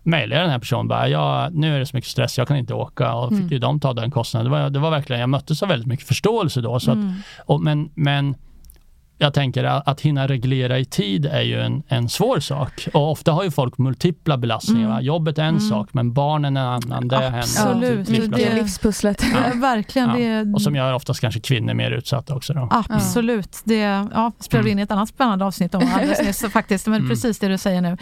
[0.03, 2.57] mejlade jag den här personen bara, ja, nu är det så mycket stress, jag kan
[2.57, 3.53] inte åka och fick mm.
[3.53, 4.53] ju de ta den kostnaden.
[4.53, 6.81] Det var, det var verkligen, jag möttes av väldigt mycket förståelse då.
[6.81, 7.15] Så att, mm.
[7.47, 8.35] och, men, men
[9.23, 12.89] jag tänker att, att hinna reglera i tid är ju en, en svår sak.
[12.93, 14.91] Och ofta har ju folk multipla belastningar.
[14.91, 15.05] Mm.
[15.05, 15.61] Jobbet är en mm.
[15.61, 17.09] sak, men barnen är en annan.
[17.09, 18.37] Det Absolut, händer.
[18.37, 19.25] det är livspusslet.
[19.35, 19.55] Ja.
[19.61, 20.09] Verkligen.
[20.09, 20.45] Ja.
[20.45, 20.53] Det...
[20.55, 22.55] Och som gör oftast kanske kvinnor mer utsatta också.
[22.55, 22.69] Då.
[22.71, 23.61] Absolut.
[23.65, 23.79] Det
[24.13, 24.79] ja, spelade mm.
[24.79, 26.87] in ett annat spännande avsnitt om alldeles nyss faktiskt.
[26.87, 27.09] Men mm.
[27.09, 27.97] precis det du säger nu.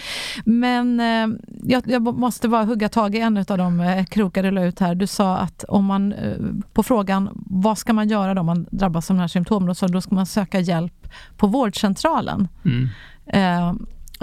[0.45, 4.51] Men eh, jag, jag, måste bara hugga tag i en av de eh, krokar du
[4.51, 4.95] la ut här.
[4.95, 6.37] Du sa att om man eh,
[6.73, 9.75] på frågan vad ska man göra då om man drabbas av de här symptomen?
[9.75, 10.93] Så då ska man söka hjälp
[11.37, 12.49] på vårdcentralen.
[12.65, 12.89] Mm.
[13.27, 13.69] Eh,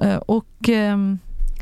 [0.07, 0.97] eh, och eh,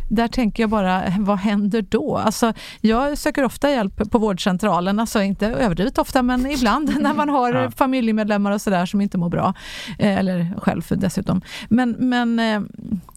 [0.07, 2.17] där tänker jag bara, vad händer då?
[2.17, 7.29] Alltså, jag söker ofta hjälp på vårdcentralen, alltså inte överdrivet ofta, men ibland när man
[7.29, 7.71] har ja.
[7.71, 9.53] familjemedlemmar och sådär som inte mår bra.
[9.99, 11.41] Eh, eller själv dessutom.
[11.69, 12.61] Men, men eh,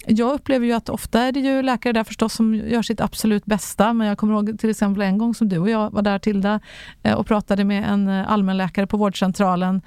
[0.06, 3.44] jag upplever ju att ofta är det ju läkare där förstås som gör sitt absolut
[3.44, 3.92] bästa.
[3.92, 6.60] Men jag kommer ihåg till exempel en gång som du och jag var där Tilda
[7.02, 9.82] eh, och pratade med en allmänläkare på vårdcentralen.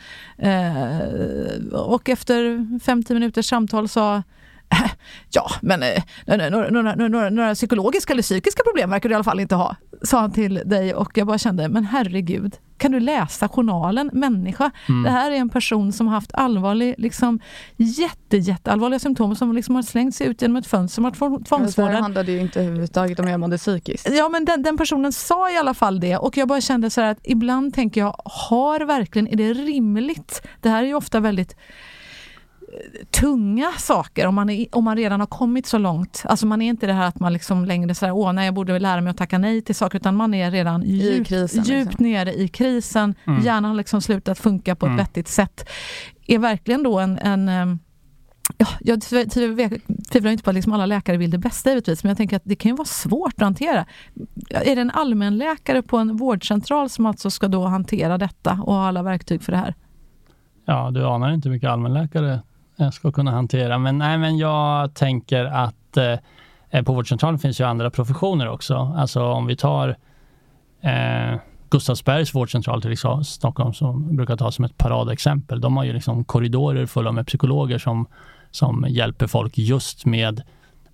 [1.72, 4.24] Och efter 50 minuters samtal sa
[5.34, 9.24] Ja, men eh, några, några, några, några, psykologiska eller psykiska problem verkar du i alla
[9.24, 13.00] fall inte ha, sa han till dig och jag bara kände, men herregud, kan du
[13.00, 14.72] läsa journalen, människa?
[14.90, 15.04] Mm.
[15.04, 17.40] Det här är en person som har haft allvarlig, liksom
[17.78, 21.92] jätte, jätteallvarliga symptom som liksom har slängt sig ut genom ett fönster, som har tvångsvårdad.
[21.92, 24.10] Det handlade ju inte överhuvudtaget om hur jag mådde psykiskt.
[24.12, 27.02] Ja, men den, den, personen sa i alla fall det och jag bara kände så
[27.02, 30.42] här att ibland tänker jag, har verkligen, är det rimligt?
[30.62, 31.56] Det här är ju ofta väldigt
[33.12, 36.24] tunga saker om man, är, om man redan har kommit så långt.
[36.26, 38.80] Alltså man är inte det här att man liksom längre säger åh nej jag borde
[38.80, 42.06] lära mig att tacka nej till saker utan man är redan djupt, krisen, djupt liksom.
[42.06, 43.16] nere i krisen.
[43.28, 43.43] Mm.
[43.43, 44.98] Hjärnan har liksom slutat funka på ett mm.
[44.98, 45.70] vettigt sätt.
[46.28, 47.80] Är verkligen då en, en
[48.58, 52.18] Ja, jag tvivlar inte på att liksom alla läkare vill det bästa givetvis, men jag
[52.18, 53.86] tänker att det kan ju vara svårt att hantera.
[54.50, 58.88] Är det en allmänläkare på en vårdcentral som alltså ska då hantera detta och ha
[58.88, 59.76] alla verktyg för det här?
[60.66, 62.42] Ja, du anar inte hur mycket allmänläkare
[62.82, 63.78] Eh, ska kunna hantera.
[63.78, 66.17] Men, nej, men jag tänker att eh,
[66.70, 68.93] eh, på vårdcentralen finns ju andra professioner också.
[68.97, 69.97] Alltså om vi tar
[70.82, 71.39] eh,
[71.70, 75.62] Gustavsbergs vårdcentral till liksom, Stockholm som brukar ta som ett paradexempel.
[75.62, 78.08] De har ju liksom korridorer fulla med psykologer som,
[78.51, 80.41] som hjälper folk just med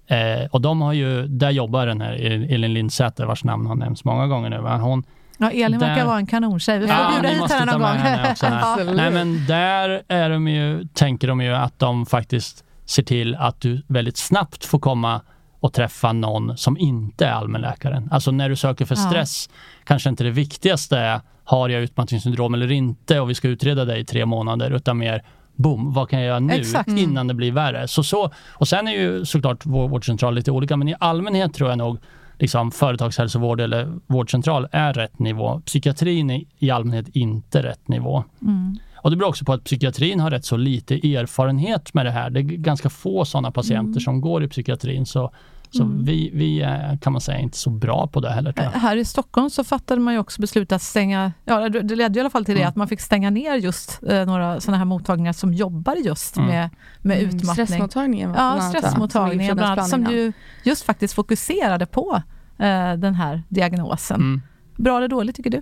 [0.07, 3.76] eh, och de har ju, där jobbar den här e-, Elin Lindsäter vars namn har
[3.76, 4.57] nämnts många gånger nu.
[4.57, 5.03] Hon,
[5.38, 6.80] Ja, Elin verkar vara en kanontjej.
[6.80, 8.95] Vi får ja, bjuda hit henne någon gång.
[8.95, 13.61] Nej, men där är de ju, tänker de ju att de faktiskt ser till att
[13.61, 15.22] du väldigt snabbt får komma
[15.59, 18.09] och träffa någon som inte är allmänläkaren.
[18.11, 19.55] Alltså när du söker för stress, ja.
[19.84, 23.99] kanske inte det viktigaste är har jag utmattningssyndrom eller inte och vi ska utreda dig
[23.99, 25.23] i tre månader, utan mer
[25.55, 26.89] boom, vad kan jag göra nu Exakt.
[26.89, 27.88] innan det blir värre?
[27.88, 31.77] Så, så, och sen är ju såklart vårdcentral lite olika, men i allmänhet tror jag
[31.77, 31.99] nog
[32.39, 35.61] liksom, företagshälsovård eller vårdcentral är rätt nivå.
[35.65, 38.23] Psykiatrin är i allmänhet inte rätt nivå.
[38.41, 38.77] Mm.
[38.95, 42.30] Och det beror också på att psykiatrin har rätt så lite erfarenhet med det här.
[42.30, 43.99] Det är ganska få sådana patienter mm.
[43.99, 45.05] som går i psykiatrin.
[45.05, 45.31] Så
[45.72, 46.06] så mm.
[46.06, 48.53] vi, vi är, kan man säga, inte så bra på det heller.
[48.73, 52.22] Här i Stockholm så fattade man ju också beslut att stänga, ja det ledde i
[52.22, 52.69] alla fall till det, mm.
[52.69, 56.49] att man fick stänga ner just eh, några sådana här mottagningar som jobbar just mm.
[56.49, 56.69] med,
[57.02, 57.30] med mm.
[57.30, 57.68] utmattning.
[57.68, 60.34] Stressmottagningen Ja, stressmottagningen bland annat, som ju
[60.64, 62.22] just faktiskt fokuserade på
[62.57, 64.22] eh, den här diagnosen.
[64.22, 64.41] Mm.
[64.76, 65.61] Bra eller dåligt tycker du?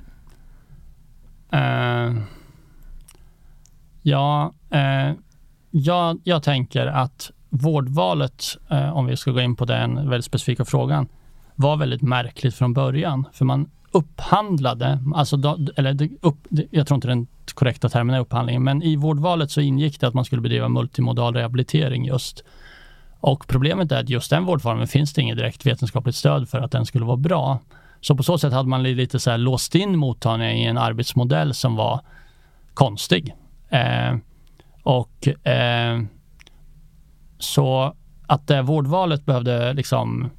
[1.58, 2.22] Uh,
[4.02, 5.16] ja, uh,
[5.72, 10.66] jag, jag tänker att vårdvalet, eh, om vi ska gå in på den väldigt specifika
[10.66, 11.08] frågan,
[11.56, 13.28] var väldigt märkligt från början.
[13.34, 16.38] För man upphandlade, alltså då, eller upp,
[16.72, 20.14] jag tror inte den korrekta termen är upphandling, men i vårdvalet så ingick det att
[20.14, 22.44] man skulle bedriva multimodal rehabilitering just.
[23.20, 26.72] Och problemet är att just den vårdformen finns det inget direkt vetenskapligt stöd för att
[26.72, 27.60] den skulle vara bra.
[28.02, 31.54] Så på så sätt hade man lite så här låst in mottagningen i en arbetsmodell
[31.54, 32.02] som var
[32.74, 33.36] konstig.
[33.70, 34.16] Eh,
[34.84, 36.02] och eh,
[37.40, 37.96] så
[38.28, 40.30] att det vårdvalet behövde liksom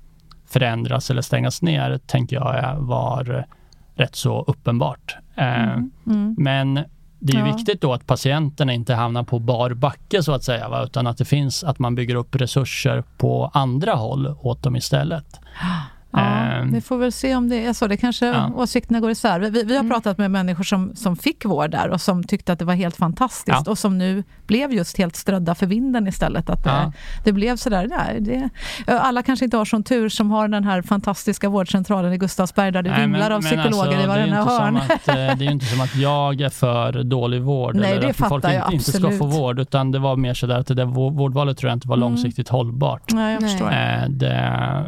[0.46, 3.46] förändras eller stängas ner tänker jag var
[3.94, 5.16] rätt så uppenbart.
[5.34, 5.90] Eh, mm.
[6.06, 6.34] Mm.
[6.38, 6.74] Men
[7.18, 7.56] det är ja.
[7.56, 10.84] viktigt då att patienterna inte hamnar på bar backe så att säga, va?
[10.84, 15.40] utan att det finns att man bygger upp resurser på andra håll åt dem istället.
[16.16, 17.86] Ja, um, vi får väl se om det är så.
[17.86, 18.50] Det kanske ja.
[18.54, 19.40] åsikterna går isär.
[19.40, 19.90] Vi, vi har mm.
[19.90, 22.96] pratat med människor som, som fick vård där och som tyckte att det var helt
[22.96, 23.70] fantastiskt ja.
[23.70, 26.50] och som nu blev just helt strödda för vinden istället.
[26.50, 26.92] Att det,
[27.24, 28.50] det blev sådär, nej, det,
[28.92, 32.82] alla kanske inte har sån tur som har den här fantastiska vårdcentralen i Gustavsberg där
[32.82, 34.76] det nej, vimlar av psykologer alltså, i varenda hörn.
[34.76, 38.10] Att, eh, det är ju inte som att jag är för dålig vård nej, eller
[38.10, 40.84] att folk inte, inte ska få vård utan det var mer sådär att det där
[41.10, 42.08] vårdvalet tror jag inte var mm.
[42.08, 43.12] långsiktigt hållbart.
[43.12, 43.72] Nej, jag förstår.
[43.72, 44.82] Eh, det, Eh,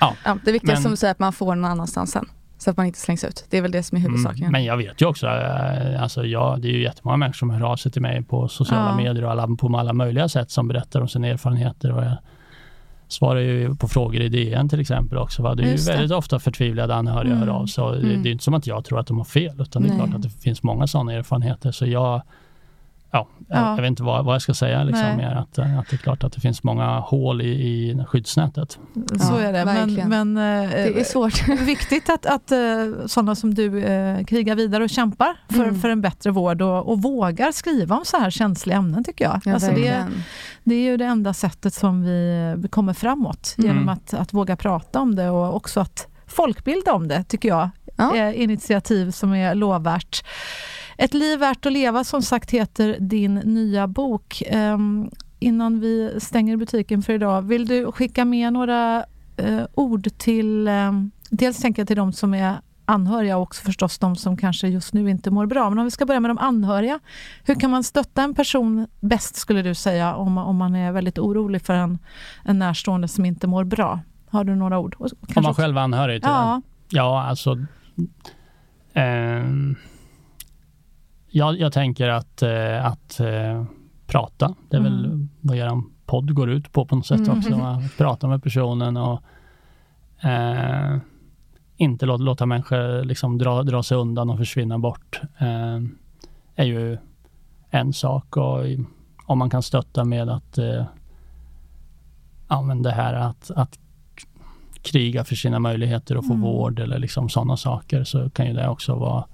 [0.00, 0.14] ja.
[0.24, 0.38] ja.
[0.44, 2.26] det viktiga men, som du säger att man får någon annanstans sen.
[2.58, 3.44] Så att man inte slängs ut.
[3.50, 4.42] Det är väl det som är mm, huvudsaken.
[4.42, 7.50] Mm, men jag vet ju också, äh, alltså jag, det är ju jättemånga människor som
[7.50, 8.96] hör av sig till mig på sociala ja.
[8.96, 11.92] medier och alla, på alla möjliga sätt som berättar om sina erfarenheter.
[11.92, 12.16] Och jag
[13.08, 15.42] svarar ju på frågor i DN till exempel också.
[15.42, 15.54] Va?
[15.54, 16.16] Det är Just ju väldigt det.
[16.16, 17.48] ofta förtvivlade anhöriga mm.
[17.48, 17.84] hör av sig.
[17.84, 18.22] Mm.
[18.22, 20.14] Det, är inte som att jag tror att de har fel, utan det är klart
[20.14, 21.72] att det finns många sådana erfarenheter.
[21.72, 22.22] Så jag
[23.10, 23.70] ja, ja.
[23.70, 24.84] jag vet inte vad, vad jag ska säga.
[24.84, 28.78] Liksom, mer att, att det är klart att det finns många hål i, i skyddsnätet.
[29.20, 29.64] Så är det.
[29.64, 31.48] Men, men, det är svårt.
[31.60, 32.52] viktigt att, att
[33.10, 35.80] sådana som du eh, krigar vidare och kämpar för, mm.
[35.80, 39.40] för en bättre vård och, och vågar skriva om så här känsliga ämnen tycker jag.
[39.44, 40.06] Ja, alltså det,
[40.64, 43.70] det är ju det enda sättet som vi kommer framåt mm.
[43.70, 47.70] genom att, att våga prata om det och också att folkbilda om det tycker jag.
[47.96, 48.16] Ja.
[48.16, 50.24] Är initiativ som är lovvärt.
[51.00, 54.42] Ett liv värt att leva som sagt heter din nya bok.
[54.52, 59.04] Um, innan vi stänger butiken för idag, vill du skicka med några
[59.42, 63.98] uh, ord till, um, dels tänker jag till de som är anhöriga och också förstås
[63.98, 65.70] de som kanske just nu inte mår bra.
[65.70, 67.00] Men om vi ska börja med de anhöriga.
[67.44, 71.18] Hur kan man stötta en person bäst skulle du säga om, om man är väldigt
[71.18, 71.98] orolig för en,
[72.44, 74.00] en närstående som inte mår bra?
[74.30, 74.96] Har du några ord?
[75.36, 76.22] Om man själv är anhörig?
[76.22, 76.50] Till ja.
[76.50, 76.62] Den?
[76.88, 77.58] Ja, alltså...
[78.92, 79.44] Eh,
[81.30, 83.64] jag, jag tänker att, eh, att eh,
[84.06, 84.92] prata, det är mm.
[84.92, 87.38] väl vad er podd går ut på på något sätt mm.
[87.38, 87.54] också.
[87.62, 89.22] Att prata med personen och
[90.24, 90.96] eh,
[91.76, 95.20] inte låta, låta människor liksom dra, dra sig undan och försvinna bort.
[95.38, 95.78] Eh,
[96.54, 96.98] är ju
[97.70, 98.64] en sak och
[99.26, 100.84] om man kan stötta med att eh,
[102.48, 103.78] ja, men det här att, att
[104.82, 106.42] kriga för sina möjligheter att få mm.
[106.42, 109.24] vård eller liksom sådana saker så kan ju det också vara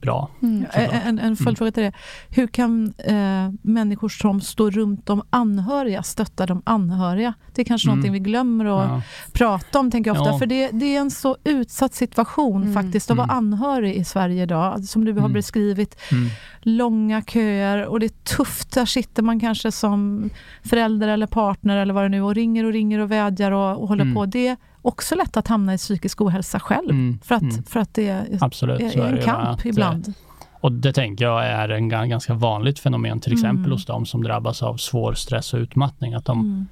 [0.00, 0.30] bra.
[0.42, 0.66] Mm.
[0.72, 1.92] En, en följdfråga till det.
[2.28, 7.34] Hur kan eh, människor som står runt de anhöriga stötta de anhöriga?
[7.54, 7.96] Det är kanske mm.
[7.96, 9.02] någonting vi glömmer att ja.
[9.32, 10.32] prata om, tänker jag ofta.
[10.32, 10.38] Ja.
[10.38, 12.74] För det, det, är en så utsatt situation mm.
[12.74, 13.36] faktiskt att vara mm.
[13.36, 14.84] anhörig i Sverige idag.
[14.84, 15.32] Som du har mm.
[15.32, 15.96] beskrivit.
[16.12, 16.28] Mm.
[16.62, 18.74] Långa köer och det är tufft.
[18.74, 20.30] Där sitter man kanske som
[20.64, 23.88] förälder eller partner eller vad det nu och ringer och ringer och vädjar och, och
[23.88, 24.26] håller på.
[24.26, 24.56] Det
[24.88, 26.90] också lätt att hamna i psykisk ohälsa själv.
[26.90, 27.62] Mm, för, att, mm.
[27.62, 30.14] för att det är, Absolut, är, är en kamp att, eh, ibland.
[30.60, 33.70] Och det tänker jag är en ganska vanligt fenomen, till exempel mm.
[33.70, 36.14] hos de som drabbas av svår stress och utmattning.
[36.14, 36.66] Att de mm.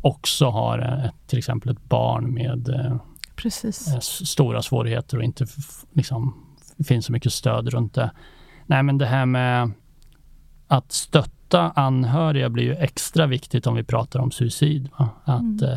[0.00, 2.96] också har ett, till exempel ett barn med eh,
[3.36, 4.02] Precis.
[4.02, 5.46] stora svårigheter och inte
[5.92, 6.34] liksom,
[6.84, 8.10] finns så mycket stöd runt det.
[8.66, 9.72] Nej, men det här med
[10.68, 14.88] att stötta anhöriga blir ju extra viktigt om vi pratar om suicid.
[14.98, 15.08] Va?
[15.24, 15.76] Att, mm.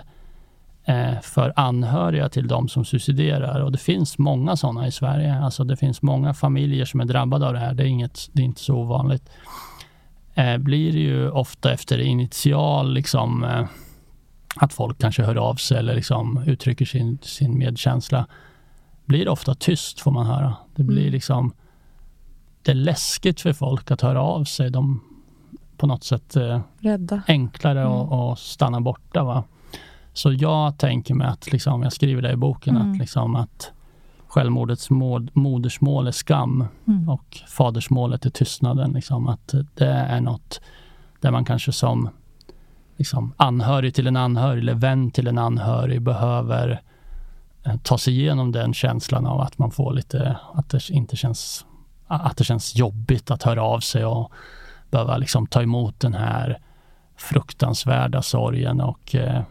[0.85, 5.35] Eh, för anhöriga till de som suiciderar, och det finns många sådana i Sverige.
[5.35, 7.73] Alltså det finns många familjer som är drabbade av det här.
[7.73, 9.30] Det är, inget, det är inte så ovanligt.
[10.35, 13.65] Eh, blir det ju ofta efter initial, liksom, eh,
[14.55, 18.27] att folk kanske hör av sig eller liksom uttrycker sin, sin medkänsla.
[19.05, 20.55] Blir det ofta tyst får man höra.
[20.76, 21.11] Det blir mm.
[21.11, 21.53] liksom
[22.64, 24.69] det är läskigt för folk att höra av sig.
[24.69, 25.01] De
[25.77, 27.22] på något sätt eh, Rädda.
[27.27, 27.91] enklare mm.
[27.91, 29.23] att stanna borta.
[29.23, 29.43] Va?
[30.14, 32.91] Så jag tänker mig att, liksom, jag skriver det i boken, mm.
[32.91, 33.72] att, liksom, att
[34.27, 37.10] självmordets mod, modersmål är skam mm.
[37.10, 38.91] och fadersmålet är tystnaden.
[38.91, 40.61] Liksom, att det är något
[41.22, 42.10] där man kanske som
[42.98, 46.81] liksom, anhörig till en anhörig eller vän till en anhörig behöver
[47.65, 51.65] eh, ta sig igenom den känslan av att man får lite, att det inte känns
[52.07, 54.31] att det känns jobbigt att höra av sig och
[54.91, 56.60] behöva liksom ta emot den här
[57.18, 59.41] fruktansvärda sorgen och eh,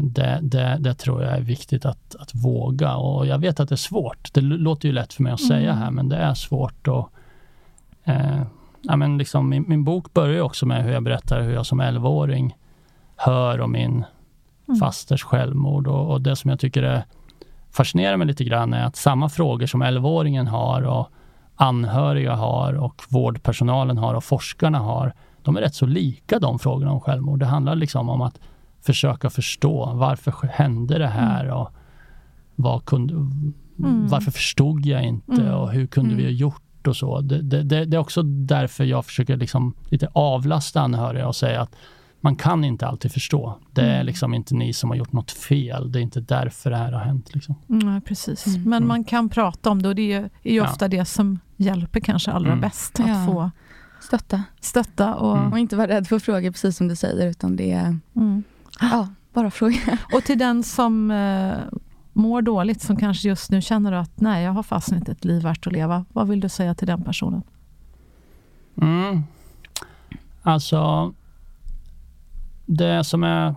[0.00, 3.74] det, det, det, tror jag är viktigt att, att våga och jag vet att det
[3.74, 4.34] är svårt.
[4.34, 5.82] Det låter ju lätt för mig att säga mm.
[5.82, 7.10] här men det är svårt och
[8.04, 8.42] eh,
[8.82, 11.82] ja, men liksom, min, min, bok börjar också med hur jag berättar hur jag som
[11.82, 12.56] 11-åring
[13.16, 14.04] hör om min
[14.68, 14.80] mm.
[14.80, 17.04] fasters självmord och, och det som jag tycker är
[17.70, 21.08] fascinerar mig lite grann är att samma frågor som 11-åringen har och
[21.56, 25.12] anhöriga har och vårdpersonalen har och forskarna har,
[25.42, 27.38] de är rätt så lika de frågorna om självmord.
[27.38, 28.40] Det handlar liksom om att
[28.88, 31.56] försöka förstå varför hände det här mm.
[31.56, 31.72] och
[32.56, 34.08] vad kunde, mm.
[34.08, 35.54] varför förstod jag inte mm.
[35.54, 36.36] och hur kunde vi ha mm.
[36.36, 37.20] gjort och så.
[37.20, 41.60] Det, det, det, det, är också därför jag försöker liksom lite avlasta anhöriga och säga
[41.62, 41.76] att
[42.20, 43.58] man kan inte alltid förstå.
[43.72, 45.92] Det är liksom inte ni som har gjort något fel.
[45.92, 47.34] Det är inte därför det här har hänt.
[47.34, 47.54] Liksom.
[47.68, 48.46] Mm, precis.
[48.46, 48.70] Mm.
[48.70, 50.88] Men man kan prata om det och det är ju, är ofta ja.
[50.88, 52.60] det som hjälper kanske allra mm.
[52.60, 53.00] bäst.
[53.00, 53.26] Att ja.
[53.26, 53.50] få
[54.00, 54.42] stötta.
[54.60, 55.52] stötta och, mm.
[55.52, 58.42] och inte vara rädd för frågor, precis som du säger, utan det är mm.
[58.80, 59.98] Ja, bara fråga.
[60.12, 61.58] Och till den som eh,
[62.12, 65.42] mår dåligt, som kanske just nu känner att nej, jag har fast inte ett liv
[65.42, 66.04] värt att leva.
[66.12, 67.42] Vad vill du säga till den personen?
[68.82, 69.22] Mm.
[70.42, 71.12] Alltså,
[72.66, 73.54] det som är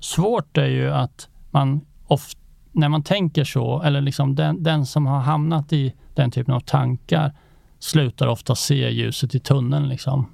[0.00, 2.40] svårt är ju att man ofta,
[2.72, 6.60] när man tänker så, eller liksom den, den som har hamnat i den typen av
[6.60, 7.32] tankar
[7.78, 9.88] slutar ofta se ljuset i tunneln.
[9.88, 10.26] Liksom.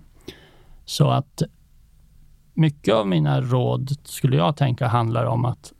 [0.85, 1.43] Så att
[2.55, 5.73] mycket av mina råd skulle jag tänka handlar om att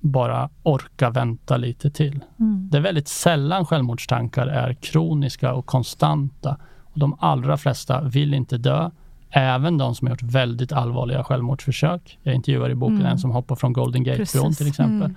[0.00, 2.24] bara orka vänta lite till.
[2.38, 2.68] Mm.
[2.70, 6.56] Det är väldigt sällan självmordstankar är kroniska och konstanta.
[6.82, 8.90] Och de allra flesta vill inte dö
[9.30, 12.18] Även de som har gjort väldigt allvarliga självmordsförsök.
[12.22, 13.12] Jag intervjuar i boken mm.
[13.12, 15.14] en som hoppar från Golden Gate-bron till exempel.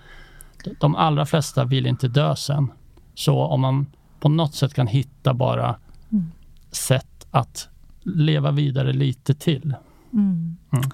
[0.66, 0.76] Mm.
[0.80, 2.72] De allra flesta vill inte dö sen.
[3.14, 3.86] Så om man
[4.20, 5.76] på något sätt kan hitta bara
[6.12, 6.32] mm.
[6.72, 7.70] sätt att
[8.04, 9.76] leva vidare lite till.
[10.14, 10.58] Mm.
[10.72, 10.90] Mm.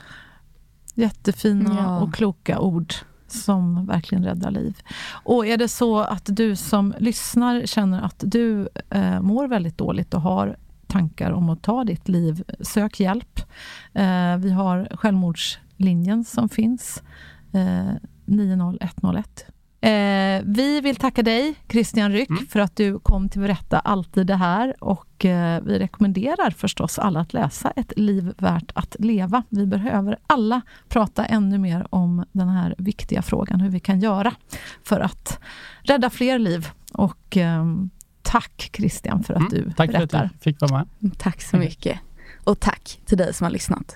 [0.94, 2.00] Jättefina ja.
[2.00, 2.94] och kloka ord
[3.28, 4.78] som verkligen räddar liv.
[5.24, 10.14] Och är det så att du som lyssnar känner att du eh, mår väldigt dåligt
[10.14, 13.40] och har tankar om att ta ditt liv, sök hjälp.
[13.94, 17.04] Eh, vi har självmordslinjen som finns,
[17.54, 17.94] eh,
[18.26, 19.46] 90101.
[19.86, 22.48] Eh, vi vill tacka dig, Christian Ryck, mm.
[22.48, 24.84] för att du kom till Berätta alltid det här.
[24.84, 29.44] Och eh, vi rekommenderar förstås alla att läsa Ett liv värt att leva.
[29.50, 34.34] Vi behöver alla prata ännu mer om den här viktiga frågan, hur vi kan göra
[34.84, 35.40] för att
[35.82, 36.70] rädda fler liv.
[36.94, 37.90] Och ehm,
[38.22, 40.08] Tack Christian för att mm, du tack berättar.
[40.08, 41.20] Tack för att du fick vara med.
[41.20, 42.00] Tack så mycket.
[42.44, 43.96] Och tack till dig som har lyssnat.